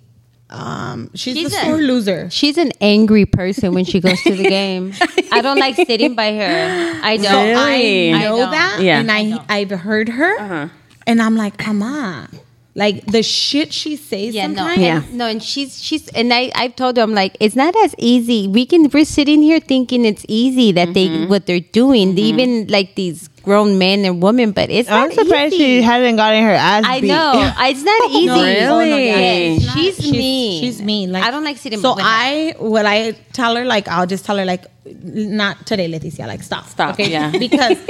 um, 0.48 1.10
she's, 1.14 1.36
She's 1.36 1.54
a 1.54 1.70
a- 1.74 1.76
loser. 1.76 2.28
She's 2.30 2.58
an 2.58 2.72
angry 2.80 3.24
person 3.24 3.72
when 3.72 3.84
she 3.84 4.00
goes 4.00 4.20
to 4.24 4.34
the 4.34 4.42
game. 4.42 4.92
I 5.32 5.42
don't 5.42 5.60
like 5.60 5.76
sitting 5.76 6.16
by 6.16 6.32
her. 6.34 7.00
I 7.04 7.16
don't. 7.18 7.46
Really? 7.50 8.12
I 8.12 8.16
I 8.16 8.22
know 8.24 8.36
don't. 8.38 8.50
that, 8.50 8.78
Yeah. 8.82 8.98
and 8.98 9.12
I 9.12 9.38
I've 9.48 9.70
heard 9.70 10.08
her, 10.08 10.40
Uh-huh. 10.40 10.68
and 11.06 11.22
I'm 11.22 11.36
like, 11.36 11.64
Mama, 11.64 12.28
Like 12.76 13.04
the 13.06 13.22
shit 13.24 13.72
she 13.72 13.96
says 13.96 14.32
Yeah, 14.32 14.46
no, 14.46 14.54
sometimes. 14.54 14.72
and- 14.74 14.82
Yeah. 14.82 15.02
no, 15.12 15.26
and 15.26 15.42
she's 15.42 15.82
she's 15.82 16.06
and 16.08 16.32
I 16.32 16.52
I've 16.54 16.76
told 16.76 16.96
her 16.98 17.02
I'm 17.02 17.12
like 17.14 17.36
it's 17.40 17.56
not 17.56 17.74
as 17.84 17.96
easy. 17.98 18.46
We 18.46 18.64
can 18.64 18.88
we're 18.90 19.04
sitting 19.04 19.42
here 19.42 19.58
thinking 19.58 20.04
it's 20.04 20.24
easy 20.28 20.70
that 20.72 20.90
Mm-hmm. 20.90 21.22
they 21.22 21.26
what 21.26 21.46
they're 21.46 21.58
doing, 21.60 22.16
even 22.16 22.68
like 22.68 22.94
these 22.94 23.26
grown 23.42 23.76
men 23.78 24.04
and 24.04 24.22
women, 24.22 24.52
but 24.52 24.70
it's 24.70 24.88
I'm 24.88 25.08
not 25.08 25.14
surprised 25.18 25.54
easy. 25.54 25.80
she 25.80 25.82
hasn't 25.82 26.16
gotten 26.16 26.44
her 26.44 26.52
ass 26.52 26.84
I 26.86 27.00
know 27.00 27.52
it's 27.58 27.82
not 27.82 28.10
easy. 28.10 28.28
Really? 28.28 28.60
Oh, 28.66 28.78
no, 28.84 28.96
yeah. 28.96 29.58
Not. 29.58 29.74
She's, 29.76 29.96
She's- 29.96 30.12
mean. 30.12 30.60
She's 30.62 30.80
mean. 30.82 31.10
Like 31.10 31.24
I 31.24 31.30
don't 31.32 31.42
like 31.44 31.56
sitting. 31.56 31.80
So 31.80 31.96
with. 31.96 32.04
I, 32.06 32.54
what 32.58 32.86
I 32.86 33.12
tell 33.32 33.56
her, 33.56 33.64
like 33.64 33.88
I'll 33.88 34.06
just 34.06 34.24
tell 34.24 34.36
her, 34.38 34.44
like, 34.44 34.66
not 35.02 35.66
today, 35.66 35.90
Leticia. 35.90 36.26
Like, 36.28 36.42
stop, 36.44 36.66
Stop, 36.68 36.98
yeah. 37.00 37.32
Because 37.32 37.78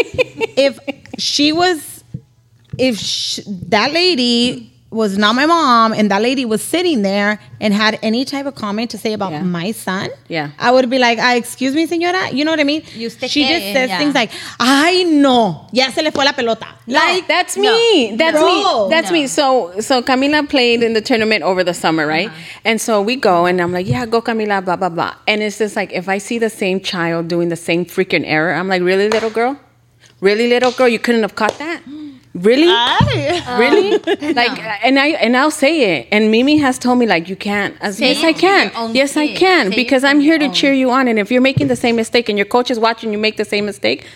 if 0.56 0.78
she 1.18 1.52
was, 1.52 2.02
if 2.78 2.96
sh 2.98 3.40
that 3.68 3.92
lady 3.92 4.69
was 4.92 5.16
not 5.16 5.36
my 5.36 5.46
mom, 5.46 5.92
and 5.92 6.10
that 6.10 6.20
lady 6.20 6.44
was 6.44 6.60
sitting 6.60 7.02
there 7.02 7.38
and 7.60 7.72
had 7.72 7.96
any 8.02 8.24
type 8.24 8.44
of 8.44 8.56
comment 8.56 8.90
to 8.90 8.98
say 8.98 9.12
about 9.12 9.30
Yeah. 9.30 9.42
my 9.42 9.70
son, 9.70 10.08
Yeah. 10.28 10.48
I 10.58 10.72
would 10.72 10.90
be 10.90 10.98
like, 10.98 11.18
ah, 11.20 11.34
excuse 11.34 11.76
me, 11.76 11.86
señora. 11.86 12.32
You 12.32 12.44
know 12.44 12.50
what 12.50 12.58
I 12.58 12.64
mean? 12.64 12.82
Y 12.96 13.04
usted 13.06 13.30
she 13.30 13.44
qué? 13.44 13.48
just 13.50 13.66
says 13.72 13.88
Yeah. 13.88 13.98
things 13.98 14.14
like, 14.16 14.30
"Ay 14.58 15.04
no, 15.06 15.68
ya 15.70 15.90
se 15.90 16.02
le 16.02 16.10
fue 16.10 16.24
la 16.24 16.32
pelota." 16.32 16.66
Like 16.88 17.28
That's 17.28 17.56
No. 17.56 17.70
me. 17.72 18.16
That's 18.16 18.40
No. 18.40 18.46
me. 18.46 18.90
That's 18.90 19.10
No. 19.10 19.12
me. 19.12 19.26
So 19.28 19.72
so 19.80 20.02
Camila 20.02 20.48
played 20.48 20.82
in 20.82 20.92
the 20.94 21.00
tournament 21.00 21.44
over 21.44 21.62
the 21.62 21.72
summer, 21.74 22.04
right? 22.04 22.30
And 22.64 22.80
so 22.80 23.00
we 23.00 23.14
go 23.14 23.46
and 23.46 23.60
I'm 23.60 23.72
like, 23.72 23.86
yeah, 23.86 24.06
go 24.06 24.20
Camila, 24.20 24.64
blah 24.64 24.74
blah 24.74 24.88
blah. 24.88 25.14
And 25.28 25.40
it's 25.40 25.58
just 25.58 25.76
like 25.76 25.92
if 25.92 26.08
I 26.08 26.18
see 26.18 26.38
the 26.38 26.50
same 26.50 26.80
child 26.80 27.28
doing 27.28 27.48
the 27.48 27.56
same 27.56 27.84
freaking 27.84 28.24
error, 28.26 28.52
I'm 28.54 28.66
like, 28.66 28.82
really, 28.82 29.08
little 29.08 29.30
girl, 29.30 29.56
really, 30.20 30.48
little 30.48 30.72
girl, 30.72 30.88
you 30.88 30.98
couldn't 30.98 31.22
have 31.22 31.36
caught 31.36 31.56
that. 31.60 31.80
Really? 32.34 32.66
Really? 33.58 33.94
Um, 33.94 34.34
like, 34.34 34.58
and 34.84 34.98
I 34.98 35.08
and 35.08 35.36
I'll 35.36 35.50
say 35.50 35.98
it. 35.98 36.08
And 36.12 36.30
Mimi 36.30 36.58
has 36.58 36.78
told 36.78 36.98
me 36.98 37.06
like 37.06 37.28
you 37.28 37.36
can't. 37.36 37.76
As, 37.80 38.00
yes, 38.00 38.22
I 38.22 38.32
can. 38.32 38.94
Yes, 38.94 39.16
I 39.16 39.34
can 39.34 39.70
Say 39.70 39.76
because 39.76 40.04
I'm 40.04 40.20
here 40.20 40.38
to 40.38 40.46
own. 40.46 40.52
cheer 40.52 40.72
you 40.72 40.90
on. 40.90 41.08
And 41.08 41.18
if 41.18 41.30
you're 41.30 41.40
making 41.40 41.68
the 41.68 41.76
same 41.76 41.96
mistake 41.96 42.28
and 42.28 42.38
your 42.38 42.46
coach 42.46 42.70
is 42.70 42.78
watching 42.78 43.12
you 43.12 43.18
make 43.18 43.36
the 43.36 43.44
same 43.44 43.66
mistake, 43.66 44.06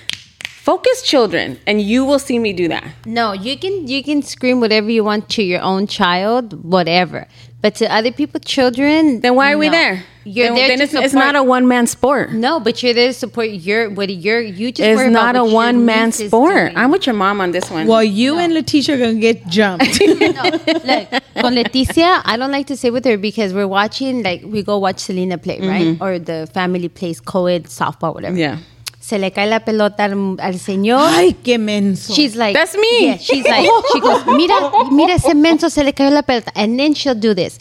focus, 0.44 1.02
children, 1.02 1.58
and 1.66 1.80
you 1.80 2.04
will 2.04 2.18
see 2.18 2.38
me 2.38 2.52
do 2.52 2.68
that. 2.68 2.84
No, 3.04 3.32
you 3.32 3.58
can 3.58 3.88
you 3.88 4.02
can 4.04 4.22
scream 4.22 4.60
whatever 4.60 4.90
you 4.90 5.04
want 5.04 5.28
to 5.30 5.42
your 5.42 5.60
own 5.62 5.86
child, 5.86 6.62
whatever. 6.64 7.26
But 7.64 7.76
to 7.76 7.90
other 7.90 8.12
people, 8.12 8.40
children, 8.40 9.20
Then 9.20 9.36
why 9.36 9.50
are 9.54 9.56
we 9.56 9.70
there? 9.70 10.04
You're 10.24 10.48
then, 10.48 10.54
there 10.54 10.68
then 10.68 10.78
to 10.80 10.84
it's, 10.84 10.92
it's 10.92 11.14
not 11.14 11.34
a 11.34 11.42
one 11.42 11.66
man 11.66 11.86
sport. 11.86 12.30
No, 12.30 12.60
but 12.60 12.82
you're 12.82 12.92
there 12.92 13.06
to 13.08 13.14
support 13.14 13.48
your 13.48 13.88
what 13.88 14.10
your 14.10 14.38
you 14.42 14.70
just. 14.70 14.86
It's 14.86 14.98
worry 14.98 15.08
about 15.08 15.32
not 15.32 15.36
a 15.36 15.44
one 15.46 15.86
man 15.86 16.12
sport. 16.12 16.74
I'm 16.76 16.90
with 16.90 17.06
your 17.06 17.14
mom 17.14 17.40
on 17.40 17.52
this 17.52 17.70
one. 17.70 17.86
well, 17.86 18.04
you 18.04 18.36
and 18.36 18.52
Leticia 18.52 18.92
are 18.92 18.98
gonna 18.98 19.14
get 19.14 19.46
jumped. 19.46 19.98
no, 20.00 20.42
look, 20.90 21.08
con 21.40 21.54
Leticia, 21.54 22.20
I 22.22 22.36
don't 22.36 22.52
like 22.52 22.66
to 22.66 22.76
say 22.76 22.90
with 22.90 23.06
her 23.06 23.16
because 23.16 23.54
we're 23.54 23.66
watching, 23.66 24.22
like, 24.22 24.42
we 24.44 24.62
go 24.62 24.76
watch 24.76 24.98
Selena 24.98 25.38
play, 25.38 25.58
right? 25.60 25.96
Or 26.02 26.18
the 26.18 26.46
family 26.52 26.90
plays 26.90 27.18
co-ed 27.18 27.64
softball, 27.64 28.14
whatever. 28.14 28.36
Mm-hmm. 28.36 28.60
yeah. 28.60 28.73
Se 29.04 29.18
le 29.18 29.32
cae 29.32 29.46
la 29.46 29.60
pelota 29.60 30.04
al, 30.04 30.36
al 30.40 30.58
señor. 30.58 31.02
Ay, 31.12 31.34
qué 31.34 31.58
menso. 31.58 32.14
She's 32.14 32.36
like, 32.36 32.54
That's 32.58 32.74
me. 32.74 33.08
Yeah, 33.08 33.18
she's 33.18 33.44
like, 33.44 33.68
she 33.92 34.00
goes, 34.00 34.24
mira, 34.28 34.54
mira 34.90 35.16
ese 35.16 35.34
menso 35.34 35.68
se 35.68 35.84
le 35.84 35.92
cayó 35.92 36.10
la 36.10 36.22
pelota. 36.22 36.50
And 36.54 36.78
then 36.78 36.94
she'll 36.94 37.14
do 37.14 37.34
this. 37.34 37.58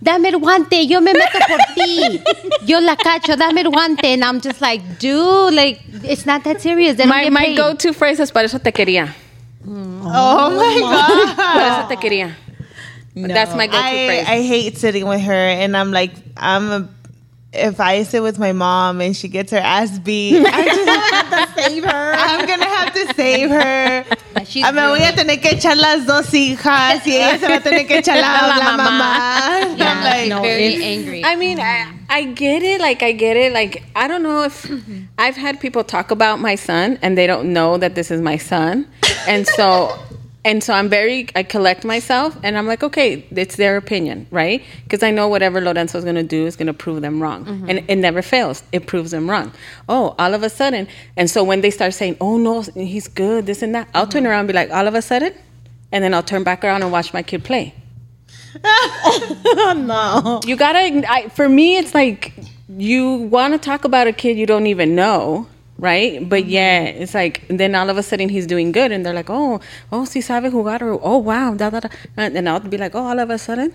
Dame 0.00 0.28
el 0.30 0.38
guante, 0.38 0.86
yo 0.86 1.02
me 1.02 1.12
meto 1.12 1.38
por 1.46 1.58
ti. 1.74 2.20
Yo 2.64 2.80
la 2.80 2.96
cacho, 2.96 3.36
dame 3.36 3.60
el 3.60 3.68
guante. 3.70 4.14
And 4.14 4.24
I'm 4.24 4.40
just 4.40 4.62
like, 4.62 4.80
dude, 4.98 5.52
like, 5.52 5.80
it's 6.02 6.24
not 6.24 6.44
that 6.44 6.62
serious. 6.62 6.96
They 6.96 7.04
don't 7.04 7.10
My, 7.10 7.28
my 7.28 7.44
paid. 7.46 7.58
go 7.58 7.74
to 7.74 7.92
phrase 7.92 8.18
is, 8.18 8.30
para 8.32 8.46
eso 8.46 8.58
te 8.58 8.72
quería. 8.72 9.14
Oh 9.68 10.50
my 10.50 10.80
god. 10.80 11.36
Para 11.36 11.78
eso 11.78 11.88
te 11.88 11.96
quería. 11.96 12.36
That's 13.14 13.54
my 13.54 13.66
go 13.66 13.72
to 13.72 13.78
I, 13.78 14.06
phrase. 14.06 14.28
I 14.28 14.42
hate 14.42 14.78
sitting 14.78 15.06
with 15.06 15.20
her, 15.20 15.32
and 15.34 15.76
I'm 15.76 15.90
like, 15.92 16.12
I'm 16.38 16.70
a. 16.70 16.88
If 17.56 17.80
I 17.80 18.02
sit 18.04 18.22
with 18.22 18.38
my 18.38 18.52
mom 18.52 19.00
and 19.00 19.16
she 19.16 19.28
gets 19.28 19.50
her 19.52 19.58
ass 19.58 19.98
beat, 19.98 20.44
I'm 20.46 20.64
just 20.64 20.86
gonna 20.86 21.00
have 21.00 21.54
to 21.54 21.62
save 21.62 21.84
her. 21.84 22.12
I'm 22.16 22.46
gonna 22.46 22.64
have 22.66 22.92
to 22.94 23.14
save 23.14 23.50
her. 23.50 24.04
she's 24.44 24.64
I 24.64 24.70
me 24.70 24.80
voy 24.80 24.86
a 24.86 24.92
really- 24.92 25.16
tener 25.16 25.36
que 25.40 25.50
echar 25.56 25.76
las 25.76 26.06
dos 26.06 26.32
hijas 26.34 27.04
y 27.06 27.12
ella 27.16 27.38
se 27.38 27.48
va 27.48 27.56
a 27.56 27.60
tener 27.60 27.86
que 27.86 27.98
echar 27.98 28.16
la, 28.20 28.46
la 28.58 28.76
mamá. 28.76 29.76
Yeah, 29.76 29.92
I'm 29.92 30.04
like, 30.04 30.28
no, 30.28 30.42
very 30.42 30.82
angry. 30.84 31.24
I 31.24 31.36
mean, 31.36 31.58
I, 31.58 31.92
I 32.08 32.24
get 32.24 32.62
it. 32.62 32.80
Like, 32.80 33.02
I 33.02 33.12
get 33.12 33.36
it. 33.36 33.52
Like, 33.52 33.82
I 33.96 34.06
don't 34.08 34.22
know 34.22 34.42
if 34.44 34.70
I've 35.18 35.36
had 35.36 35.58
people 35.60 35.82
talk 35.84 36.10
about 36.10 36.38
my 36.40 36.54
son 36.54 36.98
and 37.02 37.16
they 37.16 37.26
don't 37.26 37.52
know 37.52 37.78
that 37.78 37.94
this 37.94 38.10
is 38.10 38.20
my 38.20 38.36
son. 38.36 38.86
And 39.26 39.46
so, 39.46 39.98
and 40.46 40.62
so 40.62 40.72
I'm 40.72 40.88
very, 40.88 41.26
I 41.34 41.42
collect 41.42 41.84
myself 41.84 42.38
and 42.44 42.56
I'm 42.56 42.68
like, 42.68 42.84
okay, 42.84 43.26
it's 43.32 43.56
their 43.56 43.76
opinion, 43.76 44.28
right? 44.30 44.62
Because 44.84 45.02
I 45.02 45.10
know 45.10 45.26
whatever 45.26 45.60
Lorenzo's 45.60 46.04
going 46.04 46.14
to 46.14 46.22
do 46.22 46.46
is 46.46 46.54
going 46.54 46.68
to 46.68 46.72
prove 46.72 47.02
them 47.02 47.20
wrong. 47.20 47.44
Mm-hmm. 47.44 47.68
And 47.68 47.90
it 47.90 47.96
never 47.96 48.22
fails. 48.22 48.62
It 48.70 48.86
proves 48.86 49.10
them 49.10 49.28
wrong. 49.28 49.50
Oh, 49.88 50.14
all 50.20 50.34
of 50.34 50.44
a 50.44 50.48
sudden. 50.48 50.86
And 51.16 51.28
so 51.28 51.42
when 51.42 51.62
they 51.62 51.70
start 51.72 51.94
saying, 51.94 52.16
oh, 52.20 52.38
no, 52.38 52.60
he's 52.62 53.08
good, 53.08 53.46
this 53.46 53.60
and 53.60 53.74
that, 53.74 53.88
I'll 53.92 54.04
mm-hmm. 54.04 54.12
turn 54.12 54.26
around 54.28 54.38
and 54.38 54.48
be 54.48 54.54
like, 54.54 54.70
all 54.70 54.86
of 54.86 54.94
a 54.94 55.02
sudden. 55.02 55.34
And 55.90 56.04
then 56.04 56.14
I'll 56.14 56.22
turn 56.22 56.44
back 56.44 56.62
around 56.62 56.84
and 56.84 56.92
watch 56.92 57.12
my 57.12 57.24
kid 57.24 57.42
play. 57.42 57.74
no. 58.64 60.40
You 60.46 60.54
gotta. 60.54 61.10
I, 61.10 61.28
for 61.34 61.48
me, 61.48 61.76
it's 61.76 61.92
like 61.92 62.32
you 62.68 63.14
want 63.14 63.52
to 63.52 63.58
talk 63.58 63.84
about 63.84 64.06
a 64.06 64.12
kid 64.12 64.38
you 64.38 64.46
don't 64.46 64.66
even 64.66 64.94
know, 64.94 65.48
right? 65.78 66.26
But 66.28 66.42
mm-hmm. 66.42 66.50
yeah, 66.50 66.82
it's 66.84 67.14
like 67.14 67.46
then 67.48 67.74
all 67.74 67.90
of 67.90 67.98
a 67.98 68.02
sudden 68.02 68.28
he's 68.28 68.46
doing 68.46 68.72
good, 68.72 68.92
and 68.92 69.04
they're 69.04 69.14
like, 69.14 69.30
oh, 69.30 69.60
oh, 69.92 70.04
si 70.04 70.20
sabe 70.20 70.50
jugar, 70.50 70.82
or 70.82 71.00
oh, 71.02 71.18
wow, 71.18 71.54
da 71.54 71.70
da 71.70 71.80
da, 71.80 71.88
and 72.16 72.34
then 72.34 72.48
I'll 72.48 72.60
be 72.60 72.78
like, 72.78 72.94
oh, 72.94 73.06
all 73.06 73.18
of 73.18 73.30
a 73.30 73.38
sudden, 73.38 73.74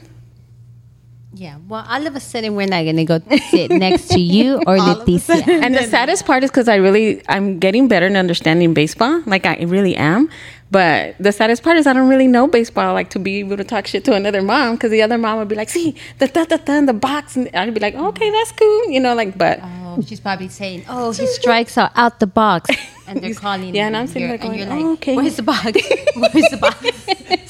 yeah, 1.34 1.58
well, 1.70 1.86
all 1.88 2.06
of 2.06 2.16
a 2.16 2.20
sudden, 2.20 2.56
we're 2.56 2.68
not 2.68 2.84
going 2.84 2.98
to 2.98 3.06
go 3.06 3.20
sit 3.50 3.72
next 3.72 4.10
to 4.10 4.20
you 4.20 4.58
or 4.68 4.76
Leticia. 4.78 5.48
and 5.48 5.74
the 5.74 5.84
saddest 5.84 6.26
part 6.26 6.44
is 6.44 6.52
because 6.52 6.68
I 6.68 6.76
really 6.76 7.22
I'm 7.30 7.58
getting 7.58 7.88
better 7.88 8.06
in 8.06 8.18
understanding 8.18 8.74
baseball, 8.74 9.24
like 9.26 9.46
I 9.46 9.56
really 9.64 9.96
am. 9.96 10.30
But 10.72 11.16
the 11.20 11.32
saddest 11.32 11.64
part 11.64 11.78
is 11.78 11.88
I 11.88 11.94
don't 11.94 12.10
really 12.10 12.28
know 12.28 12.48
baseball, 12.48 12.94
like 12.94 13.10
to 13.12 13.20
be 13.20 13.40
able 13.40 13.58
to 13.58 13.64
talk 13.64 13.88
shit 13.88 14.04
to 14.06 14.14
another 14.14 14.42
mom, 14.42 14.76
because 14.76 14.92
the 14.92 15.02
other 15.02 15.18
mom 15.18 15.40
would 15.40 15.48
be 15.48 15.56
like, 15.56 15.70
see, 15.70 15.96
the 16.20 16.28
da 16.28 16.44
da 16.44 16.58
da 16.58 16.74
in 16.74 16.86
the 16.86 16.94
box, 16.94 17.38
and 17.38 17.50
I'd 17.56 17.74
be 17.74 17.80
like, 17.80 17.96
okay, 17.96 18.30
that's 18.30 18.52
cool, 18.52 18.90
you 18.90 19.00
know, 19.00 19.16
like, 19.16 19.38
but. 19.38 19.60
Ah. 19.62 19.81
Oh, 19.92 20.02
she's 20.02 20.20
probably 20.20 20.48
saying, 20.48 20.86
"Oh, 20.88 21.12
he 21.12 21.28
strikes 21.40 21.78
out 21.78 21.92
out 21.96 22.20
the 22.20 22.28
box," 22.28 22.70
and 23.08 23.22
they're 23.22 23.34
calling. 23.34 23.76
Yeah, 23.76 23.88
and 23.88 23.98
I'm 23.98 24.08
sitting 24.08 24.30
you're- 24.30 24.38
there 24.38 24.48
and 24.52 24.58
going, 24.58 24.60
you're 24.60 24.70
like, 24.70 24.86
"Oh, 24.86 24.94
okay." 24.94 25.16
"Where's 25.16 25.36
the 25.36 25.44
box? 25.44 25.64
Where's 26.16 26.50
the 26.50 26.58
box?" 26.58 26.80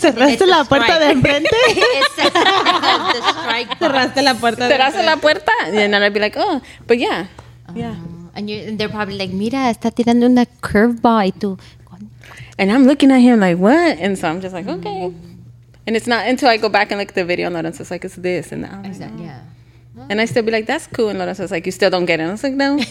cerraste 0.02 0.46
la 0.48 0.64
puerta 0.64 0.98
de 1.00 1.12
enfrente. 1.12 1.50
it's 1.54 2.16
the 2.16 3.22
strike 3.38 3.70
box. 3.78 3.80
Cerraste 3.80 4.22
la 4.24 4.34
puerta. 4.34 4.68
de- 4.68 4.76
cerraste 4.76 5.06
la 5.06 5.16
puerta. 5.18 5.52
And 5.66 5.94
then 5.94 5.94
I'd 5.94 6.14
be 6.14 6.20
like, 6.20 6.36
oh, 6.38 6.62
but 6.88 6.98
yeah. 6.98 7.28
Um, 7.68 7.76
yeah. 7.78 7.96
And, 8.34 8.50
you 8.50 8.58
and 8.58 8.80
they're 8.80 8.90
probably 8.90 9.18
like, 9.18 9.32
"Mira, 9.32 9.70
está 9.70 9.92
tirando 9.92 10.26
una 10.26 10.46
curveball." 10.62 11.26
Y 11.26 11.32
tú, 11.38 11.60
And 12.58 12.72
I'm 12.72 12.86
looking 12.86 13.12
at 13.12 13.20
him 13.20 13.40
like, 13.40 13.58
what? 13.58 13.98
And 14.00 14.18
so 14.18 14.28
I'm 14.30 14.40
just 14.42 14.54
like, 14.54 14.66
mm-hmm. 14.66 14.86
okay. 14.88 15.14
And 15.88 15.96
it's 15.96 16.08
not 16.08 16.28
until 16.28 16.48
I 16.50 16.58
go 16.58 16.70
back 16.70 16.92
and 16.92 17.00
look 17.00 17.10
at 17.10 17.16
the 17.16 17.26
video 17.26 17.48
and 17.48 17.56
Lorenzo's 17.56 17.90
like, 17.90 18.06
it's 18.06 18.16
this 18.16 18.52
and 18.52 18.64
that. 18.64 18.72
I'm 18.72 18.84
like, 18.84 18.92
Exactly, 18.92 19.26
yeah. 19.26 19.42
And 20.12 20.20
I 20.20 20.26
still 20.26 20.44
be 20.44 20.52
like, 20.52 20.66
that's 20.66 20.88
cool. 20.88 21.08
And 21.08 21.20
Lorenzo's 21.20 21.52
like, 21.52 21.66
you 21.66 21.72
still 21.72 21.90
don't 21.90 22.04
get 22.04 22.20
it. 22.20 22.24
I 22.24 22.32
was 22.32 22.44
like, 22.44 22.52
no. 22.52 22.78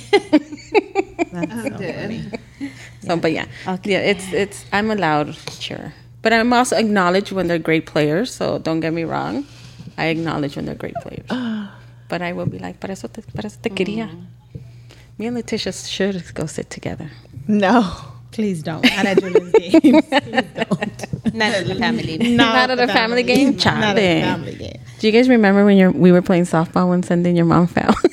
so, 3.03 3.19
but 3.19 3.33
yeah. 3.33 3.45
Yeah, 3.85 3.99
it's, 3.99 4.33
it's, 4.33 4.65
I'm 4.73 4.91
allowed, 4.91 5.35
sure. 5.51 5.93
But 6.23 6.33
I'm 6.33 6.51
also 6.55 6.77
acknowledge 6.77 7.31
when 7.31 7.47
they're 7.47 7.59
great 7.59 7.85
players. 7.85 8.33
So 8.33 8.59
don't 8.59 8.81
get 8.81 8.95
me 8.95 9.05
wrong. 9.05 9.45
I 9.99 10.07
acknowledge 10.07 10.57
when 10.57 10.65
they're 10.65 10.75
great 10.75 10.95
players. 11.03 11.27
but 12.09 12.23
I 12.23 12.33
will 12.33 12.47
be 12.47 12.59
like, 12.59 12.81
para 12.81 12.93
eso 12.93 13.07
te, 13.09 13.21
para 13.21 13.49
eso 13.49 13.59
te 13.61 13.69
quería. 13.69 14.09
Mm. 14.09 14.27
Me 15.19 15.27
and 15.27 15.37
Leticia 15.37 15.73
should 15.73 16.25
go 16.33 16.47
sit 16.47 16.71
together. 16.71 17.11
No. 17.47 17.85
Please 18.33 18.62
don't. 18.62 18.83
Not 18.85 19.07
at 19.07 19.19
Julian's 19.21 19.53
games. 19.59 19.81
Please 19.81 20.01
don't. 20.03 21.35
Not 21.35 21.53
at 21.53 21.66
the 21.66 21.75
family. 21.75 22.16
Not 22.37 22.71
at 22.71 22.79
a 22.79 22.87
family 22.88 23.23
game? 23.23 23.57
Not 23.57 23.66
at 23.66 23.97
Chale. 23.97 24.19
a 24.19 24.23
family 24.23 24.55
game. 24.55 24.81
Do 24.99 25.07
you 25.07 25.12
guys 25.12 25.29
remember 25.29 25.64
when 25.64 25.77
you're, 25.77 25.90
we 25.90 26.12
were 26.12 26.23
playing 26.23 26.45
softball 26.45 26.88
one 26.88 27.03
Sunday 27.03 27.31
and 27.31 27.37
your 27.37 27.47
mom 27.47 27.66
fell? 27.66 27.95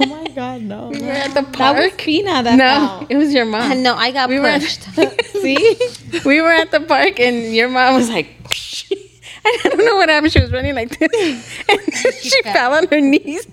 Oh 0.00 0.06
my 0.06 0.28
God, 0.28 0.62
no. 0.62 0.88
we 0.90 1.00
were 1.02 1.10
at 1.10 1.34
the 1.34 1.42
park. 1.42 1.56
That 1.56 1.74
was 1.76 1.88
park. 1.90 1.98
Pina 2.00 2.42
that 2.44 2.56
No, 2.56 2.98
fell. 3.00 3.06
it 3.10 3.16
was 3.16 3.34
your 3.34 3.44
mom. 3.44 3.82
no, 3.82 3.94
I 3.96 4.12
got 4.12 4.28
We 4.28 4.38
were- 4.38 4.52
pushed. 4.58 4.82
See? 5.42 5.76
We 6.24 6.40
were 6.40 6.52
at 6.52 6.70
the 6.70 6.80
park 6.80 7.18
and 7.18 7.52
your 7.54 7.68
mom 7.68 7.94
was 7.96 8.08
like, 8.08 8.28
I 9.44 9.58
don't 9.64 9.84
know 9.84 9.96
what 9.96 10.08
happened. 10.08 10.32
She 10.32 10.40
was 10.40 10.52
running 10.52 10.74
like 10.76 10.96
this, 10.98 11.10
and 11.68 11.80
then 11.80 12.12
she 12.22 12.42
fell 12.42 12.74
on 12.74 12.86
her 12.88 13.00
knees. 13.00 13.46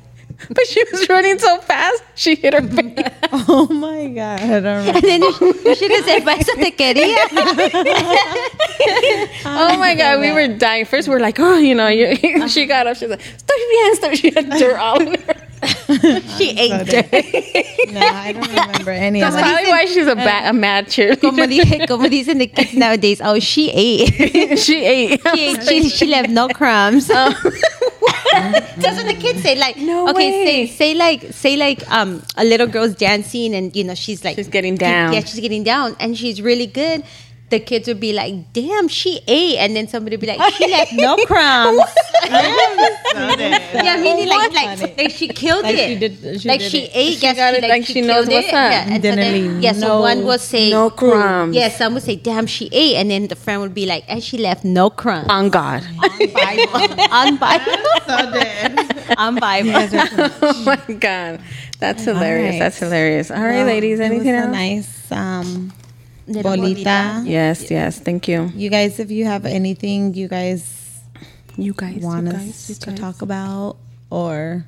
But 0.50 0.68
she 0.68 0.84
was 0.92 1.08
running 1.10 1.40
so 1.40 1.60
fast, 1.62 2.04
she 2.16 2.36
hit 2.36 2.54
her 2.54 2.62
face. 2.76 3.06
Oh 3.48 3.68
my 3.72 4.08
God. 4.10 4.40
I 4.42 4.48
don't 4.60 4.64
remember. 4.64 4.92
and 4.98 5.04
then 5.04 5.22
you, 5.22 5.54
you 5.66 5.76
should 5.76 5.92
have 5.92 6.06
said, 6.06 6.24
"Para 6.24 6.38
eso 6.40 6.54
te 6.56 6.72
quería." 6.72 7.26
Oh 9.48 9.78
my 9.78 9.96
god, 9.96 10.20
we 10.20 10.32
were 10.32 10.48
dying. 10.48 10.86
First, 10.86 11.08
we 11.08 11.16
are 11.16 11.20
like, 11.20 11.40
oh, 11.40 11.58
you 11.58 11.76
know, 11.76 11.88
you, 11.88 12.16
she 12.50 12.66
got 12.66 12.88
up. 12.88 12.98
She's 12.98 13.10
like, 13.10 13.22
"Estoy 13.22 13.58
bien, 13.72 13.96
estoy." 13.96 14.16
She 14.16 14.32
had 14.32 14.50
dirt 14.50 14.78
all 14.78 15.00
in 15.02 15.22
her. 15.22 15.36
she 16.38 16.50
ate 16.58 16.86
dirt. 16.86 17.12
No, 17.94 18.00
I 18.02 18.34
don't 18.34 18.48
remember 18.48 18.92
any 18.92 19.22
of 19.22 19.32
That's 19.32 19.42
that. 19.42 19.54
probably 19.54 19.72
why 19.72 19.86
she's 19.86 20.08
a, 20.08 20.16
ba- 20.16 20.50
a 20.50 20.54
mad 20.54 20.88
cheerleader. 20.88 21.22
Como, 21.22 21.46
di- 21.46 21.88
como 21.88 22.08
dicen 22.10 22.40
the 22.40 22.48
kids 22.48 22.74
nowadays, 22.74 23.22
oh, 23.24 23.40
she 23.40 23.72
ate. 23.72 24.58
she 24.60 24.84
ate. 24.86 25.22
she, 25.34 25.48
ate. 25.48 25.64
she, 25.64 25.90
she 25.90 26.06
left 26.08 26.30
no 26.30 26.48
crumbs. 26.50 27.10
Oh. 27.12 27.34
That's 28.78 28.98
what 28.98 29.08
the 29.08 29.14
kids 29.20 29.42
say. 29.42 29.56
Like, 29.56 29.78
No 29.78 30.10
okay, 30.10 30.32
way. 30.32 30.46
say 30.46 30.68
say 30.68 30.94
like 30.94 31.34
say 31.34 31.56
like 31.56 31.90
um 31.92 32.22
a 32.38 32.44
little 32.44 32.68
girl's 32.68 32.96
dancing 32.96 33.54
and 33.56 33.76
you 33.76 33.84
know 33.84 33.96
she's 33.96 34.24
like 34.24 34.36
She's 34.36 34.48
getting 34.48 34.76
down. 34.76 35.14
Yeah, 35.14 35.22
she's 35.22 35.40
getting 35.40 35.64
down 35.64 35.96
and 36.00 36.18
she's 36.18 36.42
really 36.42 36.68
good. 36.68 37.04
The 37.50 37.60
kids 37.60 37.88
would 37.88 38.00
be 38.00 38.12
like, 38.12 38.54
"Damn, 38.54 38.88
she 38.88 39.22
ate," 39.28 39.58
and 39.62 39.76
then 39.76 39.88
somebody 39.88 40.16
would 40.18 40.22
be 40.22 40.28
like, 40.28 40.42
"She 40.58 40.66
left 40.68 40.94
no 40.94 41.16
crumbs." 41.30 41.80
yeah, 42.26 43.98
meaning 44.02 44.28
like 44.28 44.52
like 44.52 44.98
like 44.98 45.12
she 45.12 45.28
killed 45.28 45.64
Like 45.64 45.76
it. 45.76 45.88
she 45.88 45.96
did- 45.96 46.42
she 46.42 46.48
like 46.50 46.60
did 46.60 46.72
she 46.72 46.80
it. 46.86 46.92
ate. 46.94 47.14
She 47.14 47.22
yes, 47.22 47.36
got 47.38 47.54
it 47.54 47.62
like, 47.62 47.70
like 47.70 47.86
she, 47.86 47.94
she 47.94 48.02
knows 48.02 48.26
killed 48.28 48.34
what's 48.44 48.48
it. 48.48 48.54
up. 48.54 48.72
Yeah, 48.72 48.82
and 48.90 48.96
so 48.96 49.02
Didn't 49.02 49.20
then, 49.20 49.34
leave 49.34 49.62
yeah, 49.62 49.74
so 49.74 49.88
no- 49.88 50.02
one 50.02 50.26
will 50.26 50.40
say 50.40 50.72
no 50.72 50.90
crumbs. 50.90 51.56
Yeah, 51.56 51.70
some 51.70 51.94
would 51.94 52.04
say, 52.04 52.16
"Damn, 52.16 52.48
she 52.48 52.70
ate," 52.72 52.96
and 52.98 53.12
then 53.12 53.28
the 53.28 53.36
friend 53.36 53.62
would 53.62 53.74
be 53.74 53.86
like, 53.86 54.04
"And 54.08 54.24
she 54.24 54.38
left 54.38 54.66
no 54.66 54.90
crumbs." 54.90 55.28
On 55.30 55.50
God. 55.50 55.84
on 57.12 57.38
Bible. 57.38 57.78
So 58.08 58.32
dead. 58.34 59.16
on 59.18 59.36
Bible. 59.38 59.70
oh 60.42 60.64
my 60.66 60.94
God. 60.96 61.42
That's 61.80 62.04
hilarious. 62.04 62.54
right. 62.54 62.60
That's 62.60 62.80
hilarious. 62.80 63.30
All 63.30 63.38
right, 63.44 63.64
ladies. 63.66 64.00
It 64.00 64.10
was 64.10 64.12
Anything 64.26 64.34
a 64.36 64.38
else? 64.50 64.52
nice 64.52 65.12
um, 65.12 65.74
Little 66.28 66.52
bolita. 66.58 67.22
Yes, 67.26 67.70
yes. 67.70 68.00
Thank 68.00 68.28
you. 68.28 68.52
You 68.56 68.70
guys, 68.70 69.00
if 69.00 69.12
you 69.12 69.26
have 69.26 69.46
anything 69.46 70.14
you 70.14 70.28
guys 70.28 70.66
You 71.58 71.74
guys. 71.74 72.02
want 72.02 72.26
you 72.28 72.34
us 72.34 72.68
guys, 72.68 72.80
to 72.80 72.92
talk 72.96 73.22
about, 73.22 73.78
or 74.10 74.66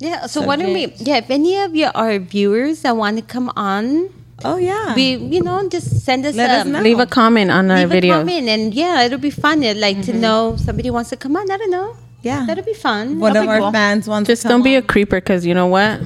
Yeah. 0.00 0.26
So 0.26 0.42
why 0.42 0.56
don't 0.56 0.72
we? 0.74 0.92
Yeah, 0.98 1.18
if 1.18 1.30
any 1.30 1.58
of 1.62 1.74
you 1.74 1.88
are 1.94 2.18
viewers 2.18 2.82
that 2.82 2.96
want 2.96 3.16
to 3.18 3.22
come 3.22 3.50
on, 3.56 4.10
oh 4.44 4.56
yeah, 4.58 4.94
we 4.98 5.14
you 5.16 5.42
know 5.42 5.62
just 5.70 6.02
send 6.02 6.26
us 6.26 6.34
Let 6.34 6.50
us 6.50 6.66
um, 6.66 6.72
know. 6.72 6.82
Leave 6.82 6.98
a 6.98 7.06
comment 7.06 7.50
on 7.50 7.70
our 7.70 7.78
Leave 7.86 7.90
a 7.90 7.94
video. 7.94 8.14
comment 8.18 8.48
and 8.48 8.74
yeah, 8.74 9.02
it'll 9.06 9.18
be 9.22 9.30
fun. 9.30 9.62
I'd 9.62 9.76
like 9.78 10.02
to 10.06 10.12
know 10.12 10.56
somebody 10.58 10.90
wants 10.90 11.10
to 11.10 11.16
come 11.16 11.36
on. 11.38 11.50
I 11.50 11.56
don't 11.56 11.70
know. 11.70 11.94
yeah. 12.22 12.46
That'll 12.46 12.64
be 12.66 12.74
fun. 12.74 13.18
One 13.22 13.32
That'll 13.32 13.46
of 13.46 13.54
our 13.54 13.60
cool. 13.70 13.72
fans 13.72 14.06
wants. 14.10 14.26
Just 14.26 14.42
to 14.42 14.48
don't 14.50 14.60
come 14.60 14.66
be 14.66 14.74
a 14.74 14.82
creeper 14.82 15.18
because 15.22 15.46
you 15.46 15.54
know 15.54 15.66
what? 15.70 16.02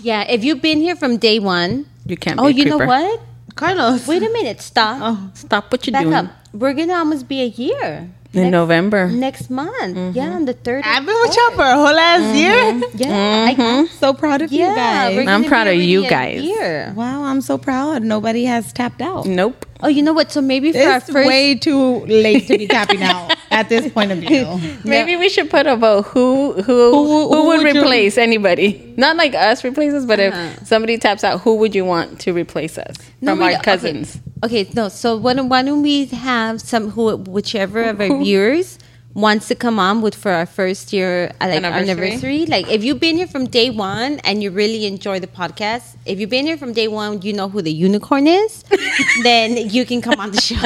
Yeah, 0.00 0.22
if 0.30 0.42
you've 0.46 0.62
been 0.62 0.78
here 0.80 0.94
from 0.96 1.18
day 1.18 1.38
one. 1.42 1.86
You 2.06 2.16
can't 2.16 2.38
be 2.38 2.42
Oh, 2.42 2.46
a 2.46 2.50
you 2.50 2.64
know 2.64 2.78
what? 2.78 3.20
Carlos. 3.50 4.06
Wait 4.06 4.22
a 4.22 4.30
minute. 4.30 4.60
Stop. 4.60 4.98
Oh, 5.00 5.30
Stop 5.34 5.72
what 5.72 5.86
you're 5.86 5.92
Back 5.92 6.04
doing. 6.04 6.14
up. 6.14 6.26
We're 6.52 6.74
gonna 6.74 6.94
almost 6.94 7.28
be 7.28 7.42
a 7.42 7.46
year. 7.46 8.10
In 8.32 8.42
next, 8.42 8.52
November. 8.52 9.08
next 9.08 9.50
month. 9.50 9.96
Mm-hmm. 9.96 10.16
Yeah, 10.16 10.30
on 10.30 10.44
the 10.44 10.52
third. 10.52 10.84
I've 10.86 11.04
been 11.04 11.16
with 11.20 11.36
y'all 11.36 11.56
for 11.56 11.64
a 11.64 11.74
whole 11.74 11.92
last 11.92 12.22
mm-hmm. 12.22 12.36
year. 12.36 12.90
Yeah, 12.94 13.46
I, 13.48 13.54
mm-hmm. 13.54 13.60
am 13.60 13.86
so 13.88 14.14
proud 14.14 14.40
of 14.40 14.52
you 14.52 14.66
guys. 14.66 15.26
I'm 15.26 15.44
proud 15.44 15.66
of 15.66 15.74
you 15.74 16.08
guys. 16.08 16.40
year. 16.40 16.92
Wow, 16.94 17.24
I'm 17.24 17.40
so 17.40 17.58
proud. 17.58 18.04
Nobody 18.04 18.44
has 18.44 18.72
tapped 18.72 19.02
out. 19.02 19.26
Nope. 19.26 19.66
Oh, 19.82 19.88
you 19.88 20.02
know 20.02 20.12
what? 20.12 20.30
So 20.30 20.40
maybe 20.40 20.72
for 20.72 20.78
our 20.78 20.96
It's 20.98 21.10
first. 21.10 21.26
way 21.28 21.54
too 21.54 22.00
late 22.06 22.46
to 22.48 22.58
be 22.58 22.66
tapping 22.76 23.02
out 23.02 23.34
at 23.50 23.68
this 23.68 23.90
point 23.92 24.12
of 24.12 24.18
view. 24.18 24.46
Maybe 24.84 25.16
we 25.16 25.28
should 25.28 25.50
put 25.50 25.66
a 25.66 25.76
vote. 25.76 26.02
Who 26.06 26.52
who 26.52 26.62
who, 26.62 26.92
Who- 26.92 27.28
who 27.28 27.46
would, 27.48 27.62
would 27.62 27.74
you- 27.74 27.80
replace 27.82 28.18
anybody? 28.18 28.92
Not 28.96 29.16
like 29.16 29.34
us 29.34 29.64
replace 29.64 29.92
us, 29.92 30.04
but 30.04 30.20
Uh-huh. 30.20 30.50
if 30.60 30.66
somebody 30.66 30.98
taps 30.98 31.24
out, 31.24 31.40
who 31.40 31.56
would 31.56 31.74
you 31.74 31.84
want 31.84 32.20
to 32.20 32.32
replace 32.32 32.76
us 32.78 32.96
No, 33.20 33.32
from 33.32 33.38
we 33.40 33.44
our 33.46 33.52
don't- 33.52 33.62
cousins? 33.64 34.18
Okay, 34.44 34.68
no. 34.74 34.88
So 34.88 35.16
why 35.16 35.34
don't, 35.34 35.48
why 35.48 35.62
don't 35.62 35.82
we 35.82 36.06
have 36.06 36.60
some 36.60 36.90
who 36.90 37.16
whichever 37.16 37.82
of 37.82 38.00
our 38.00 38.18
viewers 38.18 38.78
wants 39.14 39.48
to 39.48 39.54
come 39.54 39.78
on 39.78 40.02
with 40.02 40.14
for 40.14 40.30
our 40.30 40.46
first 40.46 40.92
year 40.92 41.32
uh, 41.40 41.48
like 41.48 41.64
Anniversary? 41.64 41.90
anniversary. 41.90 42.46
Like 42.46 42.68
if 42.70 42.84
you've 42.84 43.00
been 43.00 43.16
here 43.16 43.26
from 43.26 43.46
day 43.46 43.70
one 43.70 44.20
and 44.20 44.42
you 44.42 44.50
really 44.50 44.86
enjoy 44.86 45.18
the 45.20 45.26
podcast, 45.26 45.96
if 46.06 46.20
you've 46.20 46.30
been 46.30 46.46
here 46.46 46.56
from 46.56 46.72
day 46.72 46.88
one, 46.88 47.22
you 47.22 47.32
know 47.32 47.48
who 47.48 47.62
the 47.62 47.72
unicorn 47.72 48.26
is, 48.26 48.64
then 49.22 49.56
you 49.70 49.84
can 49.84 50.00
come 50.00 50.20
on 50.20 50.30
the 50.30 50.40
show. 50.40 50.56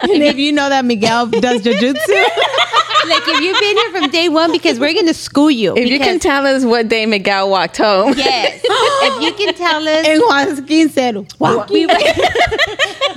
and 0.00 0.22
if 0.22 0.36
you 0.36 0.52
know 0.52 0.68
that 0.68 0.84
Miguel 0.84 1.26
does 1.28 1.62
jujitsu, 1.62 1.94
like 3.08 3.22
if 3.26 3.40
you've 3.40 3.58
been 3.58 3.76
here 3.76 3.90
from 3.90 4.10
day 4.10 4.28
one, 4.28 4.52
because 4.52 4.78
we're 4.78 4.94
gonna 4.94 5.14
school 5.14 5.50
you. 5.50 5.74
If 5.76 5.88
you 5.88 5.98
can 5.98 6.18
tell 6.18 6.46
us 6.46 6.64
what 6.64 6.88
day 6.88 7.06
Miguel 7.06 7.48
walked 7.50 7.78
home. 7.78 8.14
yes, 8.16 8.60
if 8.64 9.22
you 9.22 9.32
can 9.32 9.54
tell 9.54 9.88
us 9.88 10.06
and 10.06 10.20
Joaquin 10.20 10.88
said, 10.90 11.16
"Wow, 11.38 11.66
we 11.70 11.86
will, 11.86 12.14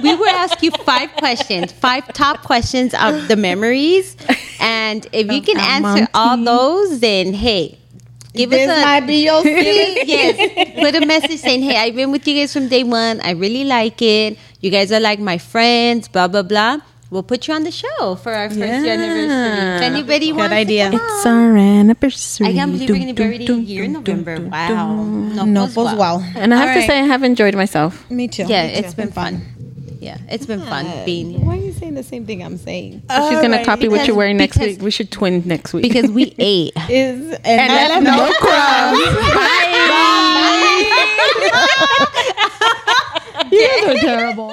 we 0.01 0.15
will 0.15 0.29
ask 0.29 0.63
you 0.63 0.71
five 0.71 1.11
questions, 1.17 1.71
five 1.73 2.07
top 2.13 2.43
questions 2.43 2.93
of 2.93 3.27
the 3.27 3.35
memories, 3.35 4.15
and 4.59 5.05
if 5.11 5.31
you 5.31 5.41
can 5.41 5.57
answer 5.59 6.07
all 6.13 6.37
those, 6.37 6.99
then 6.99 7.33
hey, 7.33 7.77
give 8.33 8.49
this 8.49 8.69
us 8.69 8.77
a 8.77 8.81
might 8.81 9.07
be 9.07 9.23
your 9.25 9.41
seat." 9.43 10.03
yes. 10.07 10.35
Put 10.79 10.95
a 10.95 11.05
message 11.05 11.39
saying, 11.39 11.61
"Hey, 11.63 11.77
I've 11.77 11.95
been 11.95 12.11
with 12.11 12.27
you 12.27 12.35
guys 12.39 12.53
from 12.53 12.67
day 12.67 12.83
one. 12.83 13.21
I 13.21 13.31
really 13.31 13.63
like 13.65 14.01
it. 14.01 14.37
You 14.61 14.69
guys 14.71 14.91
are 14.91 14.99
like 14.99 15.19
my 15.19 15.37
friends." 15.37 16.07
Blah 16.07 16.27
blah 16.27 16.43
blah. 16.43 16.79
We'll 17.11 17.21
put 17.23 17.47
you 17.47 17.53
on 17.53 17.63
the 17.63 17.71
show 17.71 18.15
for 18.15 18.33
our 18.33 18.49
first 18.49 18.57
year 18.59 18.97
anniversary. 18.97 19.75
If 19.77 19.81
anybody 19.93 20.33
wants 20.33 20.51
idea. 20.51 20.89
to 20.89 20.97
come 20.97 21.07
It's 21.17 21.25
our 21.25 21.55
anniversary. 21.55 22.47
I 22.47 22.53
can't 22.53 22.71
believe 22.73 22.89
we're 22.89 22.95
going 22.97 23.07
to 23.07 23.13
be 23.13 23.21
Dum, 23.21 23.27
already 23.29 23.45
a 23.45 23.55
year 23.57 23.83
in 23.83 23.93
dum, 23.93 24.03
dum, 24.03 24.17
November. 24.25 24.49
Wow. 24.49 24.87
dum. 25.35 25.53
no, 25.53 25.67
pues 25.67 25.93
wow. 25.95 26.19
And 26.35 26.51
I 26.51 26.57
have 26.57 26.69
All 26.69 26.73
to 26.73 26.79
right. 26.81 26.87
say, 26.89 26.99
I 26.99 27.03
have 27.05 27.21
enjoyed 27.23 27.53
myself. 27.55 28.09
Me 28.09 28.27
too. 28.27 28.45
Yeah, 28.49 28.65
Me 28.65 28.73
too. 28.73 28.79
it's 28.79 28.93
been 28.95 29.11
fun. 29.11 29.45
Yeah, 30.05 30.17
it's 30.29 30.45
been 30.45 30.61
fun 30.61 30.85
being 31.03 31.31
here. 31.31 31.39
Why 31.39 31.57
are 31.57 31.61
you 31.61 31.71
saying 31.71 31.95
the 31.95 32.03
same 32.03 32.27
thing 32.27 32.43
I'm 32.43 32.57
saying? 32.57 32.93
She's 32.99 33.03
oh, 33.09 33.41
gonna 33.41 33.65
copy 33.65 33.87
what 33.87 33.95
Because- 33.95 34.07
you're 34.07 34.15
wearing 34.15 34.37
next 34.37 34.57
because- 34.57 34.75
week. 34.75 34.81
We 34.83 34.91
should 34.91 35.09
twin 35.11 35.41
next 35.45 35.73
week. 35.73 35.81
Because 35.81 36.11
we 36.11 36.35
ate. 36.39 36.73
Is 36.89 37.31
and, 37.31 37.45
And 37.45 37.71
I 37.71 37.75
left 37.87 38.03
left 38.03 38.03
no 38.03 38.27
no 38.27 38.33
crumbs. 38.35 39.15
Bye. 39.35 40.31
You 43.51 43.67
guys 43.67 43.95
are 43.95 43.99
terrible. 43.99 44.49